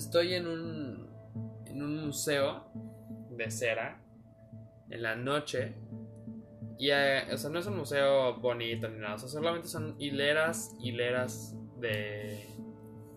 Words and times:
estoy 0.00 0.34
en 0.34 0.46
un, 0.46 1.08
en 1.66 1.82
un 1.82 2.06
museo 2.06 2.64
de 3.30 3.50
cera 3.50 4.02
en 4.88 5.02
la 5.02 5.14
noche. 5.14 5.74
Y, 6.78 6.90
eh, 6.90 7.22
o 7.32 7.36
sea, 7.36 7.50
no 7.50 7.58
es 7.58 7.66
un 7.66 7.76
museo 7.76 8.40
bonito 8.40 8.88
ni 8.88 8.98
nada. 8.98 9.14
O 9.16 9.18
sea, 9.18 9.28
solamente 9.28 9.68
son 9.68 9.94
hileras, 9.98 10.74
hileras 10.80 11.54
de, 11.78 12.46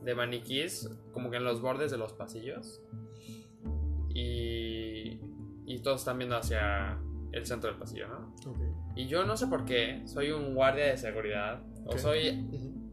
de 0.04 0.16
maniquís, 0.16 0.89
como 1.14 1.32
que 1.32 1.38
en 1.38 1.46
los 1.46 1.61
bordes 1.61 1.89
de 1.89 1.98
los 1.98 2.14
pasillos. 2.14 2.82
Y, 4.09 5.21
y 5.65 5.79
todos 5.81 6.02
están 6.02 6.18
viendo 6.18 6.36
hacia 6.36 7.00
el 7.31 7.45
centro 7.45 7.70
del 7.70 7.79
pasillo, 7.79 8.07
¿no? 8.09 8.36
Y 8.95 9.07
yo 9.07 9.23
no 9.23 9.38
sé 9.38 9.47
por 9.47 9.65
qué, 9.65 10.04
soy 10.05 10.31
un 10.31 10.54
guardia 10.54 10.86
de 10.88 10.97
seguridad. 10.97 11.63
O 11.86 11.97
soy 11.97 12.45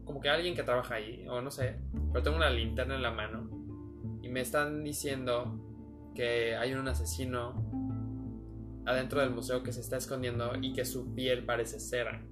como 0.05 0.19
que 0.19 0.29
alguien 0.29 0.55
que 0.55 0.63
trabaja 0.63 0.95
ahí, 0.95 1.25
o 1.27 1.41
no 1.41 1.51
sé. 1.51 1.75
Pero 2.11 2.23
tengo 2.23 2.37
una 2.37 2.49
linterna 2.49 2.95
en 2.95 3.01
la 3.01 3.11
mano. 3.11 3.49
Me 4.31 4.39
están 4.39 4.85
diciendo 4.85 5.59
que 6.15 6.55
hay 6.55 6.73
un 6.73 6.87
asesino 6.87 7.53
adentro 8.85 9.19
del 9.19 9.31
museo 9.31 9.61
que 9.61 9.73
se 9.73 9.81
está 9.81 9.97
escondiendo 9.97 10.53
y 10.61 10.71
que 10.71 10.85
su 10.85 11.13
piel 11.13 11.43
parece 11.43 11.81
cera. 11.81 12.23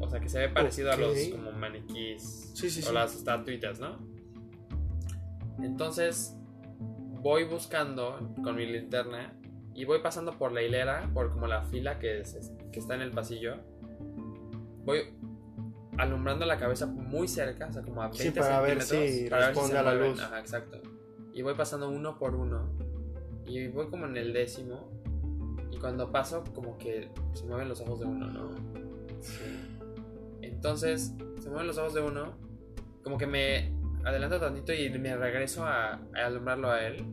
O 0.00 0.08
sea, 0.08 0.20
que 0.20 0.28
se 0.28 0.38
ve 0.38 0.48
parecido 0.50 0.92
a 0.92 0.96
los 0.96 1.18
como 1.32 1.50
maniquís 1.50 2.54
o 2.88 2.92
las 2.92 3.16
estatuitas, 3.16 3.80
¿no? 3.80 3.98
Entonces 5.60 6.36
voy 7.22 7.42
buscando 7.42 8.32
con 8.44 8.54
mi 8.54 8.64
linterna 8.64 9.36
y 9.74 9.86
voy 9.86 10.00
pasando 10.00 10.38
por 10.38 10.52
la 10.52 10.62
hilera, 10.62 11.10
por 11.12 11.32
como 11.32 11.48
la 11.48 11.62
fila 11.62 11.98
que, 11.98 12.22
que 12.70 12.78
está 12.78 12.94
en 12.94 13.00
el 13.00 13.10
pasillo. 13.10 13.56
Voy 14.84 15.12
alumbrando 15.98 16.46
la 16.46 16.56
cabeza 16.56 16.86
muy 16.86 17.26
cerca, 17.26 17.66
o 17.66 17.72
sea, 17.72 17.82
como 17.82 18.00
a 18.00 18.08
20 18.08 18.22
sí, 18.22 18.30
para 18.30 18.60
ver 18.60 18.82
si 18.82 19.26
para 19.28 19.48
ver 19.48 19.56
si 19.56 19.72
a 19.72 19.82
la 19.82 19.94
luz. 19.94 20.20
Ajá, 20.20 20.38
exacto. 20.38 20.93
Y 21.34 21.42
voy 21.42 21.54
pasando 21.54 21.90
uno 21.90 22.16
por 22.16 22.34
uno. 22.34 22.70
Y 23.44 23.66
voy 23.68 23.88
como 23.88 24.06
en 24.06 24.16
el 24.16 24.32
décimo. 24.32 24.88
Y 25.70 25.78
cuando 25.78 26.10
paso, 26.10 26.44
como 26.54 26.78
que 26.78 27.10
se 27.34 27.44
mueven 27.44 27.68
los 27.68 27.80
ojos 27.80 28.00
de 28.00 28.06
uno, 28.06 28.28
¿no? 28.28 28.50
Entonces, 30.40 31.12
se 31.40 31.48
mueven 31.50 31.66
los 31.66 31.76
ojos 31.76 31.94
de 31.94 32.02
uno. 32.02 32.32
Como 33.02 33.18
que 33.18 33.26
me 33.26 33.72
adelanto 34.04 34.38
tantito 34.38 34.72
y 34.72 34.88
me 34.98 35.16
regreso 35.16 35.64
a, 35.64 35.94
a 35.94 36.26
alumbrarlo 36.26 36.70
a 36.70 36.86
él. 36.86 37.04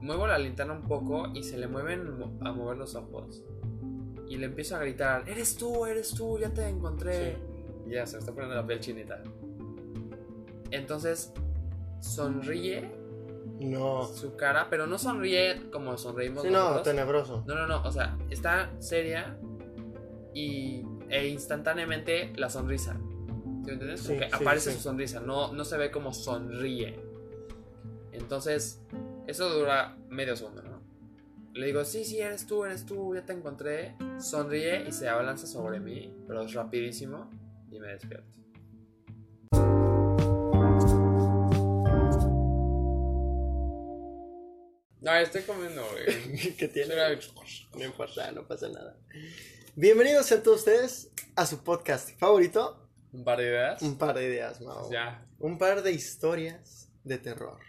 Muevo 0.00 0.26
la 0.26 0.38
linterna 0.38 0.74
un 0.74 0.82
poco 0.82 1.28
y 1.34 1.42
se 1.42 1.56
le 1.56 1.66
mueven 1.66 2.06
a 2.42 2.52
mover 2.52 2.76
los 2.76 2.94
ojos. 2.94 3.42
Y 4.28 4.36
le 4.36 4.46
empiezo 4.46 4.76
a 4.76 4.80
gritar, 4.80 5.26
eres 5.28 5.56
tú, 5.56 5.86
eres 5.86 6.10
tú, 6.10 6.38
ya 6.38 6.50
te 6.50 6.68
encontré. 6.68 7.38
Y 7.86 7.92
ya, 7.92 8.06
se 8.06 8.16
me 8.16 8.20
está 8.20 8.32
poniendo 8.32 8.54
la 8.54 8.66
piel 8.66 8.80
chinita. 8.80 9.22
Entonces, 10.70 11.32
sonríe. 12.00 12.97
No. 13.60 14.06
Su 14.06 14.36
cara, 14.36 14.68
pero 14.70 14.86
no 14.86 14.98
sonríe 14.98 15.70
como 15.70 15.96
sonreímos 15.98 16.44
sí, 16.44 16.50
no, 16.50 16.80
tenebroso. 16.82 17.44
No, 17.46 17.54
no, 17.54 17.66
no, 17.66 17.82
o 17.82 17.90
sea, 17.90 18.16
está 18.30 18.70
seria 18.78 19.36
y, 20.32 20.84
e 21.08 21.28
instantáneamente 21.28 22.32
la 22.36 22.50
sonrisa. 22.50 22.94
¿Sí 22.94 23.66
me 23.66 23.72
entiendes? 23.72 24.32
Aparece 24.32 24.72
su 24.72 24.80
sonrisa, 24.80 25.20
no, 25.20 25.52
no 25.52 25.64
se 25.64 25.76
ve 25.76 25.90
como 25.90 26.12
sonríe. 26.12 27.00
Entonces, 28.12 28.82
eso 29.26 29.48
dura 29.50 29.96
medio 30.08 30.36
segundo, 30.36 30.62
¿no? 30.62 30.78
Le 31.54 31.66
digo, 31.66 31.84
sí, 31.84 32.04
sí, 32.04 32.20
eres 32.20 32.46
tú, 32.46 32.64
eres 32.64 32.86
tú, 32.86 33.14
ya 33.14 33.24
te 33.24 33.32
encontré. 33.32 33.96
Sonríe 34.20 34.84
y 34.86 34.92
se 34.92 35.08
abalanza 35.08 35.46
sobre 35.46 35.80
mí, 35.80 36.14
pero 36.26 36.42
es 36.42 36.54
rapidísimo 36.54 37.30
y 37.70 37.80
me 37.80 37.88
despierto. 37.88 38.30
No, 45.00 45.14
estoy 45.14 45.42
comiendo, 45.42 45.86
güey. 45.92 46.56
¿Qué 46.56 46.66
tiene? 46.66 46.96
No 46.96 47.84
importa, 47.84 48.32
no 48.32 48.42
pasa 48.48 48.68
nada. 48.68 48.96
Bienvenidos 49.76 50.32
a 50.32 50.42
todos 50.42 50.58
ustedes 50.58 51.12
a 51.36 51.46
su 51.46 51.62
podcast 51.62 52.18
favorito. 52.18 52.84
¿Un 53.12 53.22
par 53.22 53.38
de 53.38 53.44
ideas? 53.44 53.82
Un 53.82 53.96
par 53.96 54.16
de 54.16 54.24
ideas, 54.24 54.60
Mau. 54.60 54.90
Ya. 54.90 55.24
Un 55.38 55.56
par 55.56 55.84
de 55.84 55.92
historias 55.92 56.90
de 57.04 57.16
terror. 57.16 57.60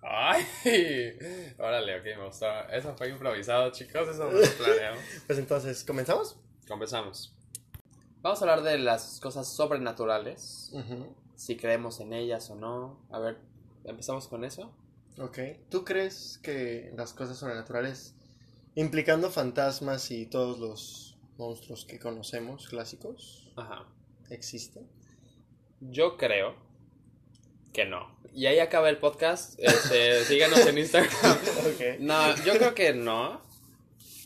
¡Ay! 0.00 0.42
Órale, 1.58 2.00
ok, 2.00 2.04
me 2.18 2.24
gustó. 2.24 2.46
Eso 2.70 2.96
fue 2.96 3.10
improvisado, 3.10 3.70
chicos. 3.70 4.08
Eso 4.08 4.24
no 4.24 4.32
lo 4.32 4.50
planeamos. 4.56 5.02
pues 5.26 5.38
entonces, 5.38 5.84
¿comenzamos? 5.84 6.38
Comenzamos. 6.66 7.36
Vamos 8.22 8.40
a 8.40 8.44
hablar 8.44 8.62
de 8.62 8.78
las 8.78 9.20
cosas 9.20 9.46
sobrenaturales. 9.46 10.72
Si 11.36 11.58
creemos 11.58 12.00
en 12.00 12.14
ellas 12.14 12.48
o 12.48 12.54
no. 12.54 13.06
A 13.10 13.18
ver, 13.18 13.36
¿empezamos 13.84 14.26
con 14.26 14.42
eso? 14.46 14.74
Ok. 15.20 15.38
¿Tú 15.68 15.84
crees 15.84 16.40
que 16.42 16.92
las 16.96 17.12
cosas 17.12 17.36
sobrenaturales, 17.36 18.14
implicando 18.74 19.30
fantasmas 19.30 20.10
y 20.10 20.24
todos 20.24 20.58
los 20.58 21.18
monstruos 21.36 21.84
que 21.84 21.98
conocemos, 21.98 22.68
clásicos, 22.68 23.52
Ajá. 23.54 23.84
existen? 24.30 24.88
Yo 25.80 26.16
creo 26.16 26.54
que 27.74 27.84
no. 27.84 28.16
Y 28.32 28.46
ahí 28.46 28.60
acaba 28.60 28.88
el 28.88 28.96
podcast. 28.96 29.58
Este, 29.58 30.24
síganos 30.24 30.60
en 30.66 30.78
Instagram. 30.78 31.38
No, 31.98 32.34
yo 32.44 32.54
creo 32.54 32.74
que 32.74 32.94
no. 32.94 33.42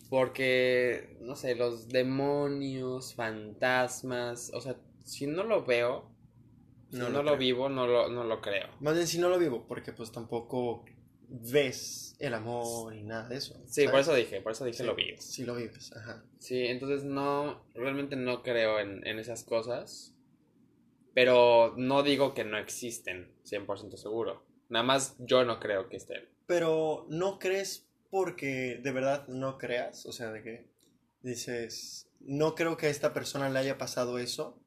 Porque, 0.09 1.17
no 1.23 1.35
sé, 1.35 1.57
los 1.57 1.89
demonios, 1.89 3.15
fantasmas, 3.15 4.53
o 4.55 4.61
sea, 4.61 4.77
si 5.03 5.27
no 5.27 5.43
lo 5.43 5.65
veo, 5.65 6.14
no, 6.95 7.09
no 7.09 7.23
lo, 7.23 7.37
vivo, 7.37 7.69
no 7.69 7.87
lo, 7.87 8.09
no 8.09 8.25
lo 8.25 8.41
creo. 8.41 8.69
Más 8.81 8.95
bien 8.95 9.07
si 9.07 9.19
no 9.19 9.29
lo 9.29 9.39
vivo, 9.39 9.67
porque 9.67 9.93
pues 9.93 10.13
tampoco 10.13 10.85
ves 11.29 12.17
el 12.19 12.35
amor 12.35 12.95
y 12.95 13.03
nada 13.03 13.29
de 13.29 13.37
eso. 13.37 13.61
Sí, 13.67 13.87
por 13.89 14.01
eso 14.01 14.15
dije, 14.15 14.41
por 14.41 14.53
eso 14.53 14.65
dije 14.65 14.85
lo 14.85 14.95
vivo. 14.95 15.17
Sí, 15.21 15.45
lo 15.45 15.55
vives, 15.55 15.93
ajá. 15.97 16.25
Sí, 16.39 16.67
entonces 16.67 17.05
no, 17.05 17.65
realmente 17.75 18.17
no 18.17 18.43
creo 18.43 18.79
en, 18.81 19.07
en 19.07 19.19
esas 19.19 19.45
cosas, 19.45 20.15
pero 21.15 21.75
no 21.77 22.03
digo 22.03 22.35
que 22.35 22.45
no 22.45 22.59
existen, 22.59 23.33
100% 23.45 23.97
seguro. 23.97 24.45
Nada 24.69 24.85
más 24.85 25.17
yo 25.19 25.45
no 25.45 25.61
creo 25.61 25.89
que 25.89 25.97
estén. 25.97 26.29
Pero 26.47 27.07
no 27.09 27.39
crees 27.39 27.89
porque 28.11 28.81
de 28.83 28.93
verdad 28.93 29.27
no 29.29 29.59
creas, 29.59 30.07
o 30.07 30.13
sea, 30.13 30.31
de 30.31 30.43
que 30.43 30.69
dices, 31.23 32.11
no 32.21 32.55
creo 32.55 32.77
que 32.77 32.87
a 32.87 32.91
esta 32.91 33.13
persona 33.13 33.49
le 33.49 33.59
haya 33.59 33.79
pasado 33.79 34.19
eso, 34.19 34.61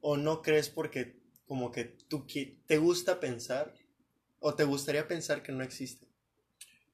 o 0.00 0.16
no 0.16 0.42
crees 0.42 0.68
porque 0.68 1.17
como 1.48 1.72
que 1.72 1.84
tú 1.84 2.26
te 2.66 2.78
gusta 2.78 3.18
pensar, 3.18 3.74
o 4.38 4.54
te 4.54 4.62
gustaría 4.62 5.08
pensar 5.08 5.42
que 5.42 5.50
no 5.50 5.64
existe. 5.64 6.06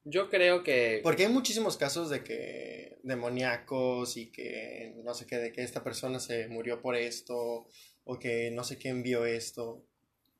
Yo 0.03 0.29
creo 0.29 0.63
que... 0.63 1.01
Porque 1.03 1.25
hay 1.25 1.31
muchísimos 1.31 1.77
casos 1.77 2.09
de 2.09 2.23
que 2.23 2.97
demoníacos 3.03 4.17
y 4.17 4.31
que 4.31 4.95
no 5.03 5.13
sé 5.13 5.27
qué, 5.27 5.37
de 5.37 5.51
que 5.51 5.61
esta 5.61 5.83
persona 5.83 6.19
se 6.19 6.47
murió 6.47 6.81
por 6.81 6.95
esto, 6.95 7.67
o 8.03 8.19
que 8.19 8.49
no 8.51 8.63
sé 8.63 8.79
qué 8.79 8.89
envió 8.89 9.25
esto. 9.25 9.85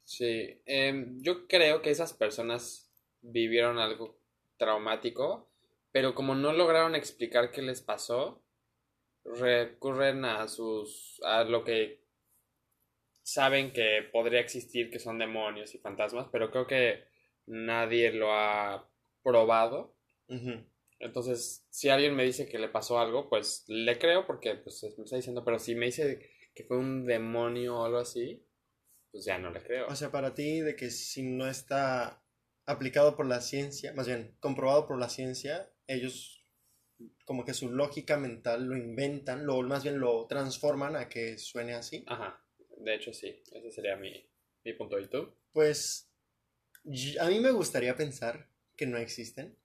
Sí, 0.04 0.62
em, 0.66 1.22
yo 1.22 1.48
creo 1.48 1.81
que 1.81 1.92
esas 1.92 2.14
personas 2.14 2.90
vivieron 3.22 3.78
algo 3.78 4.18
traumático 4.58 5.50
pero 5.96 6.14
como 6.14 6.36
no 6.36 6.52
lograron 6.52 6.94
explicar 6.94 7.52
qué 7.52 7.62
les 7.62 7.81
pasó, 7.81 8.44
recurren 9.24 10.25
a 10.25 10.46
sus 10.50 11.22
a 11.24 11.46
lo 11.46 11.64
que 11.64 12.02
saben 13.25 13.74
que 13.74 14.08
podría 14.12 14.40
existir, 14.40 14.91
que 14.91 15.00
son 15.00 15.18
demonios 15.18 15.74
y 15.74 15.80
fantasmas, 15.80 16.28
pero 16.31 16.52
creo 16.52 16.68
que 16.68 17.06
nadie 17.47 18.12
lo 18.12 18.31
ha 18.31 18.88
probado. 19.24 19.96
Entonces, 21.00 21.66
si 21.72 21.90
alguien 21.90 22.16
me 22.16 22.24
dice 22.24 22.47
que 22.47 22.59
le 22.59 22.69
pasó 22.69 23.00
algo, 23.00 23.28
pues 23.28 23.66
le 23.68 23.97
creo 23.97 24.28
porque 24.28 24.53
pues, 24.56 24.84
me 24.96 25.03
está 25.03 25.16
diciendo, 25.16 25.44
pero 25.44 25.58
si 25.58 25.74
me 25.74 25.88
dice 25.88 26.30
que 26.53 26.63
fue 26.66 26.78
un 26.78 27.03
demonio 27.08 27.80
o 27.80 27.86
algo 27.86 27.98
así, 27.98 28.45
pues 29.12 29.25
ya 29.25 29.39
no 29.39 29.50
le 29.50 29.63
creo. 29.63 29.88
O 29.88 29.95
sea, 29.95 30.12
para 30.12 30.36
ti, 30.36 30.60
de 30.60 30.75
que 30.75 30.92
si 30.92 31.24
no 31.24 31.48
está 31.48 32.24
aplicado 32.68 33.16
por 33.16 33.25
la 33.25 33.42
ciencia, 33.42 33.92
más 33.94 34.06
bien 34.06 34.38
comprobado 34.39 34.86
por 34.86 35.00
la 35.00 35.10
ciencia, 35.10 35.72
ellos 35.88 36.45
como 37.25 37.44
que 37.44 37.56
su 37.56 37.72
lógica 37.72 38.18
mental 38.18 38.68
lo 38.68 38.77
inventan, 38.77 39.48
lo 39.48 39.60
más 39.63 39.81
bien 39.81 40.00
lo 40.00 40.27
transforman 40.27 40.95
a 40.95 41.10
que 41.10 41.39
suene 41.39 41.74
así. 41.74 42.06
Ajá, 42.07 42.44
de 42.77 42.95
hecho 42.95 43.13
sí, 43.13 43.42
ese 43.51 43.72
sería 43.72 43.95
mi, 43.95 44.30
mi 44.63 44.74
punto. 44.74 45.00
¿Y 45.00 45.07
tú? 45.07 45.33
Pues 45.51 46.10
a 47.19 47.30
mí 47.30 47.39
me 47.39 47.51
gustaría 47.51 47.95
pensar 47.95 48.50
que 48.75 48.86
no 48.86 48.98
existen. 48.98 49.57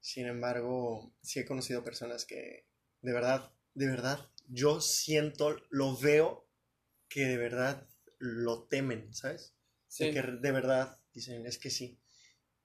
Sin 0.00 0.26
embargo, 0.26 1.14
sí 1.22 1.40
he 1.40 1.44
conocido 1.44 1.84
personas 1.84 2.24
que 2.24 2.66
de 3.02 3.12
verdad, 3.12 3.52
de 3.74 3.86
verdad, 3.86 4.30
yo 4.48 4.80
siento, 4.80 5.56
lo 5.70 5.96
veo 5.96 6.48
que 7.08 7.26
de 7.26 7.36
verdad 7.36 7.88
lo 8.18 8.64
temen, 8.64 9.12
¿sabes? 9.14 9.54
Sí. 9.88 10.12
que 10.12 10.22
de 10.22 10.52
verdad 10.52 11.00
dicen, 11.12 11.46
es 11.46 11.58
que 11.58 11.70
sí. 11.70 11.98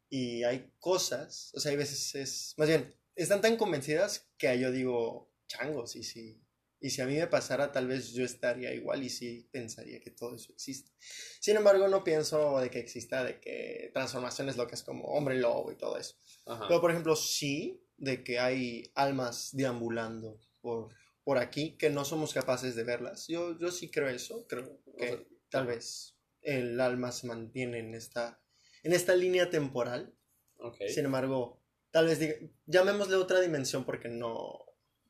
Y 0.09 0.43
hay 0.43 0.71
cosas, 0.79 1.51
o 1.55 1.59
sea, 1.59 1.71
hay 1.71 1.77
veces 1.77 2.13
es, 2.15 2.53
más 2.57 2.67
bien, 2.67 2.93
están 3.15 3.41
tan 3.41 3.57
convencidas 3.57 4.29
que 4.37 4.59
yo 4.59 4.71
digo, 4.71 5.31
changos, 5.47 5.95
y 5.95 6.03
si, 6.03 6.44
Y 6.85 6.91
si 6.91 7.01
a 7.01 7.07
mí 7.07 7.15
me 7.15 7.25
pasara, 7.25 7.71
tal 7.71 7.87
vez 7.87 8.13
yo 8.13 8.23
estaría 8.23 8.71
igual 8.71 9.01
y 9.01 9.09
sí 9.09 9.49
pensaría 9.51 9.99
que 10.01 10.11
todo 10.11 10.35
eso 10.35 10.51
existe. 10.53 10.91
Sin 11.39 11.57
embargo, 11.57 11.87
no 11.87 12.03
pienso 12.03 12.59
de 12.59 12.69
que 12.69 12.77
exista 12.77 13.23
de 13.23 13.39
que 13.39 13.89
transformaciones 13.91 14.55
locas 14.55 14.83
como 14.83 15.05
hombre 15.05 15.39
lobo 15.39 15.71
y 15.71 15.77
todo 15.77 15.97
eso. 15.97 16.15
Ajá. 16.45 16.67
Pero, 16.67 16.81
por 16.81 16.91
ejemplo, 16.91 17.15
sí 17.15 17.81
de 17.97 18.23
que 18.23 18.37
hay 18.37 18.91
almas 18.93 19.49
deambulando 19.53 20.39
por, 20.61 20.89
por 21.23 21.39
aquí 21.39 21.75
que 21.75 21.89
no 21.89 22.05
somos 22.05 22.35
capaces 22.35 22.75
de 22.75 22.83
verlas. 22.83 23.27
Yo, 23.27 23.57
yo 23.57 23.71
sí 23.71 23.89
creo 23.89 24.07
eso. 24.09 24.45
Creo 24.47 24.79
que 24.95 25.07
sea, 25.07 25.23
tal 25.49 25.65
vez 25.65 26.15
el 26.43 26.79
alma 26.79 27.11
se 27.11 27.25
mantiene 27.25 27.79
en 27.79 27.95
esta, 27.95 28.39
en 28.83 28.93
esta 28.93 29.15
línea 29.15 29.49
temporal. 29.49 30.13
Ok. 30.59 30.77
Sin 30.93 31.05
embargo, 31.05 31.63
tal 31.89 32.05
vez 32.05 32.19
diga- 32.19 32.37
llamémosle 32.67 33.15
otra 33.15 33.41
dimensión 33.41 33.85
porque 33.85 34.07
no, 34.07 34.65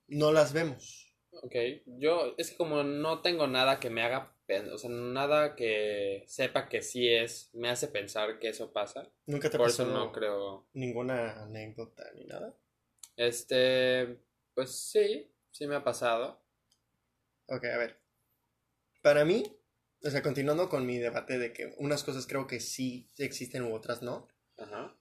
no 0.07 0.31
las 0.31 0.54
vemos. 0.54 1.05
Ok, 1.42 1.56
yo 1.86 2.34
es 2.38 2.52
que 2.52 2.58
como 2.58 2.84
no 2.84 3.22
tengo 3.22 3.48
nada 3.48 3.80
que 3.80 3.90
me 3.90 4.02
haga, 4.02 4.36
o 4.72 4.78
sea, 4.78 4.90
nada 4.90 5.56
que 5.56 6.24
sepa 6.28 6.70
que 6.70 6.82
sí 6.82 7.08
es, 7.10 7.50
me 7.54 7.70
hace 7.70 7.88
pensar 7.88 8.40
que 8.40 8.50
eso 8.50 8.72
pasa. 8.72 9.12
Nunca 9.26 9.50
te 9.50 9.58
Por 9.58 9.68
pasó 9.68 9.84
eso 9.84 9.92
no 9.92 10.12
creo. 10.12 10.68
ninguna 10.74 11.44
anécdota 11.44 12.04
ni 12.16 12.26
nada. 12.26 12.56
Este, 13.18 14.20
pues 14.54 14.72
sí, 14.72 15.32
sí 15.52 15.68
me 15.68 15.76
ha 15.76 15.84
pasado. 15.84 16.42
Ok, 17.48 17.66
a 17.66 17.78
ver. 17.78 18.00
Para 19.02 19.24
mí, 19.26 19.44
o 20.04 20.10
sea, 20.10 20.22
continuando 20.24 20.70
con 20.70 20.86
mi 20.86 20.98
debate 20.98 21.38
de 21.38 21.54
que 21.54 21.74
unas 21.78 22.04
cosas 22.04 22.28
creo 22.28 22.48
que 22.48 22.60
sí 22.60 23.10
existen 23.18 23.64
u 23.64 23.76
otras 23.76 24.02
no. 24.02 24.28
Ajá. 24.58 24.98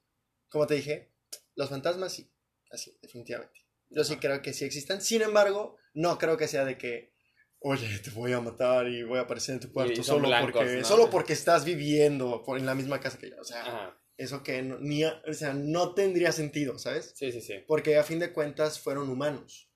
Como 0.49 0.67
te 0.67 0.75
dije, 0.75 1.13
los 1.55 1.71
fantasmas 1.71 2.13
sí, 2.13 2.31
así, 2.71 2.97
definitivamente. 3.01 3.61
Yo 3.91 4.05
sí 4.05 4.17
creo 4.17 4.43
que 4.43 4.53
sí 4.53 4.65
existan. 4.65 5.01
Sin 5.01 5.23
embargo, 5.23 5.77
no 5.95 6.19
creo 6.19 6.37
que 6.37 6.47
sea 6.49 6.65
de 6.65 6.77
que, 6.79 7.13
oye, 7.61 7.99
te 8.01 8.11
voy 8.11 8.33
a 8.33 8.41
matar 8.41 8.87
y 8.89 9.03
voy 9.03 9.19
a 9.19 9.23
aparecer 9.23 9.55
en 9.55 9.61
tu 9.61 9.73
cuarto 9.73 10.03
solo, 10.03 10.29
blancos, 10.29 10.53
porque, 10.53 10.77
¿no? 10.77 10.85
solo 10.85 11.11
porque 11.11 11.33
estás 11.33 11.65
viviendo 11.65 12.43
por- 12.43 12.59
en 12.59 12.67
la 12.67 12.75
misma 12.75 13.01
casa 13.01 13.19
que 13.19 13.31
yo. 13.31 13.37
O 13.41 13.45
sea, 13.45 13.63
Ajá. 13.63 13.99
eso 14.17 14.43
que 14.43 14.61
no, 14.63 14.79
ni, 14.79 15.05
o 15.05 15.33
sea, 15.33 15.55
no 15.55 15.95
tendría 15.95 16.31
sentido, 16.33 16.79
¿sabes? 16.79 17.13
Sí, 17.17 17.33
sí, 17.33 17.41
sí. 17.41 17.55
Porque 17.67 17.97
a 17.97 18.05
fin 18.05 18.19
de 18.19 18.33
cuentas 18.33 18.79
fueron 18.81 19.09
humanos. 19.09 19.71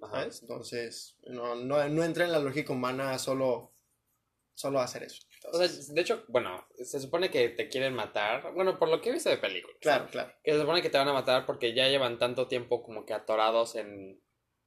¿sabes? 0.00 0.40
Entonces, 0.40 1.18
no, 1.28 1.54
no, 1.56 1.86
no 1.90 2.04
entra 2.04 2.24
en 2.24 2.32
la 2.32 2.38
lógica 2.38 2.72
humana 2.72 3.18
solo, 3.18 3.74
solo 4.54 4.80
hacer 4.80 5.02
eso. 5.02 5.22
O 5.52 5.58
sea, 5.58 5.68
de 5.94 6.00
hecho, 6.00 6.24
bueno, 6.28 6.66
se 6.82 6.98
supone 7.00 7.30
que 7.30 7.50
te 7.50 7.68
quieren 7.68 7.92
matar. 7.92 8.54
Bueno, 8.54 8.78
por 8.78 8.88
lo 8.88 9.02
que 9.02 9.10
he 9.10 9.12
visto 9.12 9.28
de 9.28 9.36
películas. 9.36 9.76
claro, 9.80 10.06
claro. 10.10 10.32
Que 10.42 10.52
se 10.52 10.60
supone 10.60 10.80
que 10.80 10.88
te 10.88 10.96
van 10.96 11.08
a 11.08 11.12
matar 11.12 11.44
porque 11.44 11.74
ya 11.74 11.86
llevan 11.88 12.18
tanto 12.18 12.48
tiempo 12.48 12.82
como 12.82 13.04
que 13.04 13.12
atorados 13.12 13.74
en, 13.76 14.22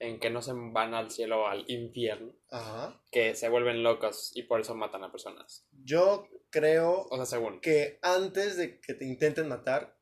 en 0.07 0.19
que 0.19 0.29
no 0.29 0.41
se 0.41 0.51
van 0.53 0.93
al 0.93 1.11
cielo 1.11 1.41
o 1.43 1.47
al 1.47 1.63
infierno. 1.69 2.33
Ajá. 2.49 3.01
Que 3.11 3.35
se 3.35 3.49
vuelven 3.49 3.83
locos 3.83 4.31
y 4.35 4.43
por 4.43 4.59
eso 4.61 4.75
matan 4.75 5.03
a 5.03 5.11
personas. 5.11 5.65
Yo 5.71 6.27
creo 6.49 7.07
O 7.09 7.15
sea, 7.17 7.25
según. 7.25 7.59
que 7.61 7.99
antes 8.01 8.57
de 8.57 8.79
que 8.79 8.93
te 8.93 9.05
intenten 9.05 9.47
matar, 9.47 9.97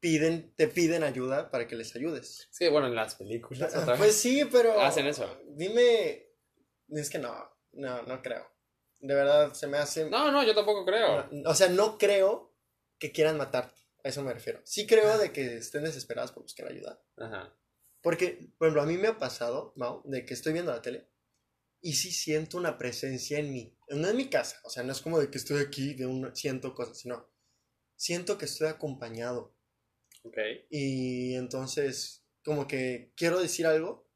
piden, 0.00 0.54
te 0.56 0.68
piden 0.68 1.02
ayuda 1.02 1.50
para 1.50 1.66
que 1.66 1.76
les 1.76 1.94
ayudes. 1.96 2.48
Sí, 2.50 2.68
bueno, 2.68 2.86
en 2.86 2.94
las 2.94 3.14
películas 3.16 3.74
otra 3.74 3.96
Pues 3.96 4.08
vez. 4.10 4.16
sí, 4.16 4.44
pero... 4.50 4.80
Hacen 4.80 5.06
eso. 5.06 5.26
Dime... 5.48 6.28
Es 6.90 7.10
que 7.10 7.18
no, 7.18 7.34
no, 7.72 8.02
no 8.02 8.22
creo. 8.22 8.46
De 9.00 9.14
verdad, 9.14 9.52
se 9.54 9.66
me 9.66 9.78
hace... 9.78 10.08
No, 10.08 10.30
no, 10.30 10.42
yo 10.44 10.54
tampoco 10.54 10.84
creo. 10.84 11.26
No, 11.30 11.50
O 11.50 11.54
sea, 11.54 11.68
no 11.68 11.98
creo 11.98 12.54
que 12.98 13.10
quieran 13.12 13.36
matarte. 13.36 13.80
A 14.04 14.08
eso 14.08 14.22
me 14.22 14.32
refiero. 14.34 14.60
Sí 14.64 14.86
creo 14.86 15.18
de 15.18 15.32
que 15.32 15.56
estén 15.56 15.82
desesperados 15.84 16.30
por 16.32 16.42
buscar 16.42 16.68
ayuda. 16.68 17.02
Ajá. 17.16 17.52
Porque, 18.04 18.50
por 18.58 18.68
ejemplo, 18.68 18.82
a 18.82 18.86
mí 18.86 18.98
me 18.98 19.08
ha 19.08 19.18
pasado, 19.18 19.72
Mau, 19.76 20.02
de 20.04 20.26
que 20.26 20.34
estoy 20.34 20.52
viendo 20.52 20.70
la 20.70 20.82
tele 20.82 21.08
y 21.80 21.94
sí 21.94 22.12
siento 22.12 22.58
una 22.58 22.76
presencia 22.76 23.38
en 23.38 23.50
mí. 23.50 23.74
No 23.88 24.06
en 24.06 24.16
mi 24.16 24.28
casa, 24.28 24.60
o 24.62 24.68
sea, 24.68 24.82
no 24.82 24.92
es 24.92 25.00
como 25.00 25.18
de 25.18 25.30
que 25.30 25.38
estoy 25.38 25.62
aquí, 25.62 25.94
de 25.94 26.04
un, 26.04 26.36
siento 26.36 26.74
cosas, 26.74 26.98
sino 26.98 27.26
siento 27.96 28.36
que 28.36 28.44
estoy 28.44 28.68
acompañado. 28.68 29.56
Ok. 30.22 30.36
Y 30.68 31.34
entonces, 31.34 32.22
como 32.44 32.66
que 32.68 33.14
quiero 33.16 33.40
decir 33.40 33.66
algo 33.66 34.06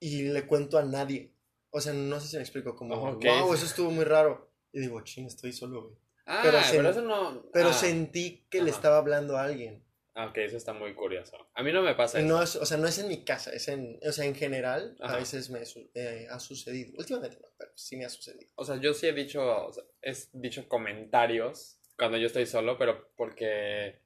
y 0.00 0.22
le 0.22 0.46
cuento 0.46 0.78
a 0.78 0.82
nadie. 0.82 1.34
O 1.68 1.82
sea, 1.82 1.92
no 1.92 2.18
sé 2.20 2.28
si 2.28 2.36
me 2.36 2.42
explico, 2.42 2.74
como, 2.74 2.94
Ok. 2.94 3.22
wow, 3.22 3.52
eso 3.52 3.66
estuvo 3.66 3.90
muy 3.90 4.04
raro. 4.04 4.50
Y 4.72 4.80
digo, 4.80 5.02
ching, 5.02 5.26
estoy 5.26 5.52
solo, 5.52 5.82
güey. 5.82 5.96
Ah, 6.24 6.40
Pero 6.42 6.88
eso 6.88 7.02
no. 7.02 7.50
Pero 7.52 7.68
ah, 7.68 7.74
sentí 7.74 8.46
que 8.48 8.62
le 8.62 8.70
estaba 8.70 8.96
hablando 8.96 9.36
a 9.36 9.44
alguien. 9.44 9.84
Ah, 10.18 10.26
ok, 10.26 10.38
eso 10.38 10.56
está 10.56 10.72
muy 10.72 10.94
curioso. 10.94 11.36
A 11.54 11.62
mí 11.62 11.72
no 11.72 11.82
me 11.82 11.94
pasa 11.94 12.18
eso. 12.18 12.28
no 12.28 12.42
es, 12.42 12.56
o 12.56 12.66
sea, 12.66 12.76
no 12.76 12.86
es 12.86 12.98
en 12.98 13.08
mi 13.08 13.24
casa, 13.24 13.52
es 13.52 13.68
en, 13.68 13.98
o 14.06 14.12
sea, 14.12 14.24
en 14.24 14.34
general, 14.34 14.96
a 15.00 15.06
Ajá. 15.06 15.16
veces 15.18 15.50
me 15.50 15.62
eh, 15.94 16.26
ha 16.30 16.40
sucedido. 16.40 16.92
Últimamente 16.98 17.38
no, 17.40 17.48
pero 17.56 17.72
sí 17.74 17.96
me 17.96 18.04
ha 18.04 18.10
sucedido. 18.10 18.50
O 18.56 18.64
sea, 18.64 18.76
yo 18.76 18.94
sí 18.94 19.06
he 19.06 19.12
dicho, 19.12 19.66
o 19.66 19.72
sea, 19.72 19.84
he 20.02 20.14
dicho 20.32 20.68
comentarios 20.68 21.78
cuando 21.96 22.18
yo 22.18 22.26
estoy 22.26 22.46
solo, 22.46 22.76
pero 22.78 23.12
porque 23.16 24.00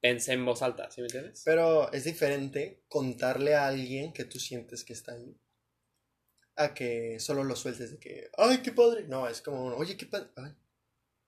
pensé 0.00 0.32
en 0.32 0.44
voz 0.44 0.62
alta, 0.62 0.90
¿sí 0.90 1.00
me 1.00 1.06
entiendes? 1.06 1.42
Pero 1.44 1.92
es 1.92 2.04
diferente 2.04 2.84
contarle 2.88 3.54
a 3.54 3.66
alguien 3.66 4.12
que 4.12 4.24
tú 4.24 4.38
sientes 4.38 4.84
que 4.84 4.92
está 4.92 5.12
ahí 5.12 5.36
a 6.56 6.72
que 6.72 7.20
solo 7.20 7.44
lo 7.44 7.54
sueltes 7.54 7.92
de 7.92 7.98
que, 7.98 8.30
ay, 8.36 8.58
qué 8.62 8.72
padre. 8.72 9.04
No, 9.06 9.28
es 9.28 9.42
como, 9.42 9.66
oye, 9.76 9.96
qué 9.96 10.06
padre. 10.06 10.28
Ay, 10.36 10.54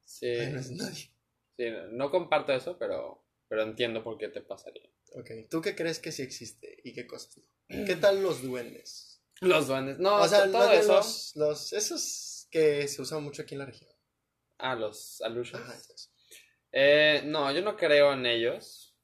sí, 0.04 0.26
ay, 0.26 0.52
no 0.52 0.58
es 0.58 0.70
nadie. 0.70 1.10
sí, 1.56 1.64
no 1.90 2.10
comparto 2.10 2.52
eso, 2.52 2.78
pero, 2.78 3.22
pero 3.48 3.62
entiendo 3.62 4.02
por 4.04 4.18
qué 4.18 4.28
te 4.28 4.42
pasaría. 4.42 4.88
Ok, 5.14 5.30
¿tú 5.50 5.60
qué 5.60 5.74
crees 5.74 5.98
que 5.98 6.12
sí 6.12 6.22
existe 6.22 6.80
y 6.84 6.92
qué 6.92 7.06
cosas 7.06 7.38
no? 7.38 7.84
¿Qué 7.86 7.96
tal 7.96 8.22
los 8.22 8.42
duendes? 8.42 9.22
Los 9.40 9.68
duendes, 9.68 9.98
no, 9.98 10.16
o 10.16 10.28
sea, 10.28 10.44
to- 10.46 10.52
todo 10.52 10.68
bien 10.68 10.80
eso. 10.82 10.94
los, 10.96 11.32
los, 11.36 11.72
esos 11.72 12.48
que 12.50 12.86
se 12.88 13.02
usan 13.02 13.22
mucho 13.22 13.42
aquí 13.42 13.54
en 13.54 13.60
la 13.60 13.66
región. 13.66 13.90
Ah, 14.58 14.74
los 14.74 15.20
allusions. 15.22 15.62
Ajá. 15.62 15.78
Eh, 16.72 17.22
no, 17.24 17.50
yo 17.52 17.62
no 17.62 17.76
creo 17.76 18.12
en 18.12 18.26
ellos. 18.26 18.96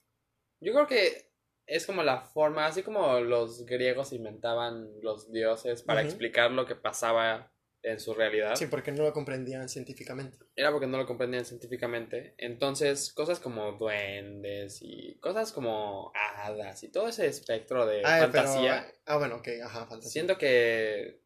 Yo 0.60 0.72
creo 0.72 0.86
que 0.86 1.30
es 1.66 1.86
como 1.86 2.02
la 2.02 2.20
forma, 2.20 2.66
así 2.66 2.82
como 2.82 3.20
los 3.20 3.64
griegos 3.64 4.12
inventaban 4.12 4.90
los 5.02 5.30
dioses 5.32 5.82
para 5.82 6.02
explicar 6.02 6.50
lo 6.50 6.66
que 6.66 6.74
pasaba 6.74 7.53
en 7.84 8.00
su 8.00 8.14
realidad. 8.14 8.56
Sí, 8.56 8.66
porque 8.66 8.90
no 8.92 9.02
lo 9.04 9.12
comprendían 9.12 9.68
científicamente. 9.68 10.38
Era 10.56 10.72
porque 10.72 10.86
no 10.86 10.96
lo 10.96 11.06
comprendían 11.06 11.44
científicamente. 11.44 12.34
Entonces, 12.38 13.12
cosas 13.12 13.38
como 13.40 13.72
duendes 13.72 14.78
y 14.80 15.14
cosas 15.20 15.52
como 15.52 16.10
hadas 16.14 16.82
y 16.82 16.88
todo 16.90 17.08
ese 17.08 17.26
espectro 17.26 17.86
de 17.86 18.00
Ah, 18.04 18.28
pero- 18.30 18.32
fantasía, 18.32 18.90
ah, 19.06 19.18
bueno, 19.18 19.36
ok, 19.36 19.48
ajá, 19.64 19.80
fantasía. 19.86 20.10
siento 20.10 20.38
que, 20.38 21.20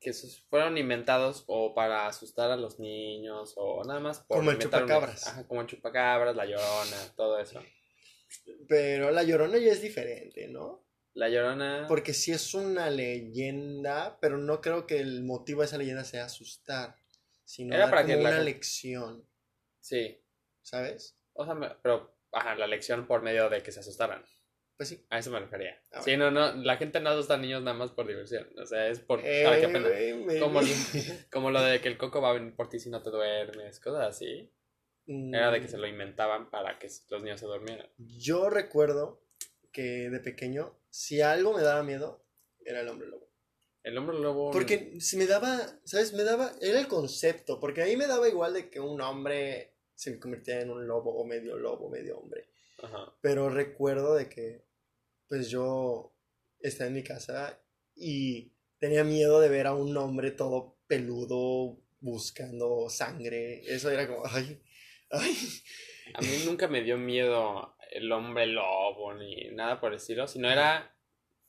que 0.00 0.12
fueron 0.50 0.76
inventados 0.76 1.44
o 1.46 1.74
para 1.74 2.06
asustar 2.08 2.50
a 2.50 2.56
los 2.56 2.78
niños 2.78 3.54
o 3.56 3.82
nada 3.84 4.00
más 4.00 4.18
por 4.20 4.38
Como 4.38 4.50
el 4.50 4.56
una- 4.56 4.64
chupacabras. 4.64 5.26
Ajá, 5.28 5.46
como 5.46 5.60
el 5.62 5.66
chupacabras, 5.68 6.36
la 6.36 6.44
llorona, 6.44 6.96
todo 7.16 7.38
eso. 7.38 7.62
Pero 8.68 9.10
la 9.12 9.22
llorona 9.22 9.58
ya 9.58 9.72
es 9.72 9.80
diferente, 9.80 10.48
¿no? 10.48 10.83
La 11.14 11.28
llorona. 11.28 11.86
Porque 11.88 12.12
sí 12.12 12.32
es 12.32 12.54
una 12.54 12.90
leyenda, 12.90 14.18
pero 14.20 14.36
no 14.38 14.60
creo 14.60 14.86
que 14.86 14.98
el 14.98 15.22
motivo 15.22 15.60
de 15.60 15.66
esa 15.66 15.78
leyenda 15.78 16.04
sea 16.04 16.24
asustar, 16.24 16.96
sino 17.44 17.74
Era 17.74 17.84
dar 17.84 17.90
para 17.90 18.02
como 18.02 18.08
que 18.16 18.22
la 18.22 18.28
una 18.28 18.36
gente- 18.38 18.44
lección, 18.52 19.28
Sí. 19.80 20.20
¿sabes? 20.62 21.16
O 21.34 21.44
sea, 21.44 21.78
pero, 21.82 22.16
ajá, 22.32 22.54
la 22.56 22.66
lección 22.66 23.06
por 23.06 23.22
medio 23.22 23.48
de 23.50 23.62
que 23.62 23.70
se 23.72 23.80
asustaran. 23.80 24.24
Pues 24.76 24.88
sí. 24.88 25.06
A 25.10 25.18
eso 25.20 25.30
me 25.30 25.38
refería. 25.38 25.80
Ah, 25.92 26.02
sí, 26.02 26.16
no, 26.16 26.32
no, 26.32 26.52
la 26.54 26.76
gente 26.78 26.98
no 26.98 27.10
asusta 27.10 27.34
a 27.34 27.38
niños 27.38 27.62
nada 27.62 27.76
más 27.76 27.92
por 27.92 28.08
diversión. 28.08 28.48
O 28.58 28.66
sea, 28.66 28.88
es 28.88 28.98
por. 28.98 29.20
Eh, 29.24 29.46
aprendan. 29.46 29.82
güey, 29.84 30.14
maybe. 30.14 30.40
Como, 30.40 30.60
lo- 30.62 30.68
como 31.30 31.50
lo 31.52 31.62
de 31.62 31.80
que 31.80 31.86
el 31.88 31.96
coco 31.96 32.20
va 32.20 32.30
a 32.30 32.34
venir 32.34 32.56
por 32.56 32.68
ti 32.68 32.80
si 32.80 32.90
no 32.90 33.00
te 33.02 33.10
duermes, 33.10 33.78
cosas 33.78 34.08
así. 34.08 34.50
Era 35.06 35.50
de 35.52 35.60
que 35.60 35.68
se 35.68 35.78
lo 35.78 35.86
inventaban 35.86 36.50
para 36.50 36.78
que 36.78 36.88
los 37.10 37.22
niños 37.22 37.38
se 37.38 37.46
durmieran. 37.46 37.88
Yo 37.98 38.48
recuerdo 38.50 39.22
que 39.70 40.08
de 40.10 40.18
pequeño, 40.18 40.74
si 40.94 41.20
algo 41.20 41.52
me 41.52 41.62
daba 41.62 41.82
miedo, 41.82 42.24
era 42.64 42.82
el 42.82 42.88
hombre 42.88 43.08
lobo. 43.08 43.28
El 43.82 43.98
hombre 43.98 44.16
lobo. 44.16 44.52
Porque 44.52 45.00
si 45.00 45.16
me 45.16 45.26
daba, 45.26 45.58
¿sabes? 45.82 46.12
Me 46.12 46.22
daba, 46.22 46.52
era 46.60 46.78
el 46.78 46.86
concepto, 46.86 47.58
porque 47.58 47.82
a 47.82 47.86
mí 47.86 47.96
me 47.96 48.06
daba 48.06 48.28
igual 48.28 48.54
de 48.54 48.70
que 48.70 48.78
un 48.78 49.00
hombre 49.00 49.74
se 49.96 50.20
convirtiera 50.20 50.60
en 50.60 50.70
un 50.70 50.86
lobo 50.86 51.12
o 51.12 51.26
medio 51.26 51.56
lobo, 51.56 51.90
medio 51.90 52.16
hombre. 52.16 52.48
Ajá. 52.80 53.12
Pero 53.20 53.50
recuerdo 53.50 54.14
de 54.14 54.28
que, 54.28 54.66
pues 55.26 55.50
yo 55.50 56.14
estaba 56.60 56.86
en 56.86 56.94
mi 56.94 57.02
casa 57.02 57.60
y 57.96 58.52
tenía 58.78 59.02
miedo 59.02 59.40
de 59.40 59.48
ver 59.48 59.66
a 59.66 59.74
un 59.74 59.96
hombre 59.96 60.30
todo 60.30 60.76
peludo 60.86 61.76
buscando 61.98 62.88
sangre. 62.88 63.62
Eso 63.66 63.90
era 63.90 64.06
como, 64.06 64.24
ay, 64.26 64.62
ay. 65.10 65.36
A 66.14 66.20
mí 66.20 66.42
nunca 66.44 66.68
me 66.68 66.82
dio 66.82 66.96
miedo 66.98 67.73
el 67.94 68.10
hombre 68.12 68.46
lobo 68.46 69.14
ni 69.14 69.50
nada 69.52 69.80
por 69.80 69.92
el 69.92 69.96
estilo, 69.96 70.26
sino 70.26 70.50
era 70.50 70.94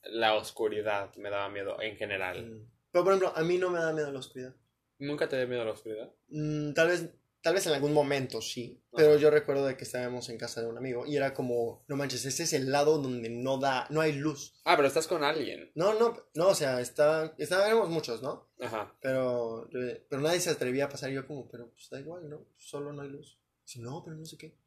la 0.02 0.34
oscuridad 0.34 1.14
me 1.16 1.30
daba 1.30 1.48
miedo 1.48 1.80
en 1.80 1.96
general. 1.96 2.44
Mm. 2.44 2.70
Pero 2.90 3.04
por 3.04 3.12
ejemplo, 3.12 3.32
a 3.36 3.42
mí 3.42 3.58
no 3.58 3.70
me 3.70 3.78
da 3.78 3.92
miedo 3.92 4.10
la 4.12 4.20
oscuridad. 4.20 4.54
¿Nunca 4.98 5.28
te 5.28 5.36
dio 5.36 5.48
miedo 5.48 5.64
la 5.64 5.72
oscuridad? 5.72 6.10
Mm, 6.28 6.72
tal 6.72 6.88
vez, 6.88 7.10
Tal 7.46 7.54
vez 7.54 7.64
en 7.68 7.74
algún 7.74 7.92
momento 7.92 8.42
sí, 8.42 8.82
pero 8.92 9.16
yo 9.18 9.30
recuerdo 9.30 9.66
de 9.66 9.76
que 9.76 9.84
estábamos 9.84 10.28
en 10.30 10.36
casa 10.36 10.62
de 10.62 10.66
un 10.66 10.78
amigo 10.78 11.06
y 11.06 11.14
era 11.14 11.32
como, 11.32 11.84
no 11.86 11.94
manches, 11.94 12.24
ese 12.24 12.42
es 12.42 12.52
el 12.54 12.72
lado 12.72 12.98
donde 12.98 13.30
no 13.30 13.58
da, 13.58 13.86
no 13.88 14.00
hay 14.00 14.14
luz. 14.14 14.60
Ah, 14.64 14.74
pero 14.74 14.88
estás 14.88 15.06
con 15.06 15.22
alguien. 15.22 15.70
No, 15.76 15.94
no, 15.94 16.16
no, 16.34 16.48
o 16.48 16.54
sea, 16.56 16.80
está, 16.80 17.36
estábamos 17.38 17.88
muchos, 17.88 18.20
¿no? 18.20 18.50
Ajá. 18.60 18.92
Pero, 19.00 19.68
pero 19.70 20.22
nadie 20.22 20.40
se 20.40 20.50
atrevía 20.50 20.86
a 20.86 20.88
pasar 20.88 21.12
y 21.12 21.14
yo 21.14 21.24
como, 21.24 21.48
pero 21.48 21.70
pues 21.70 21.88
da 21.88 22.00
igual, 22.00 22.28
¿no? 22.28 22.48
Solo 22.56 22.92
no 22.92 23.02
hay 23.02 23.10
luz. 23.10 23.38
Dice, 23.64 23.78
no, 23.78 24.02
pero 24.02 24.16
no 24.16 24.24
sé 24.24 24.36
qué. 24.36 24.58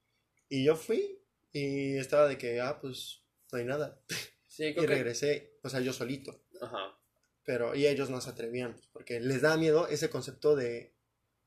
Y 0.47 0.63
yo 0.63 0.77
fui 0.77 1.18
y 1.51 1.97
estaba 1.97 2.27
de 2.27 2.37
que, 2.37 2.61
ah, 2.61 2.79
pues 2.79 3.23
no 3.51 3.59
hay 3.59 3.65
nada. 3.65 4.01
Sí, 4.51 4.65
Y 4.65 4.73
creo 4.73 4.87
que... 4.87 4.93
regresé, 4.95 5.59
o 5.63 5.69
sea, 5.69 5.79
yo 5.79 5.93
solito. 5.93 6.43
Ajá. 6.59 6.99
Pero, 7.45 7.75
y 7.75 7.85
ellos 7.85 8.09
no 8.09 8.19
se 8.19 8.31
atrevían, 8.31 8.73
pues, 8.73 8.87
porque 8.87 9.19
les 9.19 9.41
da 9.41 9.55
miedo 9.57 9.87
ese 9.87 10.09
concepto 10.09 10.55
de, 10.55 10.95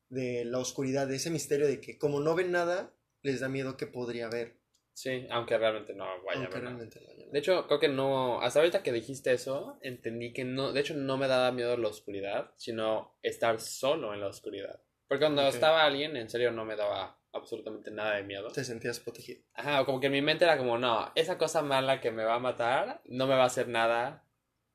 de 0.09 0.45
la 0.45 0.57
oscuridad, 0.57 1.05
de 1.05 1.17
ese 1.17 1.29
misterio 1.29 1.67
de 1.67 1.79
que 1.79 1.97
como 1.97 2.21
no 2.21 2.33
ven 2.33 2.51
nada, 2.51 2.93
les 3.21 3.41
da 3.41 3.49
miedo 3.49 3.77
que 3.77 3.87
podría 3.87 4.27
haber. 4.27 4.57
Sí, 4.93 5.27
aunque 5.31 5.57
realmente 5.57 5.93
no 5.93 6.05
vaya 6.23 6.41
a 6.41 6.43
aunque 6.43 6.59
realmente 6.59 7.01
no. 7.01 7.31
De 7.31 7.39
hecho, 7.39 7.67
creo 7.67 7.79
que 7.79 7.87
no. 7.89 8.41
Hasta 8.41 8.59
ahorita 8.59 8.83
que 8.83 8.91
dijiste 8.93 9.33
eso, 9.33 9.77
entendí 9.81 10.33
que 10.33 10.43
no. 10.43 10.71
De 10.71 10.81
hecho, 10.81 10.93
no 10.93 11.17
me 11.17 11.27
daba 11.27 11.51
miedo 11.51 11.75
la 11.77 11.87
oscuridad, 11.87 12.51
sino 12.57 13.17
estar 13.21 13.59
solo 13.59 14.13
en 14.13 14.21
la 14.21 14.27
oscuridad. 14.27 14.81
Porque 15.07 15.25
cuando 15.25 15.47
estaba 15.47 15.83
alguien, 15.83 16.15
en 16.15 16.29
serio, 16.29 16.51
no 16.51 16.63
me 16.63 16.75
daba 16.75 17.19
absolutamente 17.33 17.91
nada 17.91 18.15
de 18.15 18.23
miedo. 18.23 18.49
Te 18.51 18.63
sentías 18.63 18.99
protegido. 18.99 19.41
Ajá, 19.53 19.81
o 19.81 19.85
como 19.85 19.99
que 19.99 20.07
en 20.07 20.13
mi 20.13 20.21
mente 20.21 20.45
era 20.45 20.57
como, 20.57 20.77
no, 20.77 21.11
esa 21.15 21.37
cosa 21.37 21.61
mala 21.61 21.99
que 21.99 22.11
me 22.11 22.23
va 22.23 22.35
a 22.35 22.39
matar 22.39 23.01
no 23.05 23.27
me 23.27 23.35
va 23.35 23.43
a 23.43 23.47
hacer 23.47 23.67
nada. 23.67 24.25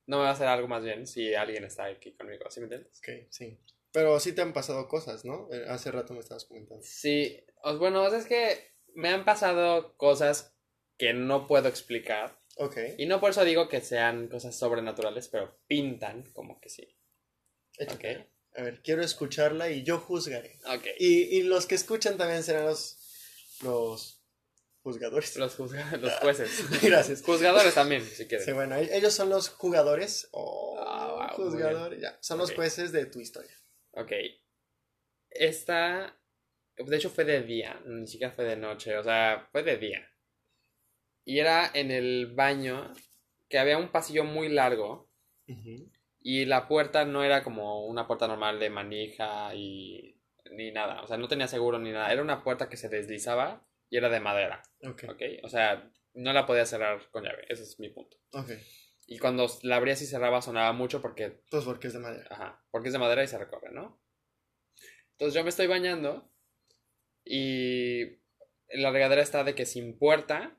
No 0.07 0.19
me 0.19 0.23
va 0.25 0.31
a 0.31 0.33
hacer 0.33 0.49
algo 0.49 0.69
más 0.69 0.83
bien 0.83 1.07
si 1.07 1.35
alguien 1.35 1.65
está 1.65 1.85
aquí 1.85 2.13
conmigo. 2.13 2.51
¿Sí 2.51 2.61
me 2.61 2.65
entiendes? 2.65 2.99
Ok, 2.99 3.29
sí. 3.31 3.59
Pero 3.93 4.19
sí 4.21 4.35
te 4.35 4.43
han 4.43 4.53
pasado 4.53 4.89
cosas, 4.89 5.25
¿no? 5.25 5.49
Eh, 5.53 5.67
Hace 5.69 5.91
rato 5.91 6.15
me 6.15 6.21
estabas 6.21 6.45
comentando. 6.47 6.83
Sí. 6.83 7.45
Bueno, 7.79 8.07
es 8.07 8.27
que 8.27 8.73
me 8.95 9.09
han 9.09 9.25
pasado 9.25 9.97
cosas 9.97 10.57
que 10.97 11.13
no 11.13 11.47
puedo 11.47 11.69
explicar. 11.69 12.39
Ok. 12.57 12.77
Y 12.97 13.07
no 13.07 13.21
por 13.21 13.31
eso 13.31 13.45
digo 13.45 13.69
que 13.69 13.81
sean 13.81 14.29
cosas 14.29 14.59
sobrenaturales, 14.59 15.29
pero 15.29 15.59
pintan 15.67 16.25
como 16.33 16.61
que 16.61 16.71
sí. 16.71 16.97
échate. 17.79 18.17
Ok. 18.19 18.27
A 18.57 18.63
ver, 18.63 18.83
quiero 18.83 19.03
escucharla 19.03 19.71
y 19.71 19.83
yo 19.85 19.99
juzgaré. 19.99 20.59
Ok. 20.67 20.85
Y, 20.99 21.37
y 21.39 21.43
los 21.43 21.67
que 21.67 21.75
escuchan 21.77 22.17
también 22.17 22.43
serán 22.43 22.67
los, 22.67 22.99
los 23.63 24.21
juzgadores. 24.83 25.37
Los, 25.37 25.57
juzga- 25.59 25.97
los 26.01 26.13
jueces. 26.15 26.51
Gracias. 26.83 27.23
Juzgadores 27.23 27.75
también, 27.75 28.05
si 28.05 28.27
quieren. 28.27 28.45
Sí, 28.45 28.53
bueno, 28.53 28.77
e- 28.77 28.97
ellos 28.97 29.15
son 29.15 29.29
los 29.29 29.49
jugadores 29.51 30.29
o 30.33 30.77
Ah, 30.81 31.29
wow, 31.37 31.47
juzgadores, 31.51 32.01
ya. 32.01 32.19
Son 32.21 32.39
los 32.39 32.53
jueces 32.53 32.91
de 32.93 33.07
tu 33.07 33.21
historia. 33.21 33.55
Ok. 33.93 34.13
Esta, 35.31 36.19
de 36.77 36.97
hecho 36.97 37.11
fue 37.11 37.25
de 37.25 37.43
día, 37.43 37.81
ni 37.87 38.07
siquiera 38.07 38.33
fue 38.33 38.45
de 38.45 38.57
noche, 38.57 38.97
o 38.97 39.05
sea, 39.05 39.49
fue 39.53 39.63
de 39.63 39.77
día. 39.77 40.09
Y 41.25 41.39
era 41.39 41.71
en 41.75 41.91
el 41.91 42.33
baño 42.35 42.93
que 43.49 43.59
había 43.59 43.77
un 43.79 43.93
pasillo 43.93 44.25
muy 44.25 44.49
largo 44.49 45.11
y 46.31 46.45
la 46.45 46.69
puerta 46.69 47.07
no 47.07 47.25
era 47.25 47.43
como 47.43 47.87
una 47.87 48.07
puerta 48.07 48.29
normal 48.29 48.61
de 48.61 48.69
manija 48.69 49.55
y 49.55 50.21
ni 50.51 50.71
nada, 50.73 51.01
o 51.01 51.07
sea, 51.07 51.17
no 51.17 51.27
tenía 51.27 51.49
seguro 51.49 51.79
ni 51.79 51.91
nada, 51.91 52.13
era 52.13 52.21
una 52.21 52.45
puerta 52.45 52.69
que 52.69 52.77
se 52.77 52.91
deslizaba 52.91 53.67
y 53.89 53.97
era 53.97 54.11
de 54.11 54.21
madera, 54.21 54.63
Ok, 54.85 55.05
¿ok? 55.09 55.23
O 55.43 55.49
sea, 55.49 55.91
no 56.13 56.35
la 56.35 56.45
podía 56.45 56.67
cerrar 56.67 57.01
con 57.13 57.25
llave, 57.25 57.47
ese 57.49 57.63
es 57.63 57.81
mi 57.81 57.89
punto. 57.89 58.19
ok. 58.33 58.51
Y 59.07 59.19
cuando 59.19 59.47
la 59.63 59.77
abrías 59.77 60.03
y 60.03 60.07
cerraba 60.07 60.43
sonaba 60.43 60.75
mucho 60.75 61.01
porque 61.01 61.41
Pues 61.51 61.65
porque 61.65 61.87
es 61.87 61.95
de 61.95 62.01
madera. 62.01 62.27
Ajá, 62.31 62.63
porque 62.71 62.89
es 62.89 62.93
de 62.93 62.99
madera 62.99 63.25
y 63.25 63.27
se 63.27 63.39
recorre, 63.39 63.71
¿no? 63.73 63.99
Entonces 65.13 65.33
yo 65.33 65.43
me 65.45 65.49
estoy 65.49 65.67
bañando 65.67 66.31
y 67.25 68.19
la 68.69 68.91
regadera 68.91 69.23
está 69.23 69.45
de 69.45 69.55
que 69.55 69.65
sin 69.65 69.99
puerta, 69.99 70.58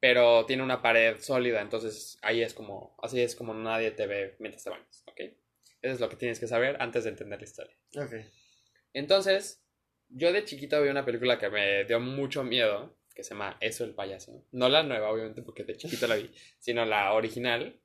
pero 0.00 0.46
tiene 0.46 0.62
una 0.62 0.82
pared 0.82 1.18
sólida, 1.20 1.60
entonces 1.60 2.18
ahí 2.22 2.42
es 2.42 2.54
como, 2.54 2.96
así 3.02 3.20
es 3.20 3.34
como 3.34 3.54
nadie 3.54 3.90
te 3.90 4.06
ve 4.06 4.36
mientras 4.38 4.64
te 4.64 4.70
bañas, 4.70 5.04
¿ok? 5.06 5.20
Eso 5.80 5.94
es 5.94 6.00
lo 6.00 6.08
que 6.08 6.16
tienes 6.16 6.40
que 6.40 6.46
saber 6.46 6.76
antes 6.80 7.04
de 7.04 7.10
entender 7.10 7.38
la 7.40 7.44
historia. 7.44 7.76
Ok. 7.96 8.14
Entonces, 8.92 9.62
yo 10.08 10.32
de 10.32 10.44
chiquito 10.44 10.82
vi 10.82 10.88
una 10.88 11.04
película 11.04 11.38
que 11.38 11.50
me 11.50 11.84
dio 11.84 12.00
mucho 12.00 12.42
miedo, 12.42 12.96
que 13.14 13.22
se 13.22 13.30
llama 13.30 13.56
Eso 13.60 13.84
el 13.84 13.94
payaso. 13.94 14.44
No 14.52 14.68
la 14.68 14.82
nueva, 14.82 15.10
obviamente, 15.10 15.42
porque 15.42 15.64
de 15.64 15.76
chiquito 15.76 16.06
la 16.06 16.16
vi, 16.16 16.30
sino 16.58 16.84
la 16.84 17.12
original. 17.12 17.80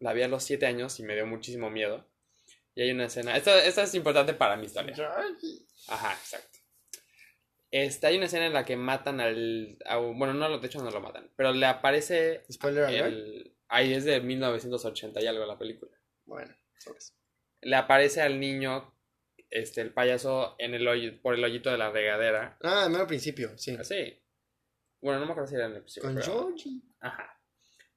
La 0.00 0.12
vi 0.12 0.22
a 0.22 0.28
los 0.28 0.42
7 0.44 0.66
años 0.66 0.98
y 1.00 1.02
me 1.02 1.14
dio 1.14 1.26
muchísimo 1.26 1.70
miedo. 1.70 2.06
Y 2.74 2.82
hay 2.82 2.90
una 2.90 3.06
escena. 3.06 3.36
Esto, 3.36 3.56
esto 3.56 3.82
es 3.82 3.94
importante 3.94 4.34
para 4.34 4.56
mi 4.56 4.66
historia. 4.66 4.94
Ajá, 5.88 6.12
exacto. 6.12 6.53
Este, 7.76 8.06
hay 8.06 8.16
una 8.18 8.26
escena 8.26 8.46
en 8.46 8.52
la 8.52 8.64
que 8.64 8.76
matan 8.76 9.18
al. 9.18 9.76
a 9.84 9.96
bueno, 9.96 10.32
no, 10.32 10.58
de 10.58 10.64
hecho 10.64 10.80
no 10.80 10.92
lo 10.92 11.00
matan. 11.00 11.28
Pero 11.34 11.52
le 11.52 11.66
aparece. 11.66 12.44
Spoiler 12.48 12.84
alert. 12.84 13.48
Ahí 13.66 13.92
es 13.92 14.04
de 14.04 14.20
1980 14.20 15.20
y 15.20 15.26
algo 15.26 15.44
la 15.44 15.58
película. 15.58 15.90
Bueno, 16.24 16.54
sobres. 16.78 17.16
Le 17.62 17.74
aparece 17.74 18.22
al 18.22 18.38
niño. 18.38 18.94
Este, 19.50 19.80
el 19.80 19.92
payaso 19.92 20.54
en 20.60 20.74
el 20.74 20.86
hoyo, 20.86 21.20
por 21.20 21.34
el 21.34 21.42
hoyito 21.42 21.68
de 21.72 21.78
la 21.78 21.90
regadera. 21.90 22.56
Ah, 22.62 22.88
mero 22.88 23.08
principio, 23.08 23.58
sí. 23.58 23.74
Así. 23.76 24.22
Bueno, 25.00 25.18
no 25.18 25.26
me 25.26 25.32
acuerdo 25.32 25.48
si 25.48 25.56
era 25.56 25.66
en 25.66 25.72
el 25.72 25.78
episodio. 25.78 26.06
Con 26.08 26.14
pero- 26.14 26.26
Georgie. 26.26 26.80
Ajá. 27.00 27.40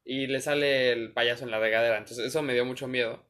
Y 0.04 0.26
le 0.26 0.42
sale 0.42 0.92
el 0.92 1.14
payaso 1.14 1.44
en 1.44 1.52
la 1.52 1.60
regadera. 1.60 2.00
Entonces, 2.00 2.26
eso 2.26 2.42
me 2.42 2.54
dio 2.56 2.66
mucho 2.66 2.88
miedo. 2.88 3.24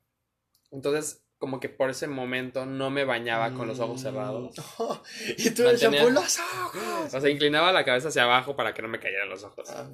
Entonces, 0.72 1.27
como 1.38 1.60
que 1.60 1.70
por 1.70 1.90
ese 1.90 2.08
momento 2.08 2.66
no 2.66 2.90
me 2.90 3.04
bañaba 3.06 3.54
con 3.54 3.68
los 3.68 3.80
ojos 3.80 4.02
cerrados. 4.02 4.56
Y 5.38 5.50
tú 5.52 5.64
el 5.64 5.74
Mantenía- 5.74 6.00
shampoo 6.02 6.10
los 6.10 6.40
ojos. 6.40 7.14
O 7.14 7.22
sea, 7.22 7.30
inclinaba 7.30 7.72
la 7.72 7.86
cabeza 7.86 8.08
hacia 8.08 8.24
abajo 8.24 8.56
para 8.56 8.74
que 8.74 8.82
no 8.82 8.88
me 8.88 9.00
cayeran 9.00 9.30
los 9.30 9.44
ojos. 9.44 9.70
Ah, 9.70 9.88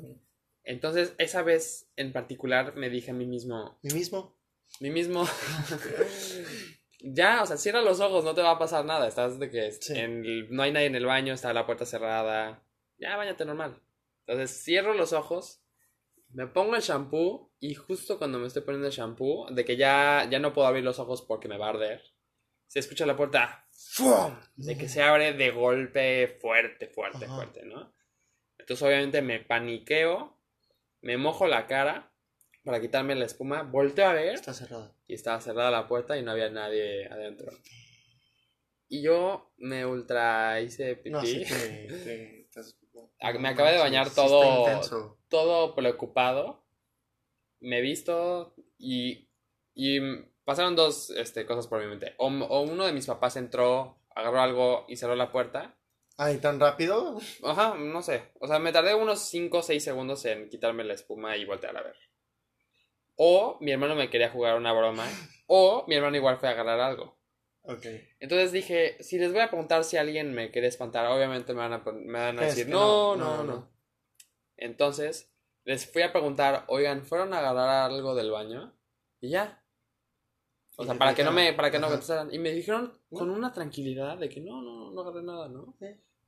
Entonces, 0.64 1.14
esa 1.18 1.42
vez 1.44 1.90
en 1.98 2.14
particular 2.14 2.76
me 2.76 2.90
dije 2.90 3.12
a 3.12 3.14
mí 3.14 3.26
mismo, 3.26 3.78
mi 3.84 3.94
mismo. 3.94 4.38
mí 4.80 4.90
mismo, 4.90 5.28
ya, 7.02 7.42
o 7.42 7.46
sea, 7.46 7.58
cierra 7.58 7.82
los 7.82 8.00
ojos, 8.00 8.24
no 8.24 8.34
te 8.34 8.42
va 8.42 8.52
a 8.52 8.60
pasar 8.60 8.86
nada. 8.86 9.08
Estás 9.08 9.40
de 9.40 9.50
que 9.50 9.72
Sí. 9.74 9.94
en 9.98 10.26
el- 10.26 10.48
no 10.52 10.64
hay 10.64 10.72
nadie 10.72 10.88
en 10.88 10.96
el 10.96 11.06
baño, 11.06 11.34
está 11.34 11.52
la 11.54 11.66
puerta 11.66 11.86
cerrada. 11.86 12.64
Ya, 12.98 13.18
bañate 13.18 13.46
normal. 13.46 13.82
Entonces, 14.26 14.64
cierro 14.64 14.94
los 14.94 15.12
ojos, 15.12 15.62
me 16.34 16.48
pongo 16.48 16.76
el 16.76 16.82
shampoo 16.82 17.52
y 17.60 17.74
justo 17.76 18.18
cuando 18.18 18.40
me 18.40 18.48
estoy 18.48 18.64
poniendo 18.64 18.88
el 18.88 18.94
shampoo, 18.94 19.48
de 19.52 19.64
que 19.66 19.78
ya, 19.78 20.28
ya 20.30 20.40
no 20.40 20.54
puedo 20.54 20.68
abrir 20.68 20.84
los 20.84 21.00
ojos 21.00 21.22
porque 21.22 21.48
me 21.48 21.58
va 21.58 21.68
a 21.68 21.70
arder, 21.70 22.02
se 22.68 22.80
escucha 22.80 23.06
la 23.06 23.16
puerta 23.16 23.68
¡fum! 23.72 24.36
de 24.56 24.78
que 24.78 24.90
se 24.90 25.02
abre 25.04 25.34
de 25.34 25.52
golpe 25.52 26.38
fuerte, 26.42 26.88
fuerte, 26.88 27.26
Ajá. 27.26 27.36
fuerte, 27.36 27.64
¿no? 27.66 27.94
Entonces, 28.58 28.82
obviamente, 28.86 29.22
me 29.22 29.40
paniqueo, 29.40 30.40
me 31.02 31.18
mojo 31.18 31.48
la 31.48 31.68
cara 31.68 32.12
para 32.64 32.80
quitarme 32.80 33.14
la 33.16 33.26
espuma, 33.26 33.64
volteo 33.64 34.08
a 34.08 34.14
ver 34.14 34.36
Está 34.36 34.54
cerrada. 34.54 34.96
y 35.06 35.14
estaba 35.16 35.42
cerrada 35.42 35.70
la 35.70 35.88
puerta 35.88 36.18
y 36.18 36.24
no 36.24 36.32
había 36.32 36.50
nadie 36.50 37.06
adentro. 37.08 37.52
Y 38.88 39.02
yo 39.02 39.54
me 39.58 39.86
ultra 39.86 40.62
hice 40.62 40.96
pipí. 40.96 41.10
No, 41.10 41.22
sí 41.26 41.44
te, 41.44 41.88
te- 41.88 42.42
estás- 42.50 42.78
Ah, 43.20 43.34
me 43.34 43.50
acabé 43.50 43.72
de 43.74 43.80
bañar 43.80 44.06
sí 44.06 44.10
está 44.12 44.26
todo- 44.28 44.60
intenso. 44.68 45.20
Todo 45.34 45.74
preocupado. 45.74 46.64
Me 47.60 47.80
he 47.80 47.82
visto 47.82 48.54
y, 48.78 49.32
y 49.74 50.00
pasaron 50.46 50.76
dos 50.76 51.10
este, 51.10 51.48
cosas 51.48 51.66
por 51.66 51.82
mi 51.82 51.88
mente. 51.88 52.14
O, 52.20 52.28
o 52.28 52.62
uno 52.62 52.86
de 52.86 52.94
mis 52.94 53.08
papás 53.08 53.36
entró, 53.36 53.98
agarró 54.16 54.42
algo 54.42 54.86
y 54.88 54.96
cerró 54.96 55.16
la 55.16 55.32
puerta. 55.32 55.76
Ay, 56.18 56.38
tan 56.38 56.60
rápido. 56.60 57.18
Ajá, 57.44 57.74
no 57.74 58.04
sé. 58.04 58.26
O 58.40 58.48
sea, 58.48 58.60
me 58.60 58.72
tardé 58.72 58.94
unos 58.94 59.22
5 59.22 59.58
o 59.58 59.64
6 59.64 59.84
segundos 59.84 60.24
en 60.26 60.50
quitarme 60.50 60.84
la 60.84 60.94
espuma 60.94 61.36
y 61.36 61.46
voltear 61.46 61.76
a 61.78 61.82
ver. 61.82 61.96
O 63.16 63.58
mi 63.60 63.72
hermano 63.72 63.96
me 63.96 64.12
quería 64.12 64.30
jugar 64.30 64.56
una 64.56 64.72
broma. 64.72 65.06
O 65.48 65.84
mi 65.88 65.96
hermano 65.96 66.16
igual 66.16 66.38
fue 66.38 66.48
a 66.48 66.54
agarrar 66.54 66.80
algo. 66.80 67.20
Ok. 67.64 67.86
Entonces 68.20 68.54
dije, 68.54 68.96
si 69.04 69.20
les 69.20 69.34
voy 69.34 69.42
a 69.42 69.50
preguntar 69.50 69.84
si 69.84 69.98
alguien 69.98 70.34
me 70.34 70.52
quiere 70.52 70.68
espantar, 70.68 71.06
obviamente 71.08 71.54
me 71.54 71.60
van 71.60 71.74
a, 71.74 71.84
me 71.92 72.20
van 72.20 72.40
a 72.40 72.44
decir, 72.44 72.66
que 72.66 72.72
no, 72.72 73.16
no, 73.16 73.26
no, 73.26 73.38
no, 73.38 73.44
no, 73.44 73.54
no. 73.56 73.74
Entonces, 74.64 75.30
les 75.66 75.86
fui 75.92 76.04
a 76.04 76.14
preguntar, 76.14 76.64
oigan, 76.68 77.04
¿fueron 77.04 77.34
a 77.34 77.40
agarrar 77.40 77.92
algo 77.92 78.16
del 78.16 78.32
baño? 78.32 78.74
Y 79.20 79.30
ya. 79.30 79.62
O 80.78 80.86
sea, 80.86 80.96
para 80.96 81.14
que 81.14 81.26
no 81.26 81.34
me, 81.34 81.52
para 81.52 81.70
que 81.70 81.80
no 81.80 81.88
contestaran. 81.88 82.34
Y 82.34 82.40
me 82.40 82.52
dijeron 82.52 82.98
con 83.12 83.30
una 83.30 83.52
tranquilidad 83.52 84.18
de 84.18 84.30
que 84.30 84.40
no, 84.40 84.62
no, 84.62 84.92
no 84.92 85.02
agarré 85.02 85.22
nada, 85.22 85.50
¿no? 85.50 85.76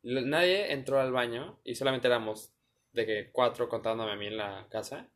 Nadie 0.03 0.73
entró 0.73 0.99
al 0.99 1.13
baño 1.13 1.59
y 1.63 1.75
solamente 1.75 2.07
éramos 2.07 2.51
de 2.91 3.05
que 3.05 3.31
cuatro 3.31 3.69
contándome 3.69 4.11
a 4.11 4.17
mí 4.17 4.27
en 4.27 4.37
la 4.37 4.67
casa. 4.69 5.09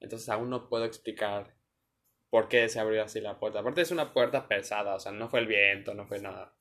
Entonces 0.00 0.28
aún 0.28 0.50
no 0.50 0.68
puedo 0.68 0.84
explicar 0.84 1.54
por 2.30 2.48
qué 2.48 2.68
se 2.68 2.80
abrió 2.80 3.04
así 3.04 3.20
la 3.20 3.38
puerta. 3.38 3.60
Aparte 3.60 3.82
es 3.82 3.92
una 3.92 4.12
puerta 4.12 4.48
pesada, 4.48 4.96
o 4.96 5.00
sea, 5.00 5.12
no 5.12 5.28
fue 5.28 5.38
el 5.40 5.46
viento, 5.46 5.94
no 5.94 6.06
fue 6.06 6.20
nada. 6.20 6.54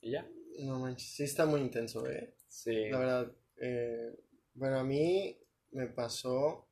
Y 0.00 0.12
ya. 0.12 0.26
No 0.60 0.78
manches, 0.78 1.08
sí 1.08 1.24
está 1.24 1.46
muy 1.46 1.60
intenso, 1.60 2.06
¿eh? 2.06 2.32
Sí. 2.48 2.88
La 2.90 2.98
verdad, 2.98 3.32
eh, 3.60 4.16
bueno, 4.56 4.78
a 4.78 4.84
mí 4.84 5.38
me 5.70 5.86
pasó 5.86 6.68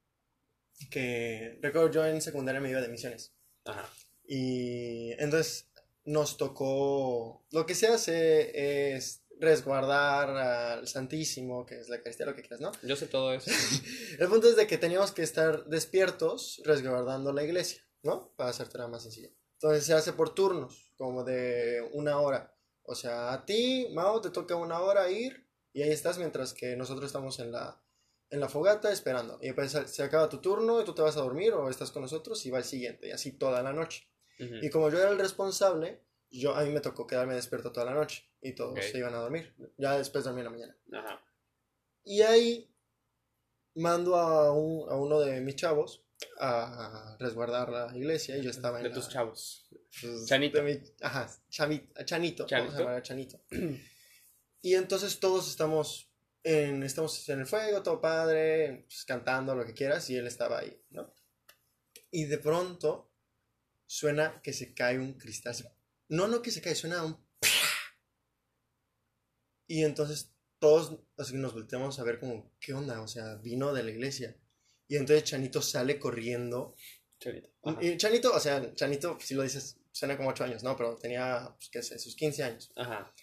que, 0.90 1.58
recuerdo 1.62 1.90
yo 1.90 2.06
en 2.06 2.20
secundaria 2.20 2.60
me 2.60 2.70
iba 2.70 2.80
de 2.80 2.88
misiones. 2.88 3.32
Ajá. 3.64 3.88
Y 4.26 5.12
entonces 5.12 5.68
nos 6.04 6.36
tocó, 6.36 7.44
lo 7.50 7.66
que 7.66 7.74
se 7.74 7.88
hace 7.88 8.94
es 8.94 9.22
resguardar 9.38 10.30
al 10.30 10.88
Santísimo, 10.88 11.66
que 11.66 11.80
es 11.80 11.88
la 11.88 11.96
Eucaristía, 11.96 12.26
lo 12.26 12.34
que 12.34 12.42
quieras, 12.42 12.60
¿no? 12.60 12.72
Yo 12.82 12.96
sé 12.96 13.06
todo 13.06 13.32
eso. 13.32 13.50
El 14.18 14.28
punto 14.28 14.48
es 14.48 14.56
de 14.56 14.66
que 14.66 14.78
teníamos 14.78 15.12
que 15.12 15.22
estar 15.22 15.66
despiertos 15.66 16.62
resguardando 16.64 17.32
la 17.32 17.42
iglesia, 17.42 17.82
¿no? 18.02 18.32
Para 18.36 18.50
hacerte 18.50 18.78
la 18.78 18.88
más 18.88 19.02
sencilla. 19.02 19.30
Entonces 19.54 19.84
se 19.84 19.94
hace 19.94 20.12
por 20.12 20.34
turnos, 20.34 20.90
como 20.96 21.24
de 21.24 21.88
una 21.92 22.18
hora. 22.18 22.54
O 22.82 22.94
sea, 22.94 23.32
a 23.32 23.44
ti, 23.44 23.88
Mao, 23.92 24.20
te 24.20 24.30
toca 24.30 24.56
una 24.56 24.80
hora 24.80 25.10
ir 25.10 25.43
y 25.74 25.82
ahí 25.82 25.90
estás 25.90 26.16
mientras 26.16 26.54
que 26.54 26.74
nosotros 26.76 27.04
estamos 27.06 27.38
en 27.40 27.52
la, 27.52 27.78
en 28.30 28.40
la 28.40 28.48
fogata 28.48 28.90
esperando. 28.90 29.38
Y 29.42 29.46
después 29.52 29.70
se 29.72 30.02
acaba 30.02 30.28
tu 30.30 30.38
turno 30.38 30.80
y 30.80 30.84
tú 30.84 30.94
te 30.94 31.02
vas 31.02 31.16
a 31.18 31.20
dormir 31.20 31.52
o 31.52 31.68
estás 31.68 31.90
con 31.90 32.00
nosotros 32.02 32.44
y 32.46 32.50
va 32.50 32.58
el 32.58 32.64
siguiente, 32.64 33.08
y 33.08 33.10
así 33.10 33.32
toda 33.32 33.62
la 33.62 33.72
noche. 33.74 34.08
Ujú. 34.40 34.54
Y 34.62 34.70
como 34.70 34.88
yo 34.90 34.98
era 34.98 35.10
el 35.10 35.18
responsable, 35.18 36.00
yo, 36.30 36.54
a 36.54 36.62
mí 36.64 36.70
me 36.70 36.80
tocó 36.80 37.06
quedarme 37.06 37.34
despierto 37.34 37.70
toda 37.70 37.86
la 37.86 37.94
noche 37.94 38.24
y 38.40 38.52
todos 38.54 38.72
Ok. 38.72 38.80
se 38.82 38.98
iban 38.98 39.14
a 39.14 39.18
dormir. 39.18 39.54
Ya 39.76 39.96
después 39.98 40.24
dormí 40.24 40.40
en 40.40 40.44
la 40.46 40.50
mañana. 40.50 40.76
Ajá. 40.92 41.22
Y 42.04 42.22
ahí 42.22 42.74
mando 43.76 44.16
a, 44.16 44.52
un- 44.52 44.90
a 44.90 44.96
uno 44.96 45.20
de 45.20 45.40
mis 45.40 45.56
chavos 45.56 46.04
a 46.40 47.16
resguardar 47.20 47.68
la 47.70 47.96
iglesia 47.96 48.36
y 48.36 48.42
yo 48.42 48.50
estaba 48.50 48.78
en 48.78 48.84
De 48.84 48.88
la- 48.90 48.94
tus 48.94 49.08
chavos. 49.08 49.68
pues, 50.00 50.26
Chanito. 50.26 50.58
de 50.62 50.64
mi- 50.64 50.82
ajá, 51.02 51.22
a 51.24 52.04
Chanito. 52.04 52.44
Vamos 52.44 52.48
Chanito. 52.48 52.74
a 52.76 52.78
llamar 52.78 52.94
a 52.96 53.02
Chanito. 53.02 53.40
y 54.64 54.76
entonces 54.76 55.20
todos 55.20 55.50
estamos 55.50 56.10
en, 56.42 56.82
estamos 56.84 57.28
en 57.28 57.40
el 57.40 57.46
fuego, 57.46 57.82
todo 57.82 58.00
padre, 58.00 58.86
pues, 58.86 59.04
cantando 59.04 59.54
lo 59.54 59.66
que 59.66 59.74
quieras 59.74 60.08
y 60.08 60.16
él 60.16 60.26
estaba 60.26 60.60
ahí, 60.60 60.82
¿no? 60.88 61.12
Y 62.10 62.24
de 62.24 62.38
pronto 62.38 63.12
suena 63.84 64.40
que 64.42 64.54
se 64.54 64.72
cae 64.72 64.98
un 64.98 65.18
cristal. 65.18 65.54
No, 66.08 66.28
no 66.28 66.40
que 66.40 66.50
se 66.50 66.62
cae, 66.62 66.74
suena 66.74 67.04
un... 67.04 67.22
Y 69.66 69.84
entonces 69.84 70.32
todos 70.58 70.98
así, 71.18 71.34
nos 71.36 71.52
volteamos 71.52 71.98
a 71.98 72.04
ver 72.04 72.18
como, 72.18 72.50
¿qué 72.58 72.72
onda? 72.72 73.02
O 73.02 73.06
sea, 73.08 73.34
vino 73.34 73.74
de 73.74 73.82
la 73.82 73.90
iglesia. 73.90 74.34
Y 74.88 74.96
entonces 74.96 75.24
Chanito 75.24 75.60
sale 75.60 75.98
corriendo 75.98 76.74
Cholito. 77.18 77.50
Ajá. 77.64 77.84
y 77.84 77.98
Chanito, 77.98 78.32
o 78.32 78.40
sea, 78.40 78.74
Chanito, 78.74 79.18
si 79.20 79.34
lo 79.34 79.42
dices, 79.42 79.76
suena 79.92 80.16
como 80.16 80.30
8 80.30 80.44
años, 80.44 80.62
¿no? 80.62 80.74
Pero 80.74 80.96
tenía, 80.96 81.54
pues, 81.54 81.68
qué 81.68 81.82
sé, 81.82 81.98
sus 81.98 82.16
15 82.16 82.42
años. 82.44 82.72
Ajá. 82.76 83.14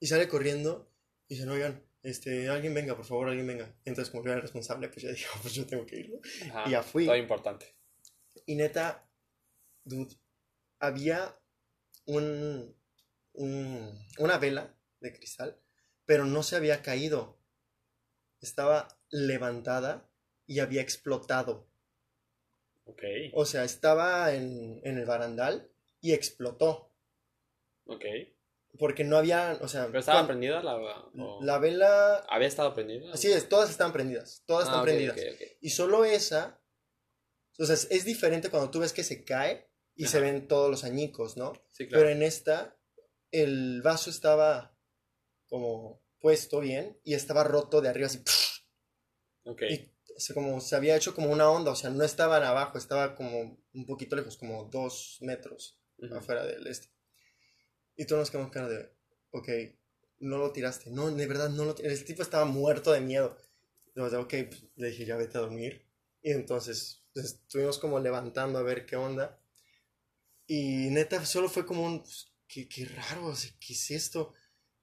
Y 0.00 0.06
sale 0.06 0.28
corriendo 0.28 0.90
y 1.28 1.34
dice, 1.34 1.46
no, 1.46 1.52
oigan, 1.54 1.82
este, 2.02 2.48
alguien 2.48 2.74
venga, 2.74 2.94
por 2.96 3.04
favor, 3.04 3.28
alguien 3.28 3.46
venga. 3.46 3.74
Entonces, 3.84 4.10
como 4.10 4.22
yo 4.24 4.28
era 4.30 4.36
el 4.36 4.42
responsable, 4.42 4.88
pues 4.88 5.02
yo 5.02 5.10
dije, 5.10 5.26
"Oh, 5.34 5.38
pues 5.42 5.54
yo 5.54 5.66
tengo 5.66 5.86
que 5.86 5.96
ir. 6.00 6.20
Y 6.66 6.70
ya 6.70 6.82
fui. 6.82 7.06
Todo 7.06 7.16
importante. 7.16 7.74
Y 8.44 8.54
neta, 8.56 9.08
dude, 9.84 10.14
había 10.78 11.36
un, 12.04 12.76
un- 13.32 14.06
una 14.18 14.38
vela 14.38 14.76
de 15.00 15.12
cristal, 15.12 15.58
pero 16.04 16.24
no 16.26 16.42
se 16.42 16.56
había 16.56 16.82
caído. 16.82 17.38
Estaba 18.40 18.86
levantada 19.10 20.08
y 20.46 20.60
había 20.60 20.82
explotado. 20.82 21.68
Ok. 22.84 23.02
O 23.32 23.44
sea, 23.46 23.64
estaba 23.64 24.32
en, 24.34 24.80
en 24.84 24.98
el 24.98 25.06
barandal 25.06 25.72
y 26.00 26.12
explotó. 26.12 26.92
Ok. 27.86 28.04
Porque 28.78 29.04
no 29.04 29.16
había, 29.16 29.58
o 29.60 29.68
sea, 29.68 29.86
¿Pero 29.86 30.00
estaba 30.00 30.20
cuan- 30.20 30.26
prendida 30.26 30.62
la... 30.62 30.76
o- 30.76 31.40
la 31.42 31.58
vela... 31.58 32.18
¿Había 32.28 32.48
estado 32.48 32.74
prendida? 32.74 33.12
Así 33.12 33.30
es, 33.30 33.48
todas 33.48 33.70
están 33.70 33.92
prendidas, 33.92 34.42
todas 34.46 34.64
Ah, 34.64 34.68
están 34.68 34.80
ok, 34.80 34.84
prendidas. 34.86 35.16
ok, 35.16 35.22
ok. 35.34 35.42
Y 35.60 35.70
solo 35.70 36.04
esa, 36.04 36.60
o 37.58 37.64
sea, 37.64 37.74
es, 37.74 38.04
diferente 38.04 38.50
cuando 38.50 38.70
tú 38.70 38.80
ves 38.80 38.92
que 38.92 39.04
se 39.04 39.24
cae 39.24 39.70
y 39.94 40.06
se 40.06 40.20
ven 40.20 40.46
todos 40.46 40.70
los 40.70 40.84
añicos, 40.84 41.36
¿no? 41.36 41.52
Sí, 41.72 41.86
claro. 41.88 42.02
Pero 42.04 42.10
en 42.16 42.22
esta, 42.22 42.76
el 43.30 43.80
vaso 43.82 44.10
estaba 44.10 44.76
como 45.48 46.02
puesto 46.20 46.60
bien 46.60 47.00
y 47.04 47.14
estaba 47.14 47.44
roto 47.44 47.80
de 47.80 47.88
arriba 47.88 48.06
así. 48.06 48.22
Ok. 49.44 49.62
Y 49.70 49.92
o 50.16 50.20
sea, 50.20 50.34
como 50.34 50.60
se 50.60 50.74
había 50.74 50.96
hecho 50.96 51.14
como 51.14 51.30
una 51.30 51.50
onda, 51.50 51.70
o 51.70 51.76
sea, 51.76 51.90
no 51.90 52.02
estaban 52.02 52.42
abajo, 52.42 52.78
estaba 52.78 53.14
como 53.14 53.62
un 53.74 53.86
poquito 53.86 54.16
lejos, 54.16 54.36
como 54.38 54.64
dos 54.64 55.18
metros 55.20 55.78
afuera 56.14 56.44
del 56.44 56.66
este. 56.66 56.88
Y 57.96 58.04
todos 58.04 58.20
nos 58.20 58.30
quedamos 58.30 58.50
cara 58.50 58.68
de, 58.68 58.90
ok, 59.30 59.48
no 60.20 60.38
lo 60.38 60.52
tiraste. 60.52 60.90
No, 60.90 61.10
de 61.10 61.26
verdad, 61.26 61.48
no 61.50 61.64
lo 61.64 61.74
tiraste. 61.74 61.98
El 61.98 62.04
tipo 62.04 62.22
estaba 62.22 62.44
muerto 62.44 62.92
de 62.92 63.00
miedo. 63.00 63.36
Entonces, 63.88 64.18
ok, 64.18 64.34
pues, 64.48 64.64
le 64.76 64.88
dije, 64.90 65.04
ya 65.06 65.16
vete 65.16 65.38
a 65.38 65.42
dormir. 65.42 65.86
Y 66.22 66.32
entonces 66.32 67.04
pues, 67.12 67.26
estuvimos 67.26 67.78
como 67.78 67.98
levantando 67.98 68.58
a 68.58 68.62
ver 68.62 68.84
qué 68.84 68.96
onda. 68.96 69.38
Y 70.46 70.90
neta, 70.90 71.24
solo 71.24 71.48
fue 71.48 71.64
como 71.66 71.84
un, 71.84 72.00
pues, 72.02 72.32
qué, 72.46 72.68
qué 72.68 72.84
raro, 72.84 73.32
¿qué 73.58 73.72
es 73.72 73.90
esto? 73.90 74.34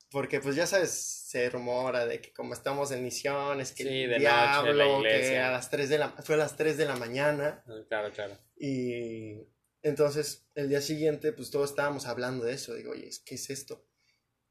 Porque 0.10 0.40
pues 0.40 0.56
ya 0.56 0.68
sabes, 0.68 0.92
se 0.92 1.50
rumora 1.50 2.06
de 2.06 2.22
que 2.22 2.32
como 2.34 2.54
estamos 2.54 2.92
en 2.92 3.04
misiones, 3.04 3.72
que 3.72 3.84
Sí, 3.84 3.90
el 4.04 4.10
de 4.12 4.20
noche, 4.20 4.24
la 4.26 4.62
diablo, 4.62 5.02
que 5.02 5.40
a 5.40 5.52
las 5.52 5.70
3 5.72 5.90
de 5.90 5.98
la, 5.98 6.10
fue 6.10 6.36
a 6.36 6.38
las 6.38 6.56
3 6.56 6.78
de 6.78 6.86
la 6.86 6.96
mañana. 6.96 7.64
Ah, 7.68 7.84
Claro, 7.88 8.12
claro. 8.12 8.38
Y 8.56 9.38
entonces 9.84 10.48
el 10.56 10.69
día 10.69 10.82
siguiente, 10.82 11.32
pues 11.34 11.52
todos 11.52 11.69
estábamos 11.69 12.08
hablando 12.08 12.46
de 12.46 12.54
eso. 12.54 12.74
Digo, 12.74 12.91
oye, 12.93 13.10
¿qué 13.26 13.36
es 13.36 13.50
esto? 13.50 13.86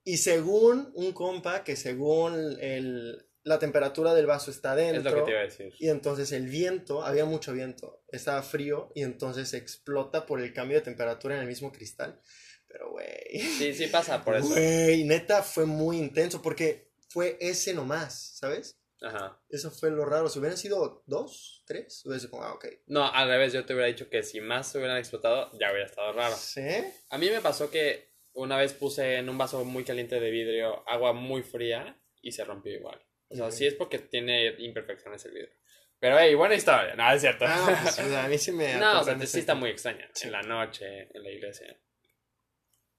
Y 0.05 0.19
según 0.19 0.91
un 0.95 1.13
compa, 1.13 1.65
que 1.65 1.75
según 1.77 2.57
el, 2.61 3.27
la 3.45 3.59
temperatura 3.59 4.15
del 4.15 4.27
vaso 4.27 4.51
está 4.51 4.73
Es 4.81 4.93
dentro, 4.93 5.11
lo 5.13 5.17
que 5.19 5.23
te 5.25 5.31
iba 5.31 5.41
a 5.41 5.45
decir. 5.45 5.75
y 5.79 5.89
entonces 5.89 6.33
el 6.33 6.47
viento, 6.49 7.03
había 7.05 7.25
mucho 7.25 7.53
viento, 7.53 8.03
estaba 8.09 8.43
frío, 8.43 8.91
y 8.95 9.03
entonces 9.03 9.55
explota 9.55 10.27
por 10.27 10.41
el 10.41 10.53
cambio 10.53 10.77
de 10.79 10.83
temperatura 10.85 11.35
en 11.37 11.43
el 11.43 11.49
mismo 11.49 11.73
cristal. 11.73 12.21
Pero, 12.69 12.91
güey, 12.91 13.41
Sí, 13.59 13.75
sí 13.75 13.87
pasa 13.89 14.25
por 14.25 14.37
eso. 14.37 14.49
güey, 14.49 15.05
neta 15.05 15.43
fue 15.43 15.67
muy 15.67 15.99
intenso, 15.99 16.43
porque 16.43 16.91
fue 17.09 17.37
ese 17.41 17.73
nomás, 17.75 18.37
¿sabes? 18.39 18.79
Ajá. 19.03 19.41
Eso 19.49 19.71
fue 19.71 19.91
lo 19.91 20.05
raro. 20.05 20.29
Si 20.29 20.39
hubieran 20.39 20.57
sido 20.57 21.03
dos, 21.07 21.63
tres, 21.67 22.03
hubiera 22.05 22.21
sido 22.21 22.31
como, 22.31 22.45
ah, 22.45 22.55
ok. 22.55 22.67
No, 22.87 23.07
al 23.07 23.29
revés, 23.29 23.53
yo 23.53 23.65
te 23.65 23.75
hubiera 23.75 23.89
dicho 23.89 24.09
que 24.09 24.23
si 24.23 24.41
más 24.41 24.71
se 24.71 24.79
hubieran 24.79 24.99
explotado, 24.99 25.51
ya 25.59 25.71
hubiera 25.71 25.87
estado 25.87 26.13
raro. 26.13 26.37
¿Sí? 26.37 26.63
A 27.11 27.19
mí 27.19 27.29
me 27.29 27.41
pasó 27.41 27.71
que 27.71 28.13
una 28.35 28.57
vez 28.57 28.73
puse 28.73 29.17
en 29.17 29.29
un 29.29 29.37
vaso 29.37 29.65
muy 29.65 29.85
caliente 29.85 30.21
de 30.21 30.31
vidrio 30.31 30.89
agua 30.89 31.13
muy 31.13 31.43
fría 31.43 32.01
y 32.21 32.33
se 32.33 32.45
rompió 32.45 32.73
igual. 32.73 33.01
O 33.29 33.35
sea, 33.35 33.51
sí 33.51 33.67
es 33.67 33.75
porque 33.75 33.99
tiene 33.99 34.55
imperfecciones 34.59 35.25
el 35.25 35.33
vidrio. 35.33 35.55
Pero, 35.99 36.19
hey, 36.19 36.35
buena 36.35 36.55
historia. 36.55 36.95
No, 36.95 37.13
es 37.13 37.21
cierto. 37.21 37.45
Ah, 37.47 37.79
pues, 37.83 37.99
o 37.99 38.09
sea, 38.09 38.25
a 38.25 38.29
mí 38.29 38.37
sí 38.37 38.53
me... 38.53 38.75
no, 38.79 39.01
o 39.01 39.05
sea, 39.05 39.19
sí 39.21 39.39
está 39.39 39.55
muy 39.55 39.71
extraña. 39.71 40.09
Sí. 40.13 40.27
En 40.27 40.33
la 40.33 40.43
noche, 40.43 41.09
en 41.15 41.23
la 41.23 41.31
iglesia. 41.31 41.77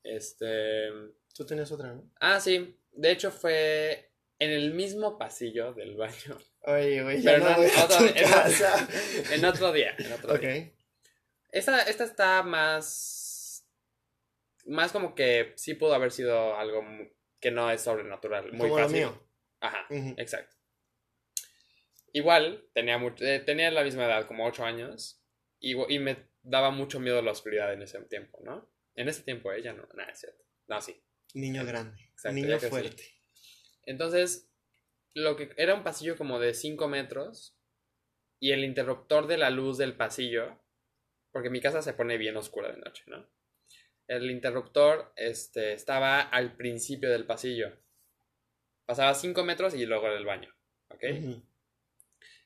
Este... 0.04 0.90
Tú 1.36 1.46
tenías 1.46 1.72
otra, 1.72 1.94
¿no? 1.94 2.12
Ah, 2.20 2.40
sí. 2.40 2.80
De 2.92 3.12
hecho 3.12 3.32
fue 3.32 4.13
en 4.44 4.52
el 4.52 4.74
mismo 4.74 5.18
pasillo 5.18 5.74
del 5.74 5.96
baño. 5.96 6.38
Oye, 6.62 7.04
güey, 7.04 7.22
ya 7.22 7.32
Pero 7.32 7.44
no 7.46 7.50
a 7.52 7.88
tu 7.88 8.06
en 8.06 8.14
casa. 8.14 8.88
En 9.32 9.46
otro 9.46 9.72
día. 9.72 9.96
En 9.98 10.12
otro 10.14 10.34
Ok. 10.34 10.42
día. 10.42 10.72
Esta, 11.52 11.82
esta 11.84 12.04
está 12.04 12.44
más... 12.44 13.68
Más 14.66 14.92
como 14.92 15.14
que 15.14 15.54
sí 15.58 15.74
pudo 15.74 15.94
haber 15.94 16.12
sido 16.12 16.56
algo 16.58 16.84
que 17.40 17.52
no 17.52 17.70
es 17.70 17.82
sobrenatural. 17.82 18.52
Muy 18.54 18.70
Como 18.70 18.78
lo 18.80 18.84
fácil. 18.86 18.98
mío. 19.00 19.28
Ajá, 19.60 19.86
exacto. 20.18 20.56
Igual, 22.14 22.66
tenía, 22.74 22.98
mucho, 22.98 23.26
eh, 23.26 23.40
tenía 23.40 23.72
la 23.72 23.84
misma 23.84 24.06
edad, 24.06 24.28
como 24.28 24.46
8 24.46 24.64
años, 24.64 25.22
y, 25.60 25.76
y 25.94 26.00
me 26.00 26.30
daba 26.44 26.70
mucho 26.70 27.00
miedo 27.00 27.22
la 27.22 27.32
oscuridad 27.32 27.74
en 27.74 27.82
ese 27.82 28.00
tiempo, 28.04 28.40
¿no? 28.44 28.70
En 28.96 29.10
ese 29.10 29.24
tiempo 29.24 29.52
ella 29.52 29.74
no, 29.74 29.88
nada, 29.96 30.12
es 30.12 30.20
cierto. 30.20 30.44
No, 30.68 30.80
sí. 30.82 31.02
Niño 31.34 31.66
grande. 31.66 32.02
Exacto, 32.12 32.36
niño 32.36 32.60
fuerte. 32.60 33.04
Entonces, 33.86 34.50
lo 35.14 35.36
que 35.36 35.52
era 35.58 35.76
un 35.76 35.84
pasillo 35.84 36.18
como 36.18 36.40
de 36.40 36.54
5 36.54 36.88
metros, 36.88 37.56
y 38.40 38.52
el 38.52 38.66
interruptor 38.66 39.28
de 39.28 39.38
la 39.38 39.50
luz 39.50 39.78
del 39.78 39.96
pasillo, 39.96 40.60
porque 41.32 41.50
mi 41.50 41.62
casa 41.62 41.82
se 41.82 41.94
pone 41.94 42.18
bien 42.18 42.36
oscura 42.36 42.72
de 42.72 42.78
noche, 42.78 43.06
¿no? 43.08 43.26
El 44.08 44.30
interruptor 44.30 45.14
este, 45.16 45.72
estaba 45.72 46.20
al 46.20 46.58
principio 46.58 47.10
del 47.10 47.26
pasillo. 47.26 47.72
Pasaba 48.86 49.14
5 49.16 49.46
metros 49.46 49.74
y 49.76 49.86
luego 49.86 50.08
era 50.08 50.18
el 50.18 50.26
baño, 50.26 50.54
¿ok? 50.90 51.04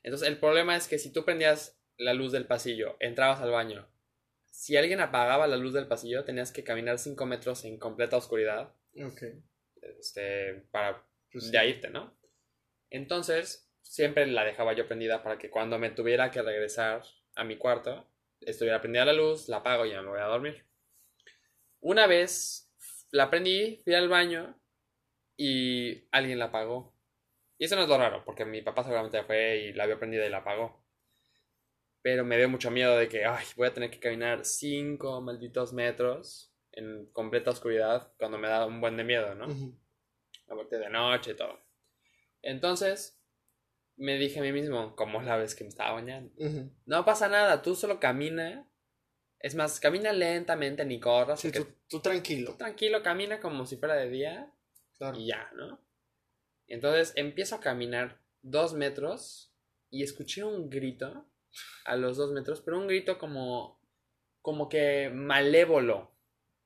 Entonces, 0.04 0.28
el 0.28 0.38
problema 0.38 0.76
es 0.76 0.88
que 0.88 1.00
si 1.00 1.12
tú 1.12 1.26
prendías 1.26 1.82
la 1.98 2.14
luz 2.14 2.32
del 2.32 2.46
pasillo, 2.46 2.96
entrabas 3.00 3.42
al 3.42 3.50
baño, 3.50 3.90
si 4.52 4.78
alguien 4.78 5.00
apagaba 5.00 5.48
la 5.48 5.58
luz 5.58 5.74
del 5.74 5.88
pasillo, 5.88 6.26
tenías 6.26 6.52
que 6.52 6.64
caminar 6.64 7.00
5 7.00 7.26
metros 7.26 7.66
en 7.66 7.80
completa 7.80 8.18
oscuridad 8.18 8.72
Ok. 9.04 9.24
este, 9.82 10.64
para 10.70 11.07
Pues 11.32 11.52
ya 11.52 11.66
irte, 11.66 11.90
¿no? 11.90 12.18
Entonces, 12.90 13.70
siempre 13.82 14.26
la 14.28 14.44
dejaba 14.44 14.74
yo 14.74 14.88
prendida 14.88 15.24
para 15.24 15.38
que 15.38 15.50
cuando 15.50 15.78
me 15.80 15.92
tuviera 15.92 16.32
que 16.32 16.42
regresar 16.42 17.04
a 17.36 17.44
mi 17.44 17.58
cuarto, 17.58 18.10
estuviera 18.42 18.82
prendida 18.82 19.06
la 19.06 19.14
luz, 19.14 19.50
la 19.50 19.58
apago 19.58 19.86
y 19.86 19.92
ya 19.92 20.02
me 20.02 20.10
voy 20.10 20.20
a 20.20 20.26
dormir. 20.26 20.66
Una 21.80 22.08
vez 22.08 22.72
la 23.12 23.30
prendí, 23.30 23.82
fui 23.84 23.94
al 23.94 24.10
baño 24.10 24.60
y 25.36 26.08
alguien 26.12 26.40
la 26.40 26.46
apagó. 26.46 26.94
Y 27.58 27.66
eso 27.66 27.76
no 27.76 27.84
es 27.84 27.90
lo 27.90 27.98
raro, 27.98 28.24
porque 28.24 28.46
mi 28.46 28.62
papá 28.62 28.84
seguramente 28.84 29.24
fue 29.24 29.58
y 29.58 29.74
la 29.74 29.86
vio 29.86 29.98
prendida 29.98 30.26
y 30.26 30.30
la 30.30 30.40
apagó. 30.40 30.84
Pero 32.02 32.24
me 32.24 32.38
dio 32.38 32.50
mucho 32.50 32.72
miedo 32.72 32.96
de 32.98 33.10
que, 33.10 33.26
ay, 33.26 33.46
voy 33.56 33.68
a 33.68 33.74
tener 33.74 33.90
que 33.90 34.00
caminar 34.00 34.46
5 34.46 35.22
malditos 35.22 35.74
metros 35.74 36.54
en 36.72 37.08
completa 37.12 37.52
oscuridad 37.52 38.14
cuando 38.18 38.38
me 38.38 38.48
da 38.48 38.66
un 38.66 38.80
buen 38.80 38.96
de 38.98 39.04
miedo, 39.04 39.34
¿no? 39.36 39.48
Aparte 40.48 40.78
de 40.80 40.90
noche 40.90 41.32
y 41.32 41.36
todo. 41.36 41.60
Entonces, 42.42 43.20
me 43.96 44.18
dije 44.18 44.40
a 44.40 44.44
mí 44.44 44.52
mismo, 44.52 44.96
como 44.96 45.22
la 45.22 45.38
vez 45.38 45.56
que 45.56 45.64
me 45.64 45.70
estaba 45.70 45.94
bañando, 45.94 46.32
no 46.86 47.06
pasa 47.06 47.28
nada, 47.28 47.62
tú 47.62 47.76
solo 47.76 48.00
camina. 48.00 48.70
Es 49.40 49.54
más, 49.56 49.80
camina 49.80 50.12
lentamente, 50.14 50.84
ni 50.86 51.00
corras. 51.00 51.40
Sí, 51.40 51.52
tú, 51.52 51.68
tú 51.88 52.00
tranquilo. 52.02 52.56
tranquilo, 52.58 53.04
camina 53.04 53.40
como 53.40 53.66
si 53.66 53.78
fuera 53.78 53.96
de 53.96 54.10
día 54.10 54.52
Claro. 54.98 55.18
y 55.18 55.28
ya, 55.28 55.52
¿no? 55.56 55.80
Entonces 56.68 57.14
empiezo 57.16 57.56
a 57.56 57.60
caminar 57.62 58.20
dos 58.42 58.74
metros 58.74 59.54
y 59.90 60.04
escuché 60.04 60.44
un 60.44 60.70
grito 60.70 61.30
a 61.86 61.96
los 61.96 62.18
dos 62.18 62.32
metros, 62.32 62.62
pero 62.62 62.78
un 62.80 62.88
grito 62.88 63.18
como, 63.20 63.80
como 64.42 64.70
que 64.70 65.10
malévolo, 65.14 66.12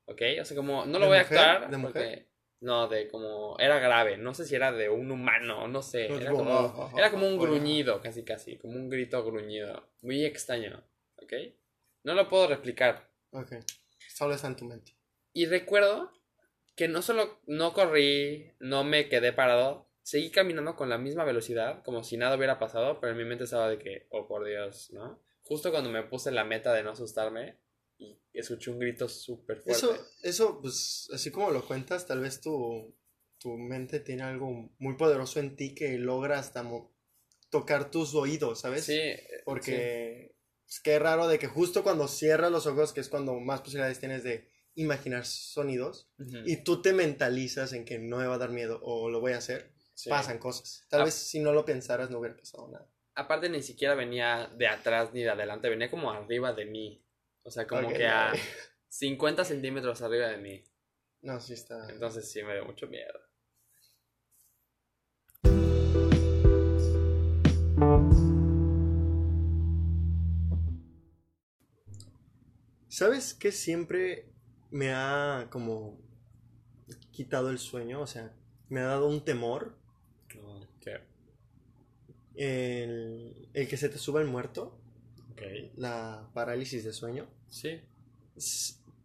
¿ok? 0.05 0.21
O 0.41 0.45
sea, 0.45 0.55
como, 0.57 0.85
no 0.85 0.93
lo 0.97 1.05
¿De 1.05 1.07
voy 1.09 1.17
a 1.17 1.21
actuar. 1.21 1.69
¿De 1.69 1.77
porque- 1.77 1.99
mujer? 1.99 2.30
No, 2.61 2.87
de 2.87 3.07
como, 3.07 3.57
era 3.57 3.79
grave, 3.79 4.17
no 4.17 4.35
sé 4.35 4.45
si 4.45 4.55
era 4.55 4.71
de 4.71 4.87
un 4.87 5.09
humano, 5.09 5.67
no 5.67 5.81
sé, 5.81 6.07
No, 6.07 6.19
era 6.19 6.31
como, 6.31 6.91
era 6.95 7.09
como 7.09 7.27
un 7.27 7.39
gruñido, 7.39 7.99
casi 8.01 8.23
casi, 8.23 8.57
como 8.57 8.75
un 8.75 8.87
grito 8.87 9.23
gruñido, 9.25 9.89
muy 10.01 10.23
extraño, 10.23 10.83
¿ok? 11.17 11.33
No 12.03 12.13
lo 12.13 12.29
puedo 12.29 12.47
replicar. 12.47 13.09
Ok. 13.31 13.53
Solo 14.13 14.35
está 14.35 14.47
en 14.47 14.55
tu 14.55 14.65
mente. 14.65 14.95
Y 15.33 15.47
recuerdo 15.47 16.11
que 16.75 16.87
no 16.87 17.01
solo 17.01 17.39
no 17.47 17.73
corrí, 17.73 18.53
no 18.59 18.83
me 18.83 19.09
quedé 19.09 19.33
parado, 19.33 19.89
seguí 20.03 20.29
caminando 20.29 20.75
con 20.75 20.89
la 20.89 20.99
misma 20.99 21.23
velocidad, 21.23 21.83
como 21.83 22.03
si 22.03 22.15
nada 22.17 22.35
hubiera 22.35 22.59
pasado, 22.59 22.99
pero 22.99 23.13
en 23.13 23.17
mi 23.17 23.25
mente 23.25 23.45
estaba 23.45 23.69
de 23.69 23.79
que, 23.79 24.07
oh 24.11 24.27
por 24.27 24.45
Dios, 24.45 24.91
¿no? 24.91 25.19
Justo 25.41 25.71
cuando 25.71 25.89
me 25.89 26.03
puse 26.03 26.31
la 26.31 26.43
meta 26.43 26.73
de 26.73 26.83
no 26.83 26.91
asustarme 26.91 27.57
y 28.33 28.39
escuché 28.39 28.71
un 28.71 28.79
grito 28.79 29.07
súper 29.07 29.57
fuerte. 29.61 29.71
Eso, 29.71 30.07
eso, 30.23 30.59
pues, 30.61 31.09
así 31.13 31.31
como 31.31 31.51
lo 31.51 31.65
cuentas, 31.65 32.05
tal 32.07 32.19
vez 32.21 32.41
tu, 32.41 32.95
tu 33.37 33.57
mente 33.57 33.99
tiene 33.99 34.23
algo 34.23 34.69
muy 34.79 34.95
poderoso 34.95 35.39
en 35.39 35.55
ti 35.55 35.75
que 35.75 35.97
logra 35.97 36.39
hasta 36.39 36.63
tocar 37.49 37.91
tus 37.91 38.15
oídos, 38.15 38.61
¿sabes? 38.61 38.85
Sí, 38.85 38.99
Porque 39.45 40.35
es 40.67 40.79
que 40.79 40.95
es 40.95 41.01
raro 41.01 41.27
de 41.27 41.37
que 41.39 41.47
justo 41.47 41.83
cuando 41.83 42.07
cierras 42.07 42.51
los 42.51 42.65
ojos, 42.67 42.93
que 42.93 43.01
es 43.01 43.09
cuando 43.09 43.33
más 43.39 43.61
posibilidades 43.61 43.99
tienes 43.99 44.23
de 44.23 44.49
imaginar 44.75 45.25
sonidos, 45.25 46.09
y 46.45 46.57
tú 46.63 46.81
te 46.81 46.93
mentalizas 46.93 47.73
en 47.73 47.83
que 47.83 47.99
no 47.99 48.17
me 48.17 48.25
va 48.27 48.35
a 48.35 48.39
dar 48.39 48.51
miedo 48.51 48.79
o 48.83 49.09
lo 49.09 49.19
voy 49.19 49.33
a 49.33 49.37
hacer, 49.37 49.71
Sí. 49.93 50.09
pasan 50.09 50.39
cosas. 50.39 50.85
Tal 50.89 51.01
Ah. 51.01 51.03
vez 51.05 51.13
si 51.13 51.39
no 51.41 51.51
lo 51.51 51.65
pensaras 51.65 52.09
no 52.09 52.19
hubiera 52.19 52.35
pasado 52.37 52.69
nada. 52.69 52.87
Aparte 53.13 53.49
ni 53.49 53.61
siquiera 53.61 53.93
venía 53.93 54.49
de 54.57 54.65
atrás 54.67 55.13
ni 55.13 55.21
de 55.21 55.29
adelante, 55.29 55.69
venía 55.69 55.91
como 55.91 56.09
arriba 56.09 56.53
de 56.53 56.65
mí. 56.65 57.03
O 57.43 57.51
sea, 57.51 57.65
como 57.67 57.89
que 57.89 58.07
a 58.07 58.31
ok. 58.31 58.39
50 58.89 59.45
centímetros 59.45 60.01
arriba 60.01 60.27
de 60.27 60.37
mí. 60.37 60.63
No, 61.21 61.39
sí 61.39 61.53
está. 61.53 61.89
Entonces 61.89 62.31
sí 62.31 62.43
me 62.43 62.53
dio 62.53 62.65
mucho 62.65 62.87
miedo. 62.87 63.19
¿Sabes 72.87 73.33
qué 73.33 73.51
siempre 73.51 74.31
me 74.69 74.93
ha 74.93 75.47
como 75.49 75.99
quitado 77.11 77.49
el 77.49 77.57
sueño? 77.57 78.01
O 78.01 78.07
sea, 78.07 78.35
me 78.67 78.81
ha 78.81 78.85
dado 78.85 79.07
un 79.07 79.23
temor. 79.23 79.77
¿Qué? 80.79 80.99
El, 82.35 83.49
el 83.53 83.67
que 83.67 83.77
se 83.77 83.89
te 83.89 83.97
suba 83.97 84.21
el 84.21 84.27
muerto, 84.27 84.80
Ok. 85.45 85.71
la 85.77 86.29
parálisis 86.33 86.83
de 86.83 86.93
sueño. 86.93 87.27
Sí, 87.49 87.81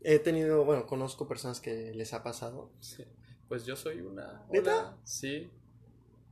He 0.02 0.18
tenido, 0.20 0.64
bueno, 0.64 0.86
conozco 0.86 1.26
personas 1.26 1.60
que 1.60 1.92
les 1.94 2.12
ha 2.12 2.22
pasado. 2.22 2.70
sí. 2.80 3.04
Pues 3.48 3.64
yo 3.64 3.76
soy 3.76 4.00
una. 4.00 4.44
¿Neta? 4.50 4.96
Sí. 5.04 5.48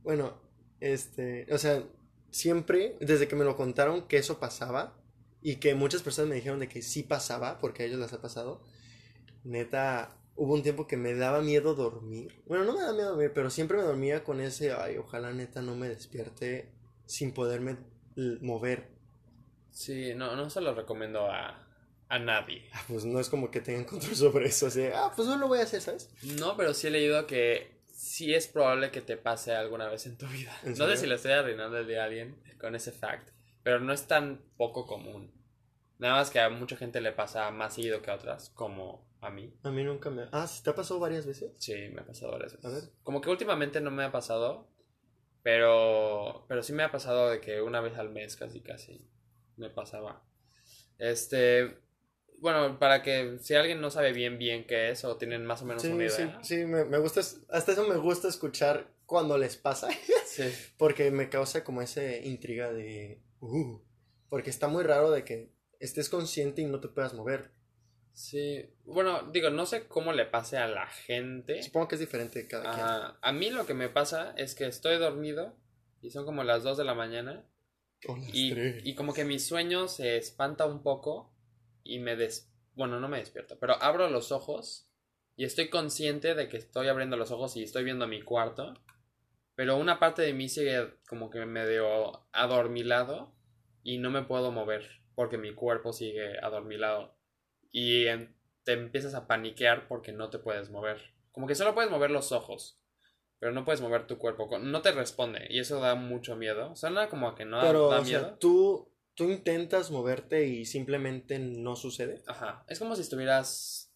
Bueno, 0.03 0.37
este, 0.81 1.47
o 1.53 1.57
sea, 1.57 1.83
siempre, 2.29 2.97
desde 2.99 3.27
que 3.27 3.37
me 3.37 3.45
lo 3.45 3.55
contaron 3.55 4.07
que 4.07 4.17
eso 4.17 4.39
pasaba 4.39 4.97
y 5.41 5.55
que 5.57 5.75
muchas 5.75 6.03
personas 6.03 6.29
me 6.29 6.35
dijeron 6.35 6.59
de 6.59 6.67
que 6.67 6.81
sí 6.81 7.03
pasaba, 7.03 7.57
porque 7.59 7.83
a 7.83 7.85
ellos 7.85 7.99
les 7.99 8.11
ha 8.11 8.21
pasado, 8.21 8.61
neta, 9.45 10.17
hubo 10.35 10.53
un 10.53 10.63
tiempo 10.63 10.87
que 10.87 10.97
me 10.97 11.13
daba 11.13 11.41
miedo 11.41 11.75
dormir. 11.75 12.43
Bueno, 12.47 12.65
no 12.65 12.73
me 12.73 12.81
da 12.81 12.91
miedo 12.91 13.09
dormir, 13.11 13.31
pero 13.33 13.49
siempre 13.49 13.77
me 13.77 13.83
dormía 13.83 14.23
con 14.23 14.41
ese, 14.41 14.73
ay, 14.73 14.97
ojalá 14.97 15.31
neta 15.31 15.61
no 15.61 15.75
me 15.75 15.87
despierte 15.87 16.73
sin 17.05 17.33
poderme 17.33 17.77
mover. 18.41 18.94
Sí, 19.75 20.13
no, 20.15 20.37
no 20.37 20.49
se 20.49 20.61
lo 20.61 20.73
recomiendo 20.73 21.29
a, 21.29 21.67
a 22.07 22.17
nadie. 22.19 22.69
Ah, 22.73 22.81
Pues 22.87 23.03
no 23.03 23.19
es 23.19 23.29
como 23.29 23.51
que 23.51 23.59
tengan 23.59 23.83
control 23.83 24.15
sobre 24.15 24.47
eso, 24.47 24.67
así, 24.67 24.79
de, 24.79 24.93
ah, 24.93 25.11
pues 25.13 25.27
no 25.27 25.37
lo 25.37 25.49
voy 25.49 25.59
a 25.59 25.63
hacer, 25.63 25.81
¿sabes? 25.81 26.09
No, 26.39 26.55
pero 26.55 26.73
sí 26.73 26.87
he 26.87 26.91
leído 26.91 27.27
que 27.27 27.81
sí 27.91 28.33
es 28.33 28.47
probable 28.47 28.89
que 28.89 29.01
te 29.01 29.17
pase 29.17 29.53
alguna 29.53 29.89
vez 29.89 30.05
en 30.05 30.17
tu 30.17 30.27
vida. 30.27 30.57
¿En 30.63 30.77
No 30.77 30.87
sé 30.87 30.95
si 30.95 31.07
le 31.07 31.15
estoy 31.15 31.33
arruinando 31.33 31.77
el 31.77 31.99
a 31.99 32.05
alguien 32.05 32.41
con 32.57 32.73
ese 32.73 32.93
fact, 32.93 33.31
pero 33.63 33.81
no 33.81 33.91
es 33.91 34.07
tan 34.07 34.41
poco 34.55 34.87
común. 34.87 35.33
Nada 35.97 36.15
más 36.15 36.29
que 36.29 36.39
a 36.39 36.49
mucha 36.49 36.77
gente 36.77 37.01
le 37.01 37.11
pasa 37.11 37.51
más 37.51 37.75
seguido 37.75 38.01
que 38.01 38.11
a 38.11 38.15
otras, 38.15 38.51
como 38.51 39.05
a 39.19 39.29
mí. 39.29 39.53
A 39.63 39.71
mí 39.71 39.83
nunca 39.83 40.09
me... 40.09 40.23
Ah, 40.31 40.47
¿sí 40.47 40.63
¿te 40.63 40.69
ha 40.69 40.75
pasado 40.75 41.01
varias 41.01 41.25
veces? 41.25 41.51
Sí, 41.57 41.73
me 41.93 41.99
ha 42.01 42.05
pasado 42.05 42.31
varias 42.31 42.53
veces. 42.53 42.65
A 42.65 42.69
ver. 42.69 42.83
Como 43.03 43.19
que 43.19 43.29
últimamente 43.29 43.81
no 43.81 43.91
me 43.91 44.05
ha 44.05 44.11
pasado, 44.13 44.69
pero, 45.43 46.45
pero 46.47 46.63
sí 46.63 46.71
me 46.71 46.83
ha 46.83 46.91
pasado 46.91 47.29
de 47.29 47.41
que 47.41 47.61
una 47.61 47.81
vez 47.81 47.97
al 47.97 48.09
mes 48.09 48.35
casi 48.37 48.61
casi 48.61 49.05
me 49.57 49.69
pasaba. 49.69 50.23
Este, 50.97 51.77
bueno, 52.39 52.79
para 52.79 53.01
que 53.01 53.37
si 53.39 53.55
alguien 53.55 53.81
no 53.81 53.91
sabe 53.91 54.13
bien 54.13 54.37
bien 54.37 54.65
qué 54.65 54.91
es 54.91 55.03
o 55.03 55.17
tienen 55.17 55.45
más 55.45 55.61
o 55.61 55.65
menos 55.65 55.81
Sí, 55.81 55.89
una 55.89 56.09
sí, 56.09 56.21
idea. 56.21 56.43
sí, 56.43 56.55
me, 56.65 56.85
me 56.85 56.97
gusta, 56.97 57.21
hasta 57.49 57.71
eso 57.71 57.87
me 57.87 57.97
gusta 57.97 58.27
escuchar 58.27 58.87
cuando 59.05 59.37
les 59.37 59.57
pasa. 59.57 59.89
Sí. 60.25 60.51
Porque 60.77 61.11
me 61.11 61.29
causa 61.29 61.63
como 61.63 61.81
esa 61.81 62.03
intriga 62.17 62.73
de... 62.73 63.21
Uh, 63.39 63.79
porque 64.27 64.49
está 64.49 64.67
muy 64.67 64.83
raro 64.83 65.09
de 65.11 65.23
que 65.23 65.53
estés 65.79 66.09
consciente 66.09 66.61
y 66.61 66.65
no 66.65 66.81
te 66.81 66.89
puedas 66.89 67.13
mover. 67.13 67.51
Sí, 68.11 68.69
bueno, 68.83 69.21
digo, 69.31 69.49
no 69.49 69.65
sé 69.65 69.87
cómo 69.87 70.11
le 70.11 70.25
pase 70.25 70.57
a 70.57 70.67
la 70.67 70.87
gente. 70.87 71.63
Supongo 71.63 71.87
que 71.87 71.95
es 71.95 72.01
diferente 72.01 72.39
de 72.39 72.47
cada 72.49 72.63
quien. 72.73 73.17
A 73.21 73.31
mí 73.31 73.49
lo 73.49 73.65
que 73.65 73.73
me 73.73 73.87
pasa 73.87 74.33
es 74.35 74.55
que 74.55 74.65
estoy 74.65 74.97
dormido 74.97 75.55
y 76.01 76.09
son 76.11 76.25
como 76.25 76.43
las 76.43 76.63
2 76.63 76.77
de 76.77 76.83
la 76.83 76.95
mañana 76.95 77.45
y, 78.33 78.89
y 78.89 78.95
como 78.95 79.13
que 79.13 79.25
mi 79.25 79.39
sueño 79.39 79.87
se 79.87 80.17
espanta 80.17 80.65
un 80.65 80.83
poco 80.83 81.31
y 81.83 81.99
me 81.99 82.15
des... 82.15 82.51
Bueno, 82.73 82.99
no 82.99 83.07
me 83.07 83.19
despierto, 83.19 83.57
pero 83.59 83.81
abro 83.81 84.09
los 84.09 84.31
ojos 84.31 84.89
y 85.37 85.45
estoy 85.45 85.69
consciente 85.69 86.35
de 86.35 86.49
que 86.49 86.57
estoy 86.57 86.87
abriendo 86.87 87.17
los 87.17 87.31
ojos 87.31 87.55
y 87.55 87.63
estoy 87.63 87.83
viendo 87.83 88.07
mi 88.07 88.21
cuarto, 88.21 88.73
pero 89.55 89.77
una 89.77 89.99
parte 89.99 90.21
de 90.21 90.33
mí 90.33 90.49
sigue 90.49 90.93
como 91.07 91.29
que 91.29 91.45
medio 91.45 92.27
adormilado 92.33 93.33
y 93.83 93.97
no 93.97 94.09
me 94.09 94.23
puedo 94.23 94.51
mover 94.51 95.01
porque 95.15 95.37
mi 95.37 95.53
cuerpo 95.53 95.93
sigue 95.93 96.37
adormilado 96.39 97.15
y 97.71 98.05
te 98.63 98.73
empiezas 98.73 99.13
a 99.13 99.27
paniquear 99.27 99.87
porque 99.87 100.11
no 100.11 100.29
te 100.29 100.39
puedes 100.39 100.69
mover. 100.69 101.13
Como 101.31 101.47
que 101.47 101.55
solo 101.55 101.73
puedes 101.73 101.91
mover 101.91 102.11
los 102.11 102.31
ojos, 102.31 102.81
pero 103.45 103.53
no 103.53 103.63
puedes 103.63 103.79
mover 103.79 104.07
tu 104.07 104.17
cuerpo, 104.17 104.49
no 104.57 104.81
te 104.81 104.91
responde 104.91 105.45
y 105.51 105.59
eso 105.59 105.79
da 105.79 105.93
mucho 105.93 106.35
miedo. 106.35 106.75
Suena 106.75 107.09
como 107.09 107.27
a 107.27 107.35
que 107.35 107.45
no 107.45 107.61
Pero, 107.61 107.89
da 107.89 107.99
o 107.99 108.03
miedo. 108.03 108.21
sea, 108.21 108.39
tú, 108.39 108.91
tú 109.13 109.25
intentas 109.29 109.91
moverte 109.91 110.47
y 110.47 110.65
simplemente 110.65 111.37
no 111.37 111.75
sucede. 111.75 112.23
Ajá, 112.25 112.65
es 112.67 112.79
como 112.79 112.95
si 112.95 113.03
estuvieras... 113.03 113.93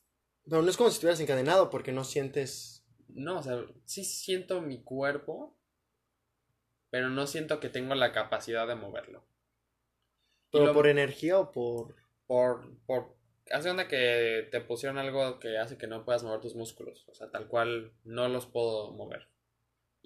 Pero 0.48 0.62
no 0.62 0.70
es 0.70 0.78
como 0.78 0.92
si 0.92 0.98
estuvieras 0.98 1.20
encadenado 1.20 1.72
porque 1.72 1.92
no 1.92 2.04
sientes... 2.04 2.86
No, 3.08 3.40
o 3.40 3.42
sea, 3.42 3.66
sí 3.86 4.04
siento 4.04 4.62
mi 4.62 4.84
cuerpo, 4.84 5.58
pero 6.92 7.10
no 7.10 7.26
siento 7.26 7.60
que 7.60 7.70
tengo 7.70 7.96
la 7.96 8.12
capacidad 8.12 8.68
de 8.68 8.76
moverlo. 8.76 9.26
Pero 10.52 10.68
lo- 10.68 10.74
por 10.74 10.86
energía 10.86 11.40
o 11.40 11.52
por... 11.52 11.96
Por, 12.28 12.78
por, 12.86 13.16
hace 13.52 13.72
onda 13.72 13.88
que 13.88 14.48
te 14.52 14.62
pusieron 14.62 15.00
algo 15.00 15.40
que 15.40 15.58
hace 15.58 15.76
que 15.80 15.88
no 15.88 16.06
puedas 16.06 16.22
mover 16.24 16.40
tus 16.40 16.54
músculos, 16.54 17.08
o 17.10 17.16
sea, 17.16 17.32
tal 17.32 17.48
cual 17.48 17.94
no 18.04 18.28
los 18.30 18.46
puedo 18.46 18.92
mover. 18.92 19.28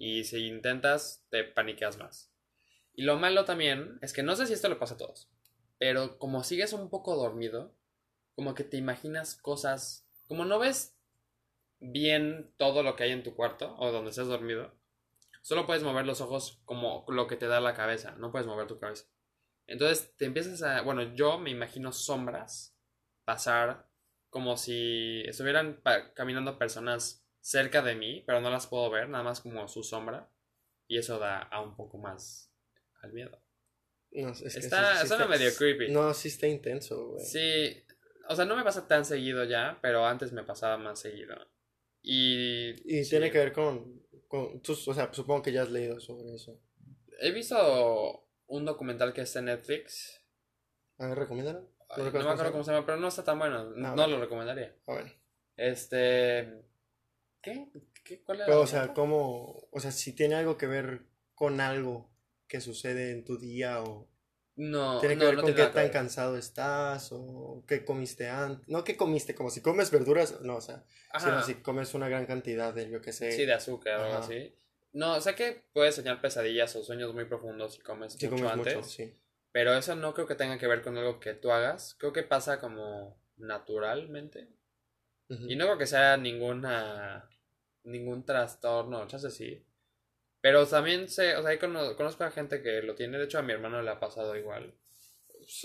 Y 0.06 0.24
si 0.24 0.46
intentas, 0.46 1.24
te 1.30 1.44
paniqueas 1.44 1.96
más. 1.96 2.30
Y 2.92 3.04
lo 3.04 3.16
malo 3.16 3.46
también 3.46 3.98
es 4.02 4.12
que 4.12 4.22
no 4.22 4.36
sé 4.36 4.46
si 4.46 4.52
esto 4.52 4.68
le 4.68 4.76
pasa 4.76 4.96
a 4.96 4.98
todos, 4.98 5.30
pero 5.78 6.18
como 6.18 6.44
sigues 6.44 6.74
un 6.74 6.90
poco 6.90 7.16
dormido, 7.16 7.74
como 8.34 8.54
que 8.54 8.64
te 8.64 8.76
imaginas 8.76 9.34
cosas, 9.34 10.06
como 10.28 10.44
no 10.44 10.58
ves 10.58 10.94
bien 11.80 12.52
todo 12.58 12.82
lo 12.82 12.96
que 12.96 13.04
hay 13.04 13.12
en 13.12 13.22
tu 13.22 13.34
cuarto 13.34 13.74
o 13.78 13.92
donde 13.92 14.10
estés 14.10 14.26
dormido, 14.26 14.74
solo 15.40 15.64
puedes 15.64 15.82
mover 15.82 16.04
los 16.04 16.20
ojos 16.20 16.60
como 16.66 17.06
lo 17.08 17.26
que 17.26 17.36
te 17.36 17.46
da 17.46 17.62
la 17.62 17.72
cabeza, 17.72 18.14
no 18.18 18.30
puedes 18.30 18.46
mover 18.46 18.66
tu 18.66 18.78
cabeza. 18.78 19.06
Entonces 19.66 20.14
te 20.18 20.26
empiezas 20.26 20.62
a, 20.62 20.82
bueno, 20.82 21.14
yo 21.14 21.38
me 21.38 21.48
imagino 21.48 21.92
sombras 21.92 22.76
pasar 23.24 23.88
como 24.28 24.58
si 24.58 25.22
estuvieran 25.22 25.80
caminando 26.14 26.58
personas 26.58 27.23
cerca 27.44 27.82
de 27.82 27.94
mí, 27.94 28.22
pero 28.26 28.40
no 28.40 28.48
las 28.50 28.66
puedo 28.66 28.88
ver, 28.90 29.06
nada 29.08 29.22
más 29.22 29.40
como 29.42 29.68
su 29.68 29.82
sombra. 29.82 30.30
Y 30.88 30.96
eso 30.98 31.18
da 31.18 31.38
a 31.42 31.60
un 31.60 31.76
poco 31.76 31.98
más 31.98 32.50
al 33.02 33.12
miedo. 33.12 33.38
No, 34.12 34.30
es 34.30 34.40
que 34.40 34.46
Está- 34.60 34.94
sí- 34.96 35.02
sí 35.02 35.08
suena 35.08 35.26
medio 35.26 35.50
creepy. 35.54 35.90
No, 35.90 36.14
sí 36.14 36.28
está 36.28 36.46
intenso, 36.46 37.08
güey. 37.08 37.24
Sí, 37.24 37.82
O 38.30 38.34
sea, 38.34 38.46
no 38.46 38.56
me 38.56 38.64
pasa 38.64 38.88
tan 38.88 39.04
seguido 39.04 39.44
ya, 39.44 39.78
pero 39.82 40.06
antes 40.06 40.32
me 40.32 40.42
pasaba 40.44 40.78
más 40.78 40.98
seguido. 40.98 41.34
Y. 42.00 42.70
Y 42.86 43.04
sí, 43.04 43.10
tiene 43.10 43.30
que 43.30 43.36
ver 43.38 43.52
con, 43.52 44.02
con 44.28 44.62
tus- 44.62 44.88
o 44.88 44.94
sea, 44.94 45.12
supongo 45.12 45.42
que 45.42 45.52
ya 45.52 45.60
has 45.62 45.70
leído 45.70 46.00
sobre 46.00 46.34
eso. 46.34 46.58
He 47.20 47.32
visto 47.32 48.26
un 48.46 48.64
documental 48.64 49.12
que 49.12 49.20
está 49.20 49.40
en 49.40 49.46
Netflix. 49.46 50.22
A 50.98 51.08
ver, 51.08 51.18
recomiéndalo. 51.18 51.60
No, 51.98 52.02
me 52.02 52.08
acuerdo 52.08 52.52
cómo 52.52 52.64
se 52.64 52.72
llama, 52.72 52.86
pero 52.86 52.98
no 52.98 53.08
está 53.08 53.22
tan 53.24 53.38
bueno. 53.38 53.58
Ah, 53.58 53.72
no 53.76 53.94
bueno. 53.94 54.06
lo 54.08 54.20
recomendaría. 54.20 54.74
Ah, 54.86 54.92
bueno. 54.94 55.12
Este. 55.56 56.64
¿Qué? 57.44 57.68
¿Qué? 58.04 58.22
¿Cuál 58.22 58.38
era? 58.38 58.46
Pero, 58.46 58.58
la 58.58 58.64
o 58.64 58.66
sea, 58.66 58.94
cómo, 58.94 59.68
o 59.70 59.80
sea, 59.80 59.90
si 59.92 60.14
tiene 60.14 60.34
algo 60.34 60.56
que 60.56 60.66
ver 60.66 61.02
con 61.34 61.60
algo 61.60 62.10
que 62.48 62.60
sucede 62.60 63.10
en 63.10 63.24
tu 63.24 63.38
día 63.38 63.82
o 63.82 64.08
No, 64.56 65.00
tiene 65.00 65.16
que 65.16 65.20
no, 65.20 65.26
ver 65.26 65.36
no 65.36 65.42
con 65.42 65.54
qué 65.54 65.66
tan 65.66 65.88
cansado 65.90 66.36
estás 66.36 67.10
o 67.12 67.64
qué 67.66 67.84
comiste 67.84 68.28
antes. 68.28 68.68
No 68.68 68.84
que 68.84 68.96
comiste, 68.96 69.34
como 69.34 69.50
si 69.50 69.60
comes 69.60 69.90
verduras, 69.90 70.40
no, 70.42 70.56
o 70.56 70.60
sea, 70.60 70.84
sino 71.18 71.42
si 71.42 71.54
comes 71.56 71.94
una 71.94 72.08
gran 72.08 72.26
cantidad 72.26 72.72
de, 72.72 72.90
yo 72.90 73.00
qué 73.00 73.12
sé, 73.12 73.32
Sí, 73.32 73.44
de 73.44 73.52
azúcar 73.52 74.00
o 74.00 74.04
algo 74.04 74.18
así. 74.18 74.54
No, 74.92 75.20
sé 75.20 75.34
que 75.34 75.64
puedes 75.72 75.96
soñar 75.96 76.20
pesadillas 76.20 76.74
o 76.76 76.84
sueños 76.84 77.12
muy 77.12 77.24
profundos 77.24 77.74
si 77.74 77.80
comes 77.80 78.12
si 78.12 78.28
mucho 78.28 78.36
comes 78.36 78.52
antes. 78.52 78.76
mucho, 78.76 78.88
sí. 78.88 79.12
Pero 79.50 79.74
eso 79.76 79.94
no 79.96 80.14
creo 80.14 80.26
que 80.26 80.36
tenga 80.36 80.58
que 80.58 80.66
ver 80.66 80.82
con 80.82 80.96
algo 80.96 81.18
que 81.20 81.34
tú 81.34 81.50
hagas. 81.50 81.96
Creo 81.98 82.12
que 82.12 82.22
pasa 82.22 82.60
como 82.60 83.20
naturalmente. 83.36 84.48
Y 85.28 85.56
no 85.56 85.64
creo 85.64 85.78
que 85.78 85.86
sea 85.86 86.16
ninguna 86.16 87.28
ningún 87.84 88.24
trastorno, 88.24 89.06
ya 89.08 89.18
sé 89.18 89.30
sí. 89.30 89.64
Pero 90.40 90.66
también 90.66 91.08
sé, 91.08 91.36
o 91.36 91.42
sea, 91.42 91.58
conozco 91.58 92.24
a 92.24 92.30
gente 92.30 92.60
que 92.62 92.82
lo 92.82 92.94
tiene. 92.94 93.18
De 93.18 93.24
hecho, 93.24 93.38
a 93.38 93.42
mi 93.42 93.52
hermano 93.52 93.80
le 93.82 93.90
ha 93.90 93.98
pasado 94.00 94.36
igual. 94.36 94.74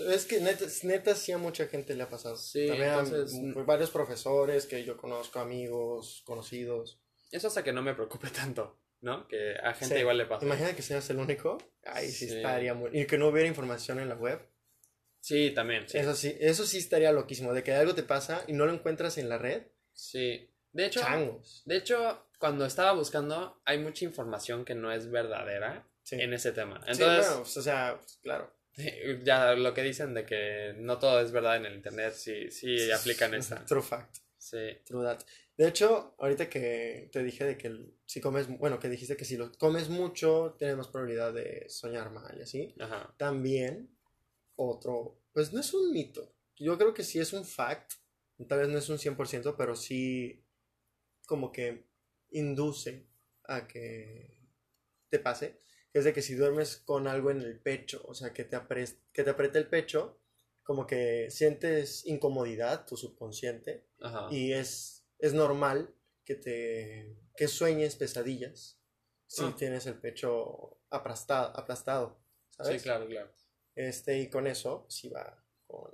Es 0.08 0.24
que 0.26 0.40
neta, 0.40 0.64
neta 0.84 1.14
sí 1.14 1.32
a 1.32 1.38
mucha 1.38 1.66
gente 1.66 1.94
le 1.94 2.02
ha 2.02 2.08
pasado. 2.08 2.36
Sí, 2.36 2.66
También 2.66 2.90
a 2.90 3.00
entonces- 3.00 3.34
m- 3.34 3.62
varios 3.64 3.90
profesores 3.90 4.66
que 4.66 4.84
yo 4.84 4.96
conozco, 4.96 5.38
amigos, 5.40 6.22
conocidos. 6.26 7.00
Eso 7.30 7.48
hace 7.48 7.62
que 7.62 7.72
no 7.72 7.82
me 7.82 7.94
preocupe 7.94 8.28
tanto, 8.54 8.78
¿no? 9.00 9.26
Que 9.28 9.54
a 9.62 9.72
gente 9.74 9.94
Sí. 9.96 10.00
igual 10.00 10.18
le 10.18 10.26
pasa. 10.26 10.44
Imagina 10.44 10.74
que 10.74 10.82
seas 10.82 11.08
el 11.10 11.18
único. 11.18 11.58
Ay, 11.84 12.08
sí, 12.10 12.28
Sí. 12.28 12.36
estaría 12.36 12.74
muy... 12.74 12.90
Y 12.98 13.06
que 13.06 13.16
no 13.18 13.28
hubiera 13.28 13.48
información 13.48 14.00
en 14.00 14.08
la 14.08 14.16
web. 14.16 14.40
Sí, 15.20 15.50
también, 15.50 15.88
sí. 15.88 15.98
Eso 15.98 16.14
sí, 16.14 16.34
eso 16.40 16.64
sí 16.66 16.78
estaría 16.78 17.12
loquísimo. 17.12 17.52
De 17.52 17.62
que 17.62 17.72
algo 17.72 17.94
te 17.94 18.02
pasa 18.02 18.44
y 18.48 18.52
no 18.54 18.64
lo 18.66 18.72
encuentras 18.72 19.18
en 19.18 19.28
la 19.28 19.36
red. 19.38 19.62
Sí. 19.92 20.49
De 20.72 20.86
hecho, 20.86 21.00
Changos. 21.00 21.62
de 21.64 21.76
hecho, 21.76 22.26
cuando 22.38 22.64
estaba 22.64 22.92
buscando, 22.92 23.60
hay 23.64 23.78
mucha 23.78 24.04
información 24.04 24.64
que 24.64 24.74
no 24.74 24.90
es 24.92 25.10
verdadera 25.10 25.86
Sí. 26.02 26.16
en 26.20 26.32
ese 26.32 26.52
tema. 26.52 26.80
Sí, 26.86 26.92
Entonces, 26.92 27.26
bueno, 27.28 27.42
pues, 27.42 27.56
o 27.56 27.62
sea, 27.62 27.96
pues, 27.98 28.18
claro. 28.22 28.52
ya 29.24 29.54
lo 29.54 29.74
que 29.74 29.82
dicen 29.82 30.14
de 30.14 30.24
que 30.24 30.74
no 30.78 30.98
todo 30.98 31.20
es 31.20 31.30
verdad 31.32 31.56
en 31.56 31.66
el 31.66 31.74
internet, 31.74 32.14
sí, 32.14 32.50
sí 32.50 32.90
aplican 32.90 33.34
esa. 33.34 33.64
True 33.66 33.82
fact. 33.82 34.16
Sí. 34.38 34.78
True 34.86 35.04
that. 35.04 35.20
De 35.56 35.68
hecho, 35.68 36.14
ahorita 36.18 36.48
que 36.48 37.10
te 37.12 37.22
dije 37.22 37.44
de 37.44 37.58
que 37.58 37.76
si 38.06 38.20
comes, 38.20 38.48
bueno, 38.48 38.78
que 38.80 38.88
dijiste 38.88 39.16
que 39.16 39.26
si 39.26 39.36
lo 39.36 39.52
comes 39.52 39.90
mucho, 39.90 40.56
tienes 40.58 40.76
más 40.78 40.88
probabilidad 40.88 41.34
de 41.34 41.66
soñar 41.68 42.10
mal 42.10 42.34
y 42.38 42.42
así. 42.42 42.74
Ajá. 42.80 43.12
También, 43.18 43.94
otro, 44.56 45.20
pues 45.32 45.52
no 45.52 45.60
es 45.60 45.74
un 45.74 45.92
mito. 45.92 46.32
Yo 46.56 46.78
creo 46.78 46.94
que 46.94 47.04
sí 47.04 47.18
es 47.18 47.32
un 47.34 47.44
fact. 47.44 47.92
Tal 48.48 48.60
vez 48.60 48.68
no 48.68 48.78
es 48.78 48.88
un 48.88 48.98
100%, 48.98 49.54
pero 49.56 49.76
sí 49.76 50.42
como 51.30 51.52
que 51.52 51.86
induce 52.32 53.06
a 53.44 53.68
que 53.68 54.36
te 55.08 55.20
pase. 55.20 55.60
Es 55.92 56.02
de 56.02 56.12
que 56.12 56.22
si 56.22 56.34
duermes 56.34 56.76
con 56.78 57.06
algo 57.06 57.30
en 57.30 57.40
el 57.40 57.60
pecho, 57.60 58.02
o 58.04 58.14
sea, 58.14 58.32
que 58.32 58.42
te, 58.42 58.58
que 59.12 59.22
te 59.22 59.30
apriete 59.30 59.58
el 59.60 59.68
pecho, 59.68 60.18
como 60.64 60.88
que 60.88 61.30
sientes 61.30 62.04
incomodidad, 62.04 62.84
tu 62.84 62.96
subconsciente, 62.96 63.86
Ajá. 64.00 64.26
y 64.32 64.52
es, 64.52 65.06
es 65.20 65.32
normal 65.32 65.94
que 66.24 66.34
te 66.34 67.16
que 67.36 67.46
sueñes 67.46 67.94
pesadillas 67.94 68.80
si 69.28 69.44
Ah. 69.44 69.54
tienes 69.56 69.86
el 69.86 69.94
pecho 70.00 70.80
aplastado, 70.90 71.56
aplastado 71.56 72.20
¿sabes? 72.50 72.82
Sí, 72.82 72.84
claro, 72.88 73.06
claro. 73.06 73.32
Este, 73.76 74.18
y 74.18 74.28
con 74.28 74.48
eso, 74.48 74.84
sí 74.88 75.08
va 75.08 75.44
con 75.68 75.92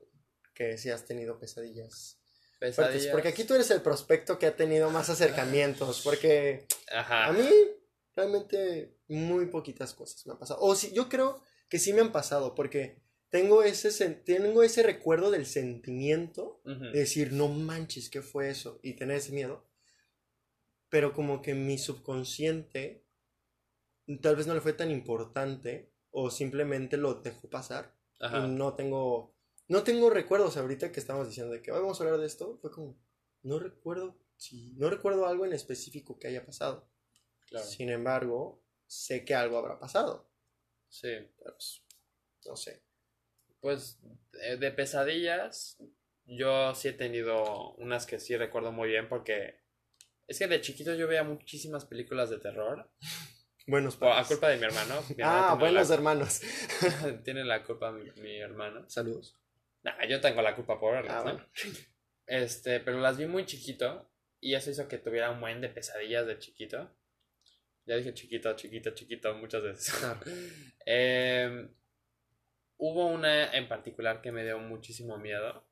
que 0.54 0.78
si 0.78 0.88
has 0.88 1.04
tenido 1.04 1.38
pesadillas. 1.38 2.22
Pesadillas. 2.58 3.12
Porque 3.12 3.28
aquí 3.28 3.44
tú 3.44 3.54
eres 3.54 3.70
el 3.70 3.82
prospecto 3.82 4.38
que 4.38 4.46
ha 4.46 4.56
tenido 4.56 4.90
más 4.90 5.10
acercamientos, 5.10 6.00
porque 6.02 6.66
Ajá. 6.92 7.26
a 7.26 7.32
mí 7.32 7.48
realmente 8.14 8.96
muy 9.08 9.46
poquitas 9.46 9.94
cosas 9.94 10.26
me 10.26 10.32
han 10.32 10.38
pasado. 10.38 10.60
O 10.62 10.74
sí, 10.74 10.92
yo 10.94 11.08
creo 11.08 11.42
que 11.68 11.78
sí 11.78 11.92
me 11.92 12.00
han 12.00 12.12
pasado, 12.12 12.54
porque 12.54 13.02
tengo 13.28 13.62
ese, 13.62 14.10
tengo 14.10 14.62
ese 14.62 14.82
recuerdo 14.82 15.30
del 15.30 15.46
sentimiento 15.46 16.60
Ujú. 16.64 16.84
de 16.84 16.98
decir, 17.00 17.32
no 17.32 17.48
manches, 17.48 18.08
¿qué 18.08 18.22
fue 18.22 18.50
eso? 18.50 18.80
Y 18.82 18.94
tener 18.94 19.18
ese 19.18 19.32
miedo. 19.32 19.68
Pero 20.88 21.12
como 21.12 21.42
que 21.42 21.54
mi 21.54 21.78
subconsciente 21.78 23.04
tal 24.22 24.36
vez 24.36 24.46
no 24.46 24.54
le 24.54 24.60
fue 24.60 24.72
tan 24.72 24.90
importante 24.90 25.92
o 26.10 26.30
simplemente 26.30 26.96
lo 26.96 27.14
dejó 27.14 27.50
pasar. 27.50 27.94
Ajá. 28.20 28.38
Y 28.38 28.50
no 28.50 28.74
tengo, 28.74 29.35
no 29.68 29.82
tengo 29.82 30.10
recuerdos 30.10 30.56
ahorita 30.56 30.92
que 30.92 31.00
estamos 31.00 31.26
diciendo 31.28 31.52
de 31.52 31.62
que 31.62 31.70
"Ay, 31.70 31.78
vamos 31.80 32.00
a 32.00 32.04
hablar 32.04 32.20
de 32.20 32.26
esto. 32.26 32.58
Fue 32.60 32.70
como, 32.70 32.96
no 33.42 33.58
recuerdo, 33.58 34.16
si, 34.36 34.72
no 34.74 34.90
recuerdo 34.90 35.26
algo 35.26 35.44
en 35.44 35.52
específico 35.52 36.18
que 36.18 36.28
haya 36.28 36.44
pasado. 36.44 36.88
Claro. 37.46 37.66
Sin 37.66 37.88
embargo, 37.90 38.62
sé 38.86 39.24
que 39.24 39.34
algo 39.34 39.58
habrá 39.58 39.78
pasado. 39.78 40.30
Sí. 40.88 41.08
Pero, 41.38 41.52
pues, 41.54 41.82
no 42.46 42.56
sé. 42.56 42.82
Pues 43.60 43.98
de 44.32 44.70
pesadillas, 44.70 45.78
yo 46.24 46.74
sí 46.74 46.88
he 46.88 46.92
tenido 46.92 47.72
unas 47.76 48.06
que 48.06 48.18
sí 48.20 48.36
recuerdo 48.36 48.70
muy 48.72 48.88
bien 48.88 49.08
porque 49.08 49.60
es 50.28 50.38
que 50.38 50.46
de 50.46 50.60
chiquito 50.60 50.94
yo 50.94 51.08
veía 51.08 51.24
muchísimas 51.24 51.84
películas 51.84 52.30
de 52.30 52.38
terror. 52.38 52.90
Buenos 53.68 53.96
Por- 53.96 54.08
a 54.08 54.12
padres. 54.12 54.28
culpa 54.28 54.48
de 54.50 54.58
mi 54.58 54.64
hermano. 54.64 55.02
Mi 55.16 55.16
Ah, 55.24 55.56
buenos 55.58 55.88
la- 55.88 55.94
hermanos. 55.96 56.40
tiene 57.24 57.44
la 57.44 57.64
culpa 57.64 57.90
mi, 57.90 58.08
mi 58.22 58.36
hermano. 58.38 58.88
Saludos. 58.88 59.36
Nah, 59.86 60.04
yo 60.06 60.20
tengo 60.20 60.42
la 60.42 60.54
culpa 60.56 60.80
por 60.80 60.94
verlas, 60.94 61.14
Ah, 61.14 61.18
¿no? 61.18 61.32
bueno. 61.34 61.46
Este, 62.26 62.80
pero 62.80 62.98
las 63.00 63.16
vi 63.16 63.26
muy 63.26 63.46
chiquito 63.46 64.10
y 64.40 64.54
eso 64.54 64.70
hizo 64.70 64.88
que 64.88 64.98
tuviera 64.98 65.30
un 65.30 65.40
buen 65.40 65.60
de 65.60 65.68
pesadillas 65.68 66.26
de 66.26 66.38
chiquito. 66.40 66.90
Ya 67.84 67.94
dije 67.96 68.12
chiquito, 68.12 68.54
chiquito, 68.56 68.90
chiquito 68.90 69.32
muchas 69.36 69.62
veces. 69.62 70.02
Ah. 70.04 70.18
Em, 70.86 71.72
hubo 72.78 73.06
una 73.06 73.52
en 73.56 73.68
particular 73.68 74.20
que 74.20 74.32
me 74.32 74.42
dio 74.44 74.58
muchísimo 74.58 75.18
miedo. 75.18 75.68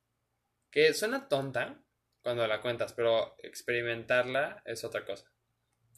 Que 0.71 0.95
suena 0.95 1.29
tonta 1.29 1.83
cuando 2.23 2.47
la 2.47 2.61
cuentas, 2.61 2.93
pero 2.93 3.35
experimentarla 3.43 4.63
es 4.65 4.85
otra 4.85 5.05
cosa. 5.05 5.27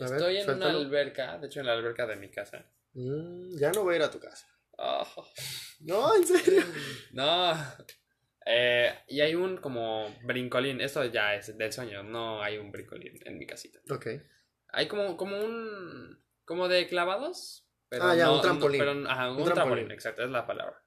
A 0.01 0.05
ver, 0.05 0.13
Estoy 0.15 0.37
en 0.39 0.45
suéltalo. 0.45 0.71
una 0.79 0.87
alberca, 0.87 1.39
de 1.39 1.47
hecho 1.49 1.61
en 1.61 1.67
la 1.67 1.73
alberca 1.75 2.07
de 2.07 2.17
mi 2.17 2.31
casa. 2.31 2.71
Mm, 2.95 3.57
ya 3.59 3.73
no 3.73 3.83
voy 3.85 3.95
a 3.95 3.97
ir 3.99 4.03
a 4.05 4.11
tu 4.11 4.19
casa. 4.21 4.47
Oh, 4.79 5.07
No, 5.81 6.15
en 6.17 6.27
serio. 6.27 6.63
no. 7.13 7.53
Eh, 8.49 8.95
y 9.09 9.21
hay 9.21 9.35
un 9.35 9.57
como 9.57 10.09
brincolín, 10.23 10.81
esto 10.81 11.05
ya 11.05 11.35
es 11.35 11.57
del 11.59 11.73
sueño, 11.73 12.03
no 12.05 12.41
hay 12.43 12.59
un 12.59 12.71
brincolín 12.71 13.19
en 13.25 13.39
mi 13.39 13.47
casita. 13.47 13.81
Ok. 13.91 14.07
Hay 14.69 14.87
como, 14.89 15.17
como 15.17 15.39
un. 15.39 16.23
como 16.45 16.69
de 16.69 16.87
clavados. 16.87 17.65
Pero 17.89 18.05
Ah, 18.05 18.15
ya, 18.17 18.25
no- 18.27 18.37
un 18.37 18.43
trampolín. 18.43 18.79
no- 18.85 18.85
pero, 18.95 19.11
ajá, 19.11 19.31
un, 19.31 19.37
Un 19.39 19.45
trampolín. 19.45 19.55
trampolín. 19.55 19.91
exacto, 19.93 20.23
es 20.25 20.31
la 20.31 20.47
palabra. 20.47 20.83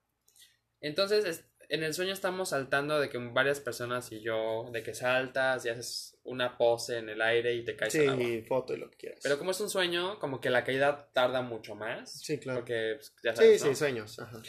Entonces, 0.82 1.26
es- 1.26 1.46
en 1.70 1.84
el 1.84 1.94
sueño 1.94 2.14
estamos 2.14 2.50
saltando 2.50 3.00
de 3.00 3.10
que 3.10 3.18
varias 3.18 3.60
personas 3.60 4.12
y 4.12 4.22
yo, 4.22 4.70
de 4.74 4.82
que 4.84 4.94
saltas 4.94 5.66
y 5.66 5.70
haces 5.70 6.18
una 6.24 6.58
pose 6.58 6.98
en 6.98 7.10
el 7.10 7.22
aire 7.22 7.54
y 7.54 7.64
te 7.64 7.76
caes 7.76 7.94
al 7.96 8.10
agua. 8.10 8.24
Sí, 8.26 8.42
foto 8.42 8.74
y 8.74 8.78
lo 8.78 8.90
que 8.90 8.98
quieras. 8.98 9.20
Pero 9.22 9.38
como 9.38 9.52
es 9.52 9.60
un 9.62 9.70
sueño, 9.70 10.18
como 10.20 10.42
que 10.42 10.50
la 10.50 10.64
caída 10.64 11.10
tarda 11.14 11.42
mucho 11.42 11.76
más. 11.76 12.22
Sí, 12.22 12.40
claro. 12.40 12.60
Porque, 12.60 12.94
pues, 12.96 13.14
ya 13.24 13.32
Sí, 13.34 13.38
sabes, 13.38 13.62
sí, 13.62 13.68
¿no? 13.70 13.76
sueños. 13.76 14.20
Ajá. 14.20 14.42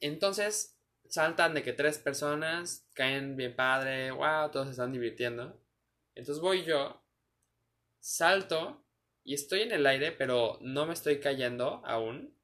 Entonces, 0.00 0.79
saltan 1.10 1.54
de 1.54 1.62
que 1.62 1.72
tres 1.72 1.98
personas 1.98 2.88
caen 2.94 3.36
bien 3.36 3.54
padre, 3.54 4.10
wow, 4.12 4.50
todos 4.50 4.66
se 4.66 4.72
están 4.72 4.92
divirtiendo. 4.92 5.60
Entonces 6.14 6.40
voy 6.40 6.64
yo, 6.64 7.04
salto 7.98 8.86
y 9.24 9.34
estoy 9.34 9.62
en 9.62 9.72
el 9.72 9.86
aire, 9.86 10.12
pero 10.12 10.58
no 10.62 10.86
me 10.86 10.94
estoy 10.94 11.20
cayendo 11.20 11.82
aún. 11.84 12.36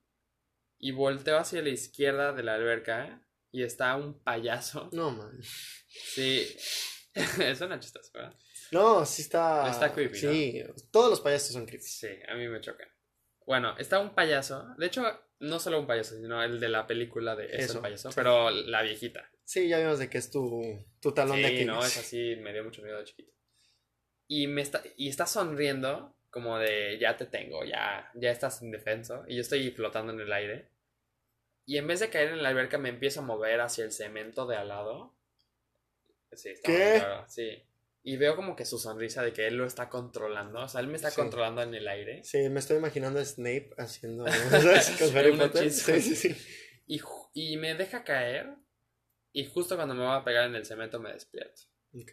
Y 0.78 0.90
volteo 0.90 1.38
hacia 1.38 1.62
la 1.62 1.70
izquierda 1.70 2.32
de 2.34 2.42
la 2.42 2.54
alberca 2.54 3.26
y 3.50 3.62
está 3.62 3.96
un 3.96 4.22
payaso. 4.22 4.90
No, 4.92 5.10
man. 5.10 5.40
Sí, 5.88 6.46
es 7.14 7.60
una 7.62 7.80
chistosa, 7.80 8.10
¿verdad? 8.12 8.38
No, 8.72 9.06
sí 9.06 9.22
está. 9.22 9.70
Está 9.70 9.92
creepy, 9.92 10.20
¿no? 10.22 10.32
Sí, 10.32 10.64
todos 10.90 11.10
los 11.10 11.20
payasos 11.20 11.52
son 11.52 11.64
creepy. 11.64 11.84
Sí, 11.84 12.08
a 12.28 12.34
mí 12.34 12.46
me 12.48 12.60
chocan. 12.60 12.88
Bueno, 13.46 13.76
está 13.78 14.00
un 14.00 14.14
payaso. 14.14 14.74
De 14.76 14.86
hecho, 14.86 15.02
no 15.40 15.58
solo 15.58 15.80
un 15.80 15.86
payaso, 15.86 16.16
sino 16.16 16.42
el 16.42 16.58
de 16.60 16.68
la 16.68 16.86
película 16.86 17.36
de 17.36 17.46
Es 17.46 17.64
Eso, 17.66 17.74
el 17.74 17.80
payaso, 17.82 18.10
sí. 18.10 18.14
pero 18.16 18.50
la 18.50 18.82
viejita. 18.82 19.30
Sí, 19.44 19.68
ya 19.68 19.78
vimos 19.78 19.98
de 19.98 20.08
que 20.10 20.18
es 20.18 20.30
tu, 20.30 20.84
tu 21.00 21.12
talón 21.12 21.36
de 21.36 21.42
Sí, 21.42 21.54
Aquiles. 21.54 21.66
no, 21.66 21.84
es 21.84 21.96
así, 21.98 22.36
me 22.36 22.52
dio 22.52 22.64
mucho 22.64 22.82
miedo 22.82 22.98
de 22.98 23.04
chiquito. 23.04 23.32
Y 24.28 24.46
me 24.48 24.62
está, 24.62 24.82
y 24.96 25.08
está 25.08 25.26
sonriendo, 25.26 26.16
como 26.30 26.58
de 26.58 26.98
ya 26.98 27.16
te 27.16 27.26
tengo, 27.26 27.64
ya, 27.64 28.10
ya 28.14 28.30
estás 28.30 28.60
indefenso. 28.62 29.24
Y 29.28 29.36
yo 29.36 29.40
estoy 29.42 29.70
flotando 29.70 30.12
en 30.12 30.20
el 30.20 30.32
aire. 30.32 30.68
Y 31.64 31.78
en 31.78 31.86
vez 31.86 32.00
de 32.00 32.10
caer 32.10 32.30
en 32.30 32.42
la 32.42 32.48
alberca, 32.48 32.78
me 32.78 32.88
empiezo 32.88 33.20
a 33.20 33.24
mover 33.24 33.60
hacia 33.60 33.84
el 33.84 33.92
cemento 33.92 34.46
de 34.46 34.56
al 34.56 34.68
lado. 34.68 35.14
Sí, 36.32 36.50
está 36.50 36.66
¿Qué? 36.72 36.78
muy 36.90 36.98
raro, 37.00 37.24
sí. 37.28 37.62
Y 38.08 38.16
veo 38.18 38.36
como 38.36 38.54
que 38.54 38.64
su 38.64 38.78
sonrisa 38.78 39.22
de 39.24 39.32
que 39.32 39.48
él 39.48 39.56
lo 39.56 39.66
está 39.66 39.88
controlando. 39.88 40.60
O 40.60 40.68
sea, 40.68 40.80
él 40.80 40.86
me 40.86 40.94
está 40.94 41.10
Sí. 41.10 41.16
controlando 41.16 41.60
en 41.62 41.74
el 41.74 41.88
aire. 41.88 42.22
Sí, 42.22 42.48
me 42.50 42.60
estoy 42.60 42.76
imaginando 42.76 43.18
a 43.18 43.24
Snape 43.24 43.70
haciendo. 43.78 44.24
Con 45.00 45.16
Harry 45.16 45.36
Potter. 45.36 45.72
Sí, 45.72 46.00
sí, 46.00 46.14
sí. 46.14 46.36
Y, 46.86 47.00
y 47.34 47.56
me 47.56 47.74
deja 47.74 48.04
caer. 48.04 48.46
Y 49.32 49.44
justo 49.46 49.74
cuando 49.74 49.94
me 49.94 50.04
va 50.04 50.18
a 50.18 50.24
pegar 50.24 50.46
en 50.46 50.54
el 50.54 50.64
cemento 50.64 51.00
me 51.00 51.12
despierto. 51.12 51.62
Ok. 51.94 52.12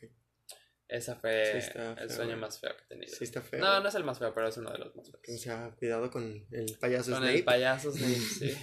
Ese 0.88 1.14
fue 1.16 1.62
Sí, 1.62 1.68
el 1.78 1.96
feo, 1.96 2.10
sueño 2.10 2.30
güey. 2.32 2.40
más 2.42 2.60
feo 2.60 2.76
que 2.76 2.84
he 2.84 2.88
tenido. 2.88 3.16
Sí, 3.16 3.24
está 3.24 3.42
feo. 3.44 3.60
No, 3.60 3.80
no 3.80 3.88
es 3.88 3.94
el 3.96 4.04
más 4.04 4.18
feo, 4.18 4.34
pero 4.34 4.48
es 4.48 4.58
uno 4.58 4.72
de 4.72 4.80
los 4.80 4.96
más 4.96 5.08
O 5.10 5.20
feos. 5.24 5.42
sea, 5.42 5.76
cuidado 5.78 6.10
con 6.10 6.46
el 6.52 6.78
payaso 6.80 7.12
Con 7.12 7.20
Snape. 7.22 7.38
el 7.38 7.44
payaso 7.44 7.92
Snape, 7.92 8.14
sí. 8.40 8.58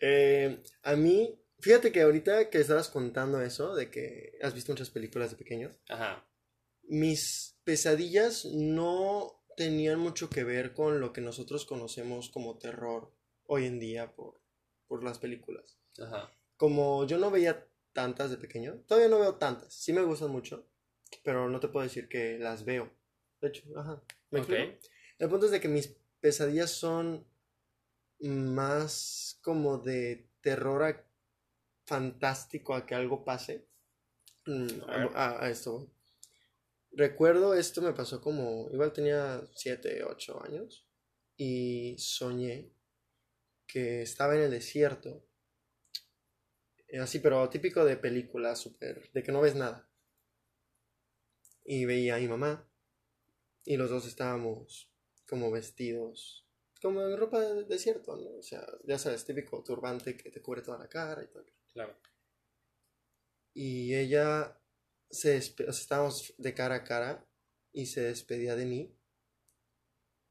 Eh, 0.00 0.62
a 0.82 0.96
mí, 0.96 1.38
fíjate 1.60 1.92
que 1.92 2.02
ahorita 2.02 2.50
que 2.50 2.58
estabas 2.58 2.88
contando 2.88 3.40
eso, 3.42 3.74
de 3.74 3.90
que 3.90 4.32
has 4.42 4.54
visto 4.54 4.72
muchas 4.72 4.90
películas 4.90 5.30
de 5.30 5.36
pequeños, 5.36 5.78
Ajá. 5.88 6.26
Mis 6.92 7.56
pesadillas 7.64 8.44
no 8.44 9.42
tenían 9.56 9.98
mucho 9.98 10.28
que 10.28 10.44
ver 10.44 10.74
con 10.74 11.00
lo 11.00 11.12
que 11.14 11.22
nosotros 11.22 11.64
conocemos 11.64 12.28
como 12.28 12.58
terror 12.58 13.10
hoy 13.46 13.64
en 13.66 13.80
día 13.80 14.14
por, 14.14 14.40
por 14.88 15.02
las 15.02 15.18
películas. 15.18 15.78
Ajá. 15.98 16.30
Como 16.58 17.06
yo 17.06 17.16
no 17.16 17.30
veía 17.30 17.66
tantas 17.94 18.30
de 18.30 18.36
pequeño, 18.36 18.82
todavía 18.86 19.08
no 19.08 19.18
veo 19.20 19.36
tantas, 19.36 19.72
sí 19.72 19.92
me 19.94 20.02
gustan 20.02 20.30
mucho, 20.30 20.66
pero 21.24 21.48
no 21.48 21.60
te 21.60 21.68
puedo 21.68 21.84
decir 21.84 22.08
que 22.08 22.38
las 22.38 22.64
veo. 22.64 22.90
De 23.40 23.48
hecho, 23.48 23.62
ajá. 23.76 24.02
El 25.18 25.28
punto 25.28 25.46
es 25.46 25.52
de 25.52 25.60
que 25.60 25.68
mis 25.68 25.96
pesadillas 26.20 26.70
son 26.70 27.26
más 28.20 29.38
como 29.42 29.78
de 29.78 30.28
terror 30.42 30.82
a- 30.82 31.04
fantástico 31.86 32.74
a 32.74 32.84
que 32.86 32.94
algo 32.94 33.24
pase. 33.24 33.66
Mm, 34.46 34.68
A 34.88 34.96
ver. 34.98 35.10
A, 35.14 35.44
a 35.44 35.50
esto. 35.50 35.90
Recuerdo 36.94 37.54
esto 37.54 37.80
me 37.80 37.94
pasó 37.94 38.20
como, 38.20 38.68
igual 38.70 38.92
tenía 38.92 39.42
7, 39.54 40.04
8 40.04 40.42
años 40.44 40.86
y 41.36 41.96
soñé 41.98 42.70
que 43.66 44.02
estaba 44.02 44.34
en 44.34 44.42
el 44.42 44.50
desierto. 44.50 45.24
Eh, 46.88 46.98
Así, 46.98 47.20
pero 47.20 47.48
típico 47.48 47.84
de 47.84 47.96
película, 47.96 48.54
súper, 48.54 49.10
de 49.12 49.22
que 49.22 49.32
no 49.32 49.40
ves 49.40 49.54
nada. 49.54 49.88
Y 51.64 51.86
veía 51.86 52.16
a 52.16 52.18
mi 52.18 52.28
mamá 52.28 52.68
y 53.64 53.76
los 53.76 53.88
dos 53.88 54.06
estábamos 54.06 54.92
como 55.26 55.50
vestidos, 55.50 56.46
como 56.82 57.00
en 57.00 57.16
ropa 57.16 57.40
de 57.40 57.64
desierto, 57.64 58.16
¿no? 58.16 58.36
O 58.38 58.42
sea, 58.42 58.66
ya 58.84 58.98
sabes, 58.98 59.24
típico 59.24 59.62
turbante 59.62 60.16
que 60.16 60.30
te 60.30 60.42
cubre 60.42 60.60
toda 60.60 60.78
la 60.78 60.88
cara 60.88 61.22
y 61.22 61.28
todo. 61.28 61.46
Claro. 61.72 61.96
Y 63.54 63.94
ella 63.94 64.61
se 65.12 65.38
despe- 65.38 65.68
o 65.68 65.72
sea, 65.72 65.82
estábamos 65.82 66.34
de 66.38 66.54
cara 66.54 66.74
a 66.76 66.84
cara 66.84 67.24
y 67.72 67.86
se 67.86 68.00
despedía 68.02 68.56
de 68.56 68.66
mí 68.66 68.98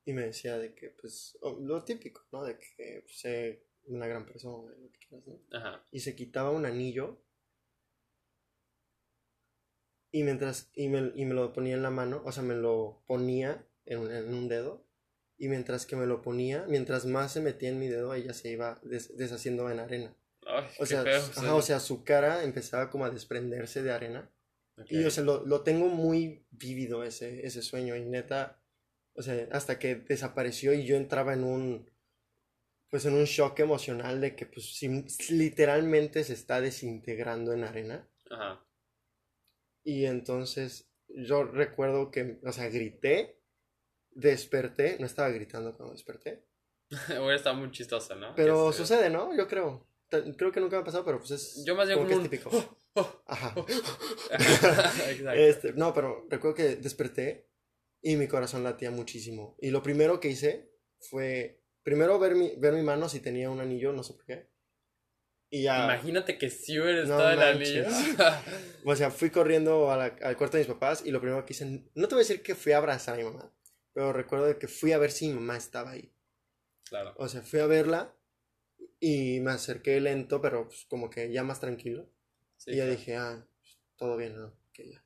y 0.05 0.13
me 0.13 0.23
decía 0.23 0.57
de 0.57 0.73
que, 0.73 0.89
pues, 0.89 1.37
oh, 1.41 1.57
lo 1.61 1.83
típico, 1.83 2.25
¿no? 2.31 2.43
De 2.43 2.57
que 2.57 3.03
pues, 3.05 3.23
una 3.85 4.07
gran 4.07 4.25
persona, 4.25 4.73
lo 4.75 4.91
que 4.91 4.99
quieras, 4.99 5.27
¿no? 5.27 5.39
Ajá. 5.57 5.85
y 5.91 5.99
se 6.01 6.15
quitaba 6.15 6.49
un 6.51 6.65
anillo 6.65 7.23
y 10.11 10.23
mientras 10.23 10.69
y 10.73 10.89
me, 10.89 11.11
y 11.15 11.25
me 11.25 11.33
lo 11.33 11.53
ponía 11.53 11.75
en 11.75 11.83
la 11.83 11.89
mano, 11.89 12.21
o 12.25 12.31
sea, 12.31 12.43
me 12.43 12.55
lo 12.55 13.03
ponía 13.07 13.65
en 13.85 13.99
un, 13.99 14.11
en 14.11 14.33
un 14.33 14.47
dedo 14.49 14.85
y 15.37 15.47
mientras 15.47 15.85
que 15.85 15.95
me 15.95 16.05
lo 16.05 16.21
ponía, 16.21 16.65
mientras 16.67 17.05
más 17.05 17.31
se 17.33 17.41
metía 17.41 17.69
en 17.69 17.79
mi 17.79 17.87
dedo, 17.87 18.13
ella 18.13 18.33
se 18.33 18.49
iba 18.51 18.79
des- 18.83 19.15
deshaciendo 19.17 19.69
en 19.71 19.79
arena. 19.79 20.15
Ay, 20.45 20.65
O 20.77 20.79
qué 20.81 20.85
sea, 20.85 21.03
feo. 21.03 21.21
ajá, 21.37 21.55
o 21.55 21.61
sea, 21.61 21.79
su 21.79 22.03
cara 22.03 22.43
empezaba 22.43 22.89
como 22.89 23.05
a 23.05 23.09
desprenderse 23.09 23.81
de 23.83 23.91
arena 23.91 24.29
Y 24.89 25.03
o 25.03 25.11
sea, 25.11 25.23
lo, 25.23 25.45
lo 25.45 25.61
tengo 25.61 25.87
muy 25.87 26.45
vívido 26.51 27.03
ese, 27.03 27.45
ese 27.45 27.61
sueño 27.61 27.95
y 27.95 28.03
neta, 28.05 28.61
o 29.13 29.21
sea, 29.21 29.47
hasta 29.51 29.77
que 29.77 29.95
desapareció 29.95 30.73
y 30.73 30.85
yo 30.85 30.95
entraba 30.95 31.33
en 31.33 31.43
un, 31.43 31.91
pues 32.89 33.05
en 33.05 33.13
un 33.13 33.25
shock 33.25 33.59
emocional 33.59 34.19
de 34.21 34.35
que 34.35 34.45
pues 34.45 34.75
si- 34.75 35.05
literalmente 35.33 36.23
se 36.23 36.33
está 36.33 36.61
desintegrando 36.61 37.53
en 37.53 37.63
arena. 37.63 38.07
Ajá. 38.29 38.65
Y 39.83 40.05
entonces 40.05 40.89
yo 41.07 41.43
recuerdo 41.43 42.11
que, 42.11 42.39
o 42.43 42.51
sea, 42.51 42.69
grité, 42.69 43.39
desperté, 44.11 44.97
no 44.99 45.05
estaba 45.05 45.29
gritando 45.29 45.75
cuando 45.75 45.93
desperté, 45.93 46.45
Hubiera 47.07 47.35
estado 47.35 47.55
muy 47.55 47.71
chistoso, 47.71 48.15
¿no? 48.15 48.35
pero 48.35 48.71
se- 48.71 48.79
sucede, 48.79 49.09
¿no? 49.09 49.35
Yo 49.35 49.47
creo. 49.47 49.87
Creo 50.09 50.51
que 50.51 50.59
nunca 50.59 50.75
me 50.75 50.81
ha 50.81 50.85
pasado, 50.85 51.05
pero 51.05 51.19
pues 51.19 51.31
es 51.31 51.63
Yo 51.65 51.73
más 51.73 51.87
bien 51.87 51.97
como 51.99 52.09
que 52.09 52.15
es 52.15 52.21
típico. 52.29 52.49
Oh, 52.95 53.23
Ajá. 53.25 53.55
Exacto. 54.31 55.31
Este, 55.33 55.73
no, 55.73 55.93
pero 55.93 56.27
recuerdo 56.29 56.55
que 56.55 56.75
desperté 56.75 57.47
y 58.01 58.15
mi 58.17 58.27
corazón 58.27 58.63
latía 58.63 58.91
muchísimo. 58.91 59.55
Y 59.61 59.69
lo 59.69 59.81
primero 59.81 60.19
que 60.19 60.29
hice 60.29 60.71
fue, 60.99 61.61
primero 61.83 62.19
ver 62.19 62.35
mi, 62.35 62.55
ver 62.57 62.73
mi 62.73 62.81
mano 62.81 63.07
si 63.09 63.19
tenía 63.19 63.49
un 63.49 63.59
anillo, 63.61 63.93
no 63.93 64.03
sé 64.03 64.13
por 64.13 64.25
qué. 64.25 64.49
Y 65.53 65.63
ya, 65.63 65.83
Imagínate 65.83 66.37
que 66.37 66.49
si 66.49 66.79
hubiera 66.79 67.03
No 67.03 67.15
estado 67.21 67.29
el 67.31 67.41
anillo. 67.41 67.83
o 68.85 68.95
sea, 68.95 69.11
fui 69.11 69.29
corriendo 69.29 69.91
a 69.91 69.97
la- 69.97 70.15
al 70.21 70.37
cuarto 70.37 70.57
de 70.57 70.63
mis 70.63 70.73
papás 70.73 71.03
y 71.05 71.11
lo 71.11 71.19
primero 71.19 71.45
que 71.45 71.53
hice, 71.53 71.65
no 71.93 72.07
te 72.07 72.15
voy 72.15 72.23
a 72.23 72.27
decir 72.27 72.41
que 72.41 72.55
fui 72.55 72.71
a 72.71 72.77
abrazar 72.77 73.15
a 73.15 73.17
mi 73.17 73.23
mamá, 73.25 73.53
pero 73.93 74.13
recuerdo 74.13 74.57
que 74.57 74.67
fui 74.69 74.93
a 74.93 74.97
ver 74.97 75.11
si 75.11 75.27
mi 75.27 75.33
mamá 75.35 75.57
estaba 75.57 75.91
ahí. 75.91 76.13
claro. 76.85 77.13
O 77.17 77.27
sea, 77.27 77.41
fui 77.41 77.59
a 77.59 77.67
verla 77.67 78.15
y 78.99 79.39
me 79.41 79.51
acerqué 79.51 79.99
lento, 79.99 80.39
pero 80.41 80.67
pues, 80.67 80.85
como 80.89 81.09
que 81.09 81.31
ya 81.31 81.43
más 81.43 81.59
tranquilo. 81.59 82.09
Sí, 82.63 82.71
y 82.71 82.75
claro. 82.75 82.91
dije, 82.91 83.15
ah, 83.15 83.47
todo 83.97 84.17
bien, 84.17 84.35
¿no? 84.37 84.53
Que 84.71 84.91
ya. 84.91 85.03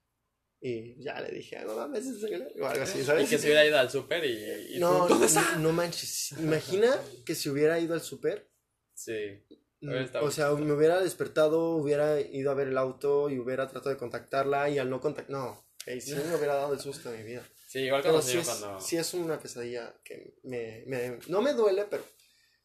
Y 0.60 1.02
ya 1.02 1.22
le 1.22 1.30
dije, 1.32 1.63
mamá, 1.63 1.88
¿me 1.88 2.00
haces 2.00 2.20
desayunar? 2.20 2.52
O 2.60 2.68
algo 2.68 2.84
así, 2.84 3.02
¿sabes? 3.06 3.28
Y 3.28 3.30
que 3.30 3.38
se 3.38 3.46
hubiera 3.48 3.65
ido 3.65 3.78
al 3.78 3.89
súper 3.89 4.26
y, 4.26 4.76
y 4.76 4.80
No, 4.80 5.08
tú, 5.08 5.13
¿dónde 5.13 5.34
no, 5.34 5.58
no 5.60 5.72
manches. 5.72 6.34
Imagina 6.34 6.94
que 7.26 7.34
si 7.34 7.48
hubiera 7.50 7.80
ido 7.80 7.94
al 7.94 8.02
súper, 8.02 8.50
Sí. 8.94 9.41
mm, 9.80 9.91
o 10.22 10.32
sea, 10.32 10.52
me 10.52 10.74
hubiera 10.74 11.00
despertado, 11.02 11.76
hubiera 11.78 12.20
ido 12.20 12.52
a 12.52 12.56
ver 12.56 12.68
el 12.68 12.78
auto 12.78 13.30
y 13.30 13.39
hubiera 13.39 13.70
tratado 13.70 13.91
de 13.91 13.98
contactarla 13.98 14.70
y 14.70 14.78
al 14.80 14.89
no 14.89 15.00
contactar, 15.00 15.32
no, 15.32 15.65
ey, 15.86 16.02
sí 16.02 16.15
me 16.15 16.36
hubiera 16.36 16.56
dado 16.56 16.74
el 16.74 16.80
susto 16.82 17.10
de 17.12 17.20
mi 17.20 17.24
vida. 17.24 17.48
Sí, 17.68 17.80
igual 17.80 18.02
Pero 18.02 18.15
cuando 18.15 18.28
sí 18.30 18.36
yo 18.36 18.41
es, 18.41 18.48
cuando... 18.48 18.80
sí 18.82 18.98
es 18.98 19.13
una 19.13 19.39
pesadilla 19.39 19.94
que 20.04 20.36
me, 20.44 20.84
me- 20.88 21.20
no 21.28 21.41
me 21.41 21.54
duele, 21.54 21.86
pero 21.89 22.06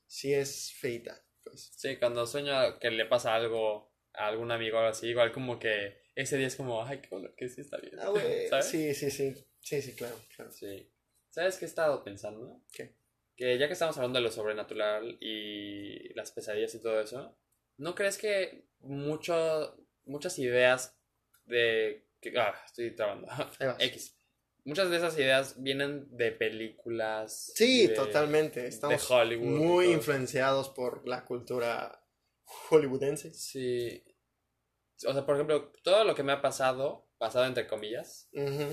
sí 0.06 0.32
es 0.34 0.72
feita, 0.72 1.22
pues. 1.44 1.70
Sí, 1.76 1.96
cuando 1.96 2.26
sueño 2.26 2.78
que 2.80 2.90
le 2.90 3.06
pasa 3.06 3.34
algo 3.34 3.89
a 4.20 4.26
algún 4.28 4.50
amigo 4.52 4.76
o 4.76 4.80
algo 4.80 4.90
así, 4.90 5.08
igual 5.08 5.32
como 5.32 5.58
que 5.58 5.98
ese 6.14 6.36
día 6.36 6.46
es 6.46 6.56
como, 6.56 6.84
ay, 6.84 6.98
qué 7.00 7.08
bueno 7.10 7.30
que 7.36 7.48
sí 7.48 7.60
está 7.60 7.78
bien. 7.78 7.98
Ah, 7.98 8.08
güey, 8.08 8.46
¿Sabes? 8.50 8.66
sí, 8.66 8.94
sí, 8.94 9.10
sí, 9.10 9.34
sí, 9.60 9.82
sí, 9.82 9.92
claro, 9.94 10.16
claro. 10.36 10.50
Sí. 10.52 10.88
¿Sabes 11.30 11.56
qué 11.58 11.64
he 11.64 11.68
estado 11.68 12.02
pensando? 12.04 12.60
¿Qué? 12.72 12.94
Que 13.36 13.56
ya 13.58 13.66
que 13.68 13.72
estamos 13.72 13.96
hablando 13.96 14.18
de 14.18 14.24
lo 14.24 14.30
sobrenatural 14.32 15.16
y 15.20 16.12
las 16.14 16.30
pesadillas 16.32 16.74
y 16.74 16.80
todo 16.82 17.00
eso, 17.00 17.36
¿no 17.78 17.94
crees 17.94 18.18
que 18.18 18.64
mucho, 18.80 19.76
muchas 20.04 20.38
ideas 20.38 20.96
de... 21.46 22.06
Que, 22.20 22.38
ah, 22.38 22.54
estoy 22.66 22.90
trabando. 22.94 23.28
X. 23.78 24.14
Muchas 24.64 24.90
de 24.90 24.98
esas 24.98 25.16
ideas 25.16 25.62
vienen 25.62 26.14
de 26.14 26.32
películas. 26.32 27.50
Sí, 27.54 27.86
de- 27.86 27.94
totalmente. 27.94 28.60
De 28.60 28.68
Estamos 28.68 29.10
Hollywood. 29.10 29.44
y 29.46 29.48
muy 29.48 29.86
influenciados 29.86 30.68
por 30.68 31.08
la 31.08 31.24
cultura 31.24 32.04
hollywoodense. 32.44 33.32
Sí. 33.32 34.04
O 35.06 35.12
sea, 35.12 35.24
por 35.24 35.34
ejemplo, 35.36 35.72
todo 35.82 36.04
lo 36.04 36.14
que 36.14 36.22
me 36.22 36.32
ha 36.32 36.42
pasado, 36.42 37.08
pasado 37.18 37.46
entre 37.46 37.66
comillas, 37.66 38.28
Ujú. 38.32 38.66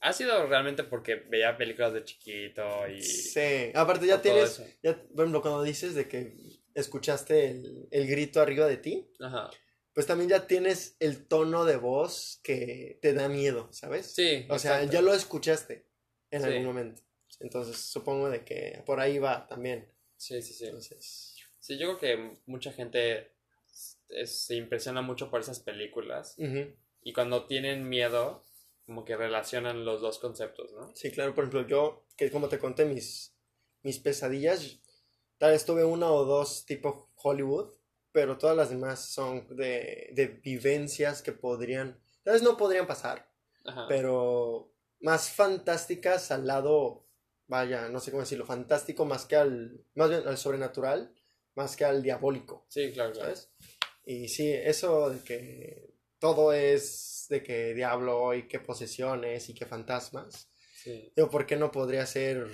ha 0.00 0.12
sido 0.12 0.46
realmente 0.46 0.84
porque 0.84 1.16
veía 1.16 1.56
películas 1.56 1.92
de 1.92 2.04
chiquito 2.04 2.88
y... 2.88 3.02
Sí, 3.02 3.70
aparte 3.74 4.06
ya 4.06 4.20
tienes, 4.22 4.62
ya, 4.82 4.96
por 4.96 5.20
ejemplo, 5.24 5.42
cuando 5.42 5.62
dices 5.62 5.94
de 5.94 6.08
que 6.08 6.34
escuchaste 6.74 7.50
el, 7.50 7.88
el 7.90 8.06
grito 8.06 8.40
arriba 8.40 8.66
de 8.66 8.76
ti, 8.76 9.10
Ajá. 9.20 9.50
pues 9.92 10.06
también 10.06 10.30
ya 10.30 10.46
tienes 10.46 10.96
el 11.00 11.26
tono 11.26 11.64
de 11.64 11.76
voz 11.76 12.40
que 12.42 12.98
te 13.02 13.12
da 13.12 13.28
miedo, 13.28 13.68
¿sabes? 13.72 14.14
Sí. 14.14 14.46
O 14.48 14.58
sea, 14.58 14.74
exacto. 14.76 14.92
ya 14.92 15.02
lo 15.02 15.12
escuchaste 15.14 15.86
en 16.30 16.42
Sí. 16.42 16.46
algún 16.48 16.64
momento. 16.66 17.02
Entonces 17.40 17.76
supongo 17.76 18.30
de 18.30 18.44
que 18.44 18.82
por 18.86 19.00
ahí 19.00 19.18
va 19.18 19.46
también. 19.46 19.92
Sí, 20.16 20.40
sí, 20.42 20.52
sí. 20.54 20.66
Entonces, 20.66 21.34
Sí, 21.60 21.76
yo 21.78 21.98
creo 21.98 22.16
que 22.16 22.40
mucha 22.46 22.72
gente 22.72 23.32
es- 24.10 24.46
se 24.46 24.54
impresiona 24.56 25.02
mucho 25.02 25.30
por 25.30 25.40
esas 25.40 25.60
películas 25.60 26.36
y 27.02 27.12
cuando 27.12 27.46
tienen 27.46 27.88
miedo, 27.88 28.44
como 28.86 29.04
que 29.04 29.16
relacionan 29.16 29.84
los 29.84 30.00
dos 30.00 30.18
conceptos, 30.18 30.72
¿no? 30.72 30.94
Sí, 30.94 31.10
claro, 31.10 31.34
por 31.34 31.44
ejemplo, 31.44 31.66
yo, 31.66 32.04
que 32.16 32.30
como 32.30 32.48
te 32.48 32.58
conté 32.58 32.84
mis, 32.86 33.34
mis 33.82 33.98
pesadillas, 33.98 34.80
tal 35.36 35.52
vez 35.52 35.64
tuve 35.64 35.84
una 35.84 36.10
o 36.10 36.24
dos 36.24 36.64
tipo 36.64 37.10
Hollywood, 37.16 37.70
pero 38.12 38.38
todas 38.38 38.56
las 38.56 38.70
demás 38.70 39.00
son 39.04 39.46
de, 39.56 40.10
de 40.12 40.26
vivencias 40.42 41.22
que 41.22 41.32
podrían, 41.32 42.00
tal 42.22 42.34
vez 42.34 42.42
no 42.42 42.56
podrían 42.56 42.86
pasar, 42.86 43.30
Ajá. 43.64 43.86
pero 43.88 44.72
más 45.00 45.30
fantásticas 45.30 46.30
al 46.30 46.46
lado, 46.46 47.06
vaya, 47.46 47.88
no 47.90 48.00
sé 48.00 48.10
cómo 48.10 48.22
decirlo, 48.22 48.46
fantástico 48.46 49.04
más 49.04 49.26
que 49.26 49.36
al, 49.36 49.84
más 49.94 50.08
bien 50.08 50.26
al 50.26 50.38
sobrenatural, 50.38 51.14
más 51.54 51.76
que 51.76 51.84
al 51.84 52.02
diabólico, 52.02 52.64
Sí, 52.68 52.90
claro, 52.92 53.12
claro. 53.12 53.34
Y 54.10 54.26
sí, 54.28 54.50
eso 54.50 55.10
de 55.10 55.22
que 55.22 55.90
todo 56.18 56.54
es 56.54 57.26
de 57.28 57.42
que 57.42 57.74
diablo 57.74 58.32
y 58.32 58.48
que 58.48 58.58
posesiones 58.58 59.50
y 59.50 59.54
que 59.54 59.66
fantasmas. 59.66 60.48
Sí. 60.82 61.12
Digo, 61.14 61.28
¿por 61.28 61.44
qué 61.44 61.56
no 61.56 61.70
podría 61.70 62.06
ser, 62.06 62.46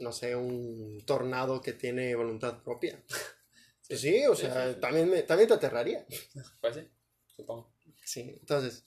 no 0.00 0.10
sé, 0.10 0.34
un 0.34 1.00
tornado 1.06 1.60
que 1.60 1.74
tiene 1.74 2.14
voluntad 2.16 2.60
propia? 2.62 3.02
Sí, 3.86 3.98
sí 3.98 4.26
o 4.26 4.34
Sí, 4.34 4.46
sea. 4.46 4.80
También, 4.80 5.10
me, 5.10 5.22
también 5.24 5.46
te 5.46 5.54
aterraría. 5.54 6.06
Pues 6.62 6.74
sí, 6.74 6.88
supongo. 7.26 7.70
Sí, 8.02 8.34
entonces, 8.40 8.86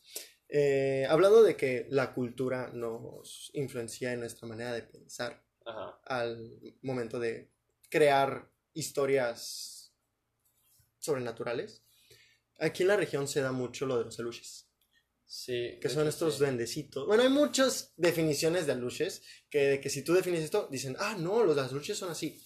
eh, 0.49 1.05
hablando 1.07 1.43
de 1.43 1.55
que 1.55 1.85
la 1.91 2.15
cultura 2.15 2.71
nos 2.73 3.51
influencia 3.53 4.11
en 4.11 4.21
nuestra 4.21 4.47
manera 4.47 4.73
de 4.73 4.81
pensar 4.81 5.45
Ajá. 5.65 6.01
al 6.03 6.51
momento 6.81 7.19
de 7.19 7.51
crear 7.91 8.49
historias 8.73 9.76
sobrenaturales, 11.07 11.83
aquí 12.59 12.83
en 12.83 12.89
la 12.89 12.97
región 12.97 13.27
se 13.27 13.41
da 13.41 13.51
mucho 13.51 13.85
lo 13.87 13.97
de 13.97 14.05
los 14.05 14.19
aluches, 14.19 14.69
Sí. 15.25 15.77
que 15.81 15.89
son 15.89 16.01
hecho, 16.03 16.09
estos 16.09 16.33
sí. 16.35 16.39
duendecitos. 16.39 17.05
Bueno, 17.07 17.23
hay 17.23 17.29
muchas 17.29 17.93
definiciones 17.97 18.65
de 18.65 18.73
aluches, 18.73 19.23
que, 19.49 19.79
que 19.81 19.89
si 19.89 20.03
tú 20.03 20.13
defines 20.13 20.41
esto, 20.43 20.67
dicen, 20.71 20.95
ah, 20.99 21.15
no, 21.19 21.43
los 21.43 21.57
aluches 21.57 21.97
son 21.97 22.09
así. 22.11 22.41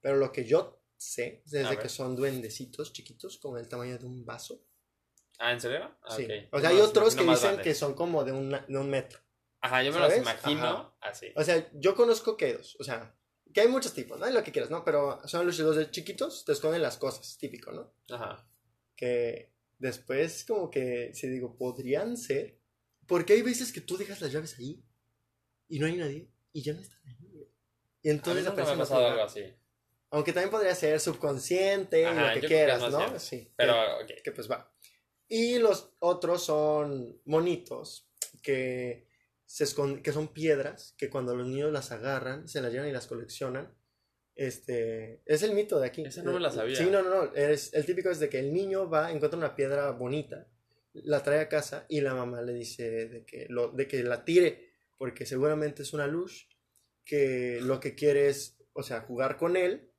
Pero 0.00 0.16
lo 0.16 0.30
que 0.32 0.44
yo 0.44 0.82
sé 0.96 1.42
es 1.46 1.54
A 1.54 1.58
de 1.58 1.64
ver. 1.64 1.78
que 1.78 1.88
son 1.88 2.14
duendecitos 2.16 2.92
chiquitos, 2.92 3.38
como 3.38 3.56
el 3.58 3.68
tamaño 3.68 3.98
de 3.98 4.04
un 4.06 4.24
vaso. 4.24 4.62
Ah, 5.38 5.52
¿en 5.52 5.60
serio? 5.60 5.96
Ah, 6.02 6.14
Sí. 6.16 6.24
O 6.52 6.60
sea, 6.60 6.70
No, 6.70 6.76
hay 6.76 6.80
otros 6.82 7.14
que 7.14 7.22
dicen 7.22 7.40
grandes. 7.40 7.64
que 7.64 7.74
son 7.74 7.94
como 7.94 8.24
de, 8.24 8.32
una- 8.32 8.64
de 8.68 8.78
un 8.78 8.88
metro. 8.90 9.18
Ajá, 9.60 9.82
yo 9.82 9.90
me 9.92 9.98
¿sabes? 9.98 10.18
los 10.18 10.22
imagino 10.22 10.64
Ajá. 10.66 10.96
así. 11.00 11.26
O 11.34 11.42
sea, 11.42 11.68
yo 11.74 11.94
conozco 11.96 12.36
que 12.36 12.54
dos. 12.54 12.76
O 12.78 12.84
sea, 12.84 13.18
que 13.56 13.62
hay 13.62 13.68
muchos 13.68 13.94
tipos, 13.94 14.20
¿no? 14.20 14.28
Lo 14.28 14.44
que 14.44 14.52
quieras, 14.52 14.70
¿no? 14.70 14.84
Pero 14.84 15.26
son 15.26 15.46
los 15.46 15.56
de 15.56 15.90
chiquitos, 15.90 16.44
te 16.44 16.52
esconden 16.52 16.82
las 16.82 16.98
cosas, 16.98 17.38
típico, 17.38 17.72
¿no? 17.72 17.90
Ajá. 18.14 18.46
Que 18.94 19.50
después, 19.78 20.44
como 20.46 20.68
que, 20.68 21.14
si 21.14 21.26
digo, 21.26 21.56
podrían 21.56 22.18
ser. 22.18 22.60
Porque 23.06 23.32
hay 23.32 23.40
veces 23.40 23.72
que 23.72 23.80
tú 23.80 23.96
dejas 23.96 24.20
las 24.20 24.30
llaves 24.30 24.58
ahí 24.58 24.84
y 25.68 25.78
no 25.78 25.86
hay 25.86 25.96
nadie 25.96 26.28
y 26.52 26.60
ya 26.60 26.74
no 26.74 26.82
están 26.82 27.00
ahí. 27.06 27.16
Y 28.02 28.10
A 28.10 28.12
mí 28.12 28.18
entonces 28.18 28.44
nunca 28.44 28.62
me 28.62 28.72
ha 28.72 28.76
pasado 28.76 29.06
algo 29.06 29.22
así. 29.22 29.44
Aunque 30.10 30.34
también 30.34 30.50
podría 30.50 30.74
ser 30.74 31.00
subconsciente, 31.00 32.04
Ajá, 32.04 32.34
lo 32.34 32.40
que 32.42 32.46
quieras, 32.46 32.92
¿no? 32.92 33.18
Sí. 33.18 33.54
Pero, 33.56 33.72
que, 34.06 34.16
ok. 34.16 34.22
que 34.22 34.32
pues 34.32 34.50
va. 34.50 34.70
Y 35.28 35.58
los 35.60 35.94
otros 36.00 36.44
son 36.44 37.22
monitos 37.24 38.06
que, 38.42 39.08
se 39.46 39.64
escon- 39.64 40.02
que 40.02 40.12
son 40.12 40.28
piedras 40.32 40.94
que 40.98 41.08
cuando 41.08 41.34
los 41.34 41.46
niños 41.46 41.72
las 41.72 41.92
agarran, 41.92 42.48
se 42.48 42.60
las 42.60 42.72
llevan 42.72 42.88
y 42.88 42.92
las 42.92 43.06
coleccionan. 43.06 43.74
Este, 44.34 45.22
es 45.24 45.42
el 45.42 45.54
mito 45.54 45.80
de 45.80 45.86
aquí. 45.86 46.04
Esa 46.04 46.22
no 46.22 46.32
me 46.32 46.40
la 46.40 46.50
sabía. 46.50 46.76
Sí, 46.76 46.90
no, 46.90 47.02
no, 47.02 47.08
no. 47.26 47.34
Es, 47.34 47.72
el 47.72 47.86
típico 47.86 48.10
es 48.10 48.20
de 48.20 48.28
que 48.28 48.38
el 48.38 48.52
niño 48.52 48.88
va, 48.90 49.10
encuentra 49.10 49.38
una 49.38 49.54
piedra 49.56 49.90
bonita, 49.92 50.46
la 50.92 51.22
trae 51.22 51.40
a 51.40 51.48
casa 51.48 51.86
y 51.88 52.00
la 52.02 52.14
mamá 52.14 52.42
le 52.42 52.52
dice 52.52 53.08
de 53.08 53.24
que, 53.24 53.46
lo, 53.48 53.70
de 53.72 53.88
que 53.88 54.02
la 54.02 54.24
tire, 54.24 54.72
porque 54.98 55.24
seguramente 55.26 55.82
es 55.82 55.92
una 55.94 56.06
luz 56.06 56.48
que 57.04 57.60
lo 57.62 57.80
que 57.80 57.94
quiere 57.94 58.28
es, 58.28 58.58
o 58.74 58.82
sea, 58.82 59.00
jugar 59.02 59.36
con 59.38 59.56
él 59.56 59.90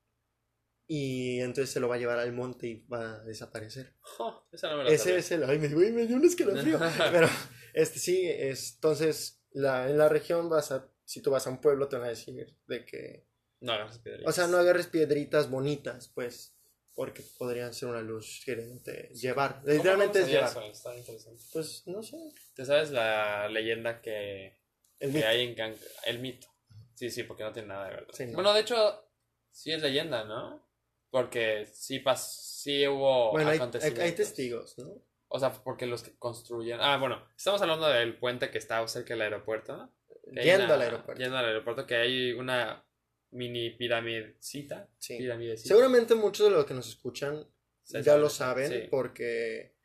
y 0.87 1.39
entonces 1.41 1.69
se 1.71 1.79
lo 1.79 1.87
va 1.87 1.95
a 1.95 1.99
llevar 1.99 2.19
al 2.19 2.31
monte 2.33 2.67
y 2.67 2.85
va 2.87 3.15
a 3.15 3.23
desaparecer. 3.23 3.95
Jo, 4.01 4.47
esa 4.51 4.69
no 4.69 4.77
me 4.77 4.83
la 4.85 4.89
Ese 4.91 5.03
sabía. 5.05 5.19
es 5.19 5.31
el. 5.31 5.43
Ay, 5.43 5.59
me, 5.59 5.67
me 5.69 6.05
dio 6.07 6.15
un 6.15 6.25
escalofrío. 6.25 6.79
Pero, 7.11 7.27
este 7.73 7.99
sí, 7.99 8.21
es, 8.25 8.75
entonces, 8.75 9.36
la, 9.57 9.89
en 9.89 9.97
la 9.97 10.09
región 10.09 10.49
vas 10.49 10.71
a. 10.71 10.87
Si 11.05 11.21
tú 11.21 11.31
vas 11.31 11.47
a 11.47 11.49
un 11.49 11.61
pueblo, 11.61 11.87
te 11.87 11.95
van 11.95 12.05
a 12.05 12.09
decir 12.09 12.55
de 12.67 12.85
que. 12.85 13.25
No, 13.59 13.73
agarras 13.73 13.99
piedritas. 13.99 14.29
O 14.29 14.31
sea, 14.33 14.47
no 14.47 14.57
agarres 14.57 14.87
piedritas 14.87 15.49
bonitas, 15.49 16.09
pues. 16.13 16.53
Porque 16.93 17.21
podrían 17.37 17.73
ser 17.75 17.89
una 17.89 18.01
luz 18.01 18.41
queriéndote 18.43 19.09
llevar. 19.13 19.61
¿Cómo 19.61 19.73
Literalmente 19.73 20.21
es 20.21 20.27
llevar. 20.27 20.49
eso? 20.49 20.61
Está 20.61 20.95
interesante. 20.97 21.43
Pues 21.53 21.83
no 21.85 22.01
sé. 22.01 22.17
¿Te 22.55 22.65
sabes 22.65 22.89
la 22.89 23.47
leyenda 23.49 24.01
que, 24.01 24.57
El 24.99 25.11
que 25.11 25.23
hay 25.23 25.41
en 25.41 25.53
Cancún? 25.53 25.87
El 26.05 26.19
mito. 26.19 26.47
Sí, 26.95 27.11
sí, 27.11 27.21
porque 27.21 27.43
no 27.43 27.53
tiene 27.53 27.67
nada 27.67 27.85
de 27.85 27.91
verdad. 27.91 28.13
Sí, 28.13 28.25
no. 28.25 28.33
Bueno, 28.33 28.51
de 28.51 28.61
hecho, 28.61 29.11
sí 29.51 29.71
es 29.71 29.81
leyenda, 29.81 30.23
¿no? 30.23 30.67
Porque 31.11 31.67
sí, 31.71 31.99
pas 31.99 32.61
sí 32.63 32.87
hubo 32.87 33.31
Bueno, 33.31 33.49
hay, 33.49 33.53
hay, 33.53 33.57
acontecimientos. 33.59 34.03
hay 34.03 34.11
testigos, 34.13 34.77
¿no? 34.79 35.01
O 35.29 35.39
sea, 35.39 35.51
porque 35.51 35.85
los 35.85 36.03
que 36.03 36.15
construyen... 36.17 36.79
Ah, 36.81 36.97
bueno, 36.97 37.27
estamos 37.35 37.61
hablando 37.61 37.87
del 37.89 38.17
puente 38.17 38.49
que 38.49 38.57
está 38.57 38.85
cerca 38.87 39.13
del 39.13 39.21
aeropuerto. 39.23 39.93
Yendo 40.31 40.65
una- 40.65 40.73
al 40.75 40.81
aeropuerto. 40.81 41.21
Yendo 41.21 41.37
al 41.37 41.45
aeropuerto, 41.45 41.85
que 41.85 41.95
hay 41.95 42.31
una 42.33 42.85
mini 43.31 43.71
piramidcita. 43.71 44.89
Sí. 44.97 45.17
Piramidecita. 45.17 45.67
Seguramente 45.67 46.15
muchos 46.15 46.47
de 46.49 46.55
los 46.55 46.65
que 46.65 46.73
nos 46.73 46.87
escuchan 46.87 47.45
Se 47.83 47.97
ya 47.99 48.11
sabe, 48.13 48.21
lo 48.21 48.29
saben 48.29 48.71
sí. 48.71 48.87
porque 48.89 49.75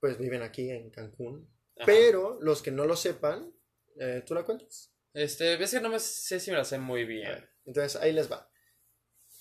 pues 0.00 0.18
viven 0.18 0.42
aquí 0.42 0.70
en 0.70 0.90
Cancún. 0.90 1.48
Ajá. 1.76 1.86
Pero 1.86 2.38
los 2.40 2.60
que 2.62 2.70
no 2.72 2.84
lo 2.86 2.96
sepan, 2.96 3.52
eh, 4.00 4.22
¿tú 4.26 4.34
la 4.34 4.44
cuentas? 4.44 4.92
Este, 5.12 5.56
ves 5.56 5.70
que 5.72 5.80
no 5.80 5.88
me 5.88 5.98
sé 6.00 6.38
si 6.40 6.50
me 6.50 6.56
la 6.56 6.64
sé 6.64 6.78
muy 6.78 7.04
bien. 7.04 7.28
ver, 7.28 7.50
entonces 7.64 7.96
ahí 8.00 8.12
les 8.12 8.30
va. 8.30 8.48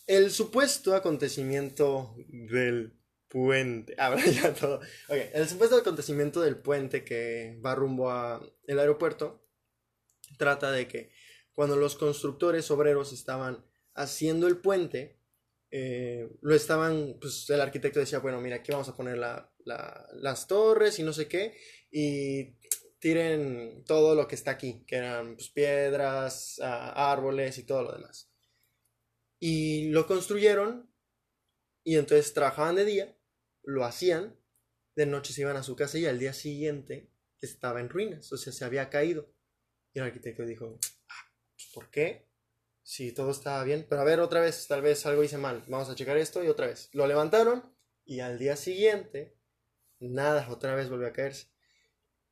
El 0.08 0.32
supuesto 0.32 0.96
acontecimiento 0.96 2.16
del 2.28 2.97
puente. 3.30 3.96
Ahora 4.00 4.26
ya 4.26 4.54
todo. 4.54 4.78
Ok, 5.10 5.18
el 5.34 5.48
supuesto 5.48 5.78
acontecimiento 5.78 6.42
del 6.42 6.58
puente 6.58 7.04
que 7.04 7.60
va 7.66 7.76
rumbo 7.76 8.10
a 8.12 8.42
el 8.68 8.80
aeropuerto 8.80 9.44
trata 10.38 10.72
de 10.72 10.88
que 10.88 11.12
cuando 11.54 11.76
los 11.76 11.96
constructores 11.96 12.70
obreros 12.72 13.14
estaban 13.14 13.66
haciendo 13.96 14.48
el 14.48 14.58
puente, 14.58 15.20
eh, 15.72 16.30
lo 16.42 16.56
estaban, 16.56 17.18
pues 17.20 17.50
el 17.50 17.62
arquitecto 17.62 18.00
decía, 18.00 18.20
bueno, 18.20 18.40
mira, 18.42 18.58
aquí 18.58 18.72
vamos 18.72 18.90
a 18.90 18.96
poner 18.96 19.18
la- 19.18 19.52
la- 19.66 20.08
las 20.14 20.48
torres 20.48 21.00
y 21.00 21.04
no 21.04 21.14
sé 21.14 21.28
qué, 21.28 21.58
y 21.92 22.56
tiren 23.00 23.84
todo 23.86 24.16
lo 24.16 24.28
que 24.28 24.36
está 24.36 24.52
aquí, 24.52 24.84
que 24.88 24.98
eran 24.98 25.36
pues, 25.36 25.50
piedras, 25.50 26.60
árboles 26.62 27.58
y 27.58 27.64
todo 27.64 27.84
lo 27.84 27.92
demás. 27.94 28.30
Y 29.40 29.90
lo 29.90 30.06
construyeron 30.08 30.92
y 31.84 31.98
entonces 31.98 32.34
trabajaban 32.34 32.76
de 32.76 32.86
día, 32.86 33.17
lo 33.68 33.84
hacían, 33.84 34.40
de 34.96 35.06
noche 35.06 35.34
se 35.34 35.42
iban 35.42 35.58
a 35.58 35.64
su 35.64 35.76
casa 35.76 35.98
y 36.00 36.06
al 36.06 36.20
día 36.20 36.32
siguiente 36.34 37.12
estaba 37.42 37.82
en 37.82 37.90
ruinas, 37.90 38.32
o 38.32 38.38
sea, 38.38 38.54
se 38.54 38.64
había 38.64 38.90
caído. 38.90 39.30
Y 39.94 40.00
el 40.00 40.06
arquitecto 40.06 40.46
dijo, 40.46 40.80
"Ah, 41.10 41.32
¿por 41.74 41.92
qué? 41.92 42.30
Si 42.82 43.12
todo 43.12 43.32
estaba 43.32 43.64
bien, 43.66 43.86
pero 43.90 44.02
a 44.02 44.06
ver 44.06 44.22
otra 44.22 44.40
vez, 44.40 44.68
tal 44.68 44.82
vez 44.82 45.06
algo 45.06 45.24
hice 45.24 45.38
mal, 45.38 45.64
vamos 45.68 45.90
a 45.90 45.96
checar 45.96 46.18
esto 46.18 46.44
y 46.44 46.48
otra 46.48 46.68
vez. 46.68 46.90
Lo 46.94 47.06
levantaron 47.08 47.76
y 48.06 48.22
al 48.22 48.40
día 48.40 48.56
siguiente, 48.56 49.38
nada, 50.00 50.50
otra 50.50 50.74
vez 50.74 50.90
volvió 50.90 51.08
a 51.08 51.14
caerse. 51.14 51.48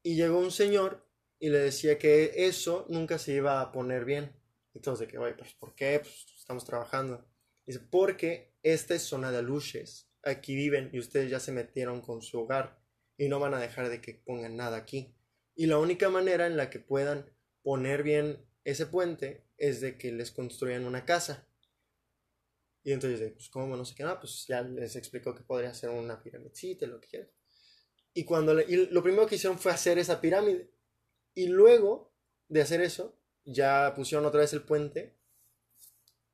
Y 0.03 0.15
llegó 0.15 0.39
un 0.39 0.51
señor 0.51 1.05
y 1.37 1.49
le 1.49 1.59
decía 1.59 1.99
que 1.99 2.47
eso 2.47 2.85
nunca 2.89 3.19
se 3.19 3.33
iba 3.33 3.59
a 3.59 3.73
poner 3.73 4.05
bien. 4.05 4.31
Entonces, 4.73 5.09
que, 5.09 5.17
oye, 5.17 5.33
pues, 5.33 5.53
¿por 5.55 5.75
qué? 5.75 5.99
Pues 5.99 6.25
estamos 6.37 6.63
trabajando. 6.63 7.27
Dice, 7.65 7.79
porque 7.79 8.55
esta 8.63 8.95
es 8.95 9.01
zona 9.01 9.31
de 9.31 9.39
aluches. 9.39 10.09
Aquí 10.25 10.55
viven 10.55 10.89
y 10.91 10.99
ustedes 10.99 11.31
ya 11.31 11.39
se 11.39 11.53
metieron 11.53 12.01
con 12.01 12.21
su 12.21 12.41
hogar 12.41 12.77
y 13.17 13.29
no 13.29 13.39
van 13.39 13.53
a 13.53 13.59
dejar 13.59 13.89
de 13.89 14.01
que 14.01 14.15
pongan 14.15 14.57
nada 14.57 14.75
aquí. 14.77 15.15
Y 15.55 15.67
la 15.67 15.77
única 15.79 16.09
manera 16.09 16.47
en 16.47 16.57
la 16.57 16.69
que 16.69 16.79
puedan 16.79 17.25
poner 17.63 18.03
bien 18.03 18.45
ese 18.65 18.87
puente 18.87 19.45
es 19.57 19.79
de 19.81 19.97
que 19.97 20.11
les 20.11 20.31
construyan 20.31 20.85
una 20.85 21.05
casa. 21.05 21.47
Y 22.83 22.91
entonces, 22.91 23.31
pues, 23.33 23.49
¿cómo? 23.49 23.75
No 23.75 23.83
sé 23.85 23.95
qué, 23.95 24.03
nada, 24.03 24.19
pues 24.19 24.45
ya 24.47 24.61
les 24.61 24.95
explicó 24.95 25.33
que 25.33 25.43
podría 25.43 25.73
ser 25.73 25.89
una 25.89 26.21
piramidcita, 26.21 26.85
lo 26.85 26.99
que 27.01 27.07
quieran. 27.07 27.29
Y, 28.13 28.25
cuando 28.25 28.53
le- 28.53 28.65
y 28.67 28.87
lo 28.87 29.03
primero 29.03 29.27
que 29.27 29.35
hicieron 29.35 29.59
fue 29.59 29.71
hacer 29.71 29.99
esa 29.99 30.21
pirámide. 30.21 30.71
Y 31.35 31.47
luego 31.47 32.13
de 32.49 32.61
hacer 32.61 32.81
eso, 32.81 33.17
ya 33.45 33.93
pusieron 33.95 34.25
otra 34.25 34.41
vez 34.41 34.53
el 34.53 34.63
puente. 34.63 35.15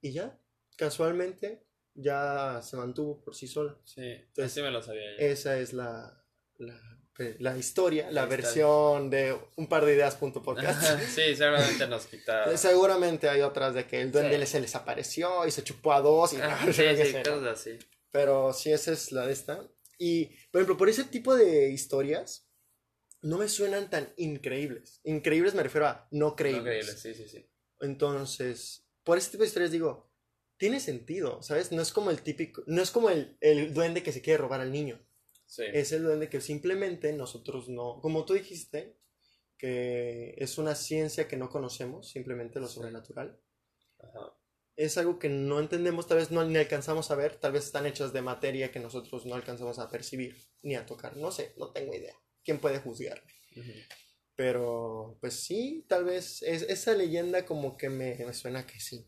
Y 0.01 0.11
ya, 0.11 0.37
casualmente, 0.77 1.63
ya 1.93 2.61
se 2.63 2.77
mantuvo 2.77 3.21
por 3.23 3.35
sí 3.35 3.47
sola. 3.47 3.77
Sí, 3.85 4.01
Entonces, 4.01 4.51
sí 4.53 4.61
me 4.61 4.71
lo 4.71 4.81
sabía 4.81 5.11
yo. 5.11 5.17
Esa 5.19 5.57
es 5.59 5.73
la, 5.73 6.23
la, 6.57 6.79
la 7.39 7.57
historia, 7.57 8.05
la, 8.09 8.11
La 8.11 8.21
historia. 8.23 8.37
versión 8.37 9.09
de 9.09 9.37
un 9.57 9.67
par 9.67 9.85
de 9.85 9.93
ideas 9.95 10.15
punto 10.15 10.41
podcast. 10.41 10.81
sí, 11.01 11.35
seguramente 11.35 11.87
nos 11.87 12.05
quita... 12.07 12.55
Seguramente 12.57 13.29
hay 13.29 13.41
otras 13.41 13.73
de 13.73 13.85
que 13.85 14.01
el 14.01 14.11
duende 14.11 14.39
Sí. 14.45 14.51
se 14.53 14.61
les 14.61 14.75
apareció 14.75 15.45
y 15.45 15.51
se 15.51 15.63
chupó 15.63 15.93
a 15.93 16.01
dos. 16.01 16.33
Y 16.33 16.37
Ah, 16.37 16.59
no 16.65 16.73
sí, 16.73 16.83
sí, 16.95 17.13
cosas 17.23 17.43
así. 17.59 17.77
Pero 18.11 18.53
sí, 18.53 18.71
esa 18.71 18.91
es 18.93 19.11
la 19.11 19.25
de 19.27 19.33
esta. 19.33 19.67
Y, 19.97 20.25
por 20.51 20.61
ejemplo, 20.61 20.77
por 20.77 20.89
ese 20.89 21.03
tipo 21.03 21.35
de 21.35 21.69
historias, 21.69 22.47
no 23.21 23.37
me 23.37 23.47
suenan 23.47 23.89
tan 23.89 24.11
increíbles. 24.17 24.99
Increíbles 25.03 25.53
me 25.53 25.61
refiero 25.63 25.85
a 25.87 26.07
no 26.11 26.29
No 26.29 26.35
creíbles. 26.35 26.63
creíble, 26.63 26.91
sí, 26.93 27.13
sí, 27.13 27.29
sí. 27.29 27.47
Entonces, 27.81 28.87
por 29.03 29.17
ese 29.17 29.29
tipo 29.31 29.43
de 29.43 29.47
historias 29.47 29.71
digo, 29.71 30.10
tiene 30.61 30.79
sentido, 30.79 31.41
¿sabes? 31.41 31.71
No 31.71 31.81
es 31.81 31.91
como 31.91 32.11
el 32.11 32.21
típico, 32.21 32.61
no 32.67 32.83
es 32.83 32.91
como 32.91 33.09
el, 33.09 33.35
el 33.41 33.73
duende 33.73 34.03
que 34.03 34.11
se 34.11 34.21
quiere 34.21 34.37
robar 34.37 34.61
al 34.61 34.71
niño. 34.71 35.03
Sí. 35.47 35.63
Es 35.73 35.91
el 35.91 36.03
duende 36.03 36.29
que 36.29 36.39
simplemente 36.39 37.11
nosotros 37.13 37.67
no, 37.67 37.99
como 37.99 38.25
tú 38.25 38.35
dijiste, 38.35 38.95
que 39.57 40.35
es 40.37 40.59
una 40.59 40.75
ciencia 40.75 41.27
que 41.27 41.35
no 41.35 41.49
conocemos, 41.49 42.11
simplemente 42.11 42.59
lo 42.59 42.67
Sí. 42.67 42.75
sobrenatural. 42.75 43.39
Ajá. 43.97 44.37
Es 44.75 44.99
algo 44.99 45.17
que 45.17 45.29
no 45.29 45.59
entendemos, 45.59 46.05
tal 46.07 46.19
vez 46.19 46.29
no 46.29 46.45
ni 46.45 46.57
alcanzamos 46.57 47.09
a 47.09 47.15
ver, 47.15 47.37
tal 47.37 47.53
vez 47.53 47.65
están 47.65 47.87
hechas 47.87 48.13
de 48.13 48.21
materia 48.21 48.71
que 48.71 48.79
nosotros 48.79 49.25
no 49.25 49.33
alcanzamos 49.33 49.79
a 49.79 49.89
percibir 49.89 50.37
ni 50.61 50.75
a 50.75 50.85
tocar. 50.85 51.17
No 51.17 51.31
sé, 51.31 51.53
no 51.57 51.71
tengo 51.71 51.95
idea. 51.95 52.13
¿quién 52.43 52.59
puede 52.59 52.77
juzgarme? 52.79 53.33
Pero, 54.35 55.17
pues 55.21 55.33
sí, 55.33 55.85
tal 55.87 56.05
vez 56.05 56.43
es, 56.43 56.61
esa 56.63 56.93
leyenda 56.93 57.45
como 57.45 57.77
que 57.77 57.89
me, 57.89 58.15
me 58.25 58.33
suena 58.33 58.65
que 58.67 58.79
sí. 58.79 59.07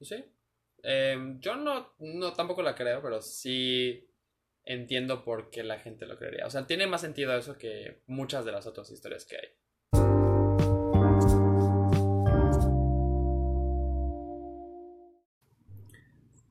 Sí. 0.00 0.24
Em, 0.82 1.40
yo 1.40 1.56
no, 1.56 1.94
no 1.98 2.32
tampoco 2.32 2.62
la 2.62 2.74
creo, 2.74 3.02
pero 3.02 3.20
sí 3.20 4.08
entiendo 4.64 5.24
por 5.24 5.50
qué 5.50 5.62
la 5.62 5.78
gente 5.78 6.06
lo 6.06 6.18
creería. 6.18 6.46
O 6.46 6.50
sea, 6.50 6.66
tiene 6.66 6.86
más 6.86 7.00
sentido 7.00 7.36
eso 7.36 7.56
que 7.56 8.02
muchas 8.06 8.44
de 8.44 8.52
las 8.52 8.66
otras 8.66 8.90
historias 8.90 9.24
que 9.24 9.36
hay. 9.36 9.48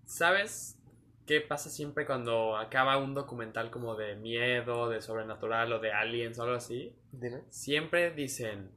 ¿Sabes 0.05 0.79
qué 1.25 1.41
pasa 1.41 1.69
siempre 1.69 2.05
cuando 2.05 2.55
acaba 2.55 2.97
un 2.97 3.13
documental 3.13 3.69
como 3.69 3.95
de 3.95 4.15
miedo, 4.15 4.89
de 4.89 5.01
sobrenatural 5.01 5.73
o 5.73 5.79
de 5.79 5.91
aliens 5.91 6.39
o 6.39 6.43
algo 6.43 6.55
así? 6.55 6.95
Dime. 7.11 7.41
Siempre 7.49 8.11
dicen, 8.11 8.71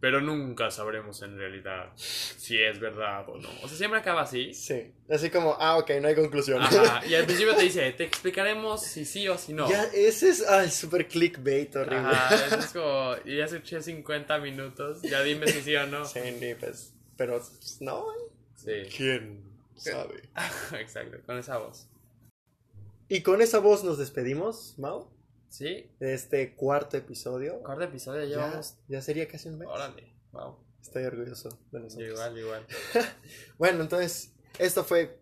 pero 0.00 0.20
nunca 0.22 0.70
sabremos 0.70 1.20
en 1.22 1.36
realidad 1.36 1.92
si 1.96 2.60
es 2.60 2.80
verdad 2.80 3.28
o 3.28 3.36
no. 3.36 3.48
O 3.62 3.68
sea, 3.68 3.76
siempre 3.76 4.00
acaba 4.00 4.22
así. 4.22 4.54
Sí. 4.54 4.92
Así 5.10 5.28
como, 5.28 5.56
ah, 5.60 5.76
ok, 5.76 5.90
no 6.00 6.08
hay 6.08 6.14
conclusión. 6.14 6.60
Ajá. 6.62 7.02
Y 7.06 7.14
al 7.14 7.26
principio 7.26 7.54
te 7.54 7.62
dice, 7.62 7.92
te 7.92 8.04
explicaremos 8.04 8.82
si 8.82 9.04
sí 9.04 9.28
o 9.28 9.36
si 9.36 9.52
no. 9.52 9.68
Ya, 9.68 9.84
ese 9.92 10.30
es, 10.30 10.48
ay, 10.48 10.70
súper 10.70 11.06
clickbait 11.06 11.74
horrible. 11.76 12.08
Ajá, 12.08 12.56
es 12.56 12.66
como, 12.72 13.16
ya 13.24 13.44
escuché 13.44 13.82
50 13.82 14.38
minutos, 14.38 15.02
ya 15.02 15.22
dime 15.22 15.46
si 15.48 15.60
sí 15.60 15.76
o 15.76 15.86
no. 15.86 16.04
Sí, 16.04 16.20
ni, 16.40 16.54
pues, 16.54 16.94
pero 17.16 17.38
pues, 17.38 17.78
no. 17.80 18.06
Sí, 18.56 18.72
¿Quién 18.96 19.42
sabe? 19.76 20.22
exacto, 20.80 21.18
con 21.26 21.38
esa 21.38 21.58
voz. 21.58 21.88
Y 23.08 23.22
con 23.22 23.42
esa 23.42 23.58
voz 23.58 23.82
nos 23.82 23.98
despedimos, 23.98 24.74
Mau, 24.78 25.10
Sí, 25.50 25.90
de 25.98 26.14
este 26.14 26.54
cuarto 26.54 26.96
episodio. 26.96 27.60
cuarto 27.62 27.82
episodio 27.84 28.24
Ya, 28.24 28.60
ya 28.88 29.02
sería 29.02 29.28
casi 29.28 29.48
un 29.48 29.58
mes. 29.58 29.68
Órale, 29.68 30.14
wow. 30.32 30.56
Estoy 30.80 31.04
orgulloso 31.04 31.50
de 31.72 31.80
nosotros. 31.80 32.08
Igual, 32.08 32.38
igual. 32.38 32.66
Bueno, 33.58 33.82
entonces, 33.82 34.32
esto 34.58 34.82
fue 34.84 35.20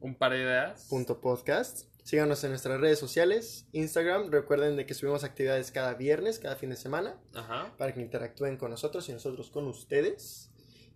Un 0.00 0.14
par 0.14 0.32
de 0.32 0.38
ideas. 0.38 0.86
Punto 0.88 1.20
Podcast. 1.20 1.86
Síganos 2.04 2.42
en 2.44 2.50
nuestras 2.50 2.80
redes 2.80 2.98
sociales, 2.98 3.66
Instagram. 3.72 4.30
Recuerden 4.30 4.76
de 4.76 4.86
que 4.86 4.94
subimos 4.94 5.24
actividades 5.24 5.70
cada 5.72 5.92
viernes, 5.92 6.38
cada 6.38 6.56
fin 6.56 6.70
de 6.70 6.76
semana, 6.76 7.20
Ajá. 7.34 7.74
para 7.76 7.92
que 7.92 8.00
interactúen 8.00 8.56
con 8.56 8.70
nosotros 8.70 9.06
y 9.10 9.12
nosotros 9.12 9.50
con 9.50 9.66
ustedes. 9.66 10.50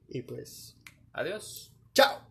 Y 0.08 0.22
pues, 0.22 0.78
Adiós. 1.12 1.74
¡chao! 1.92 2.22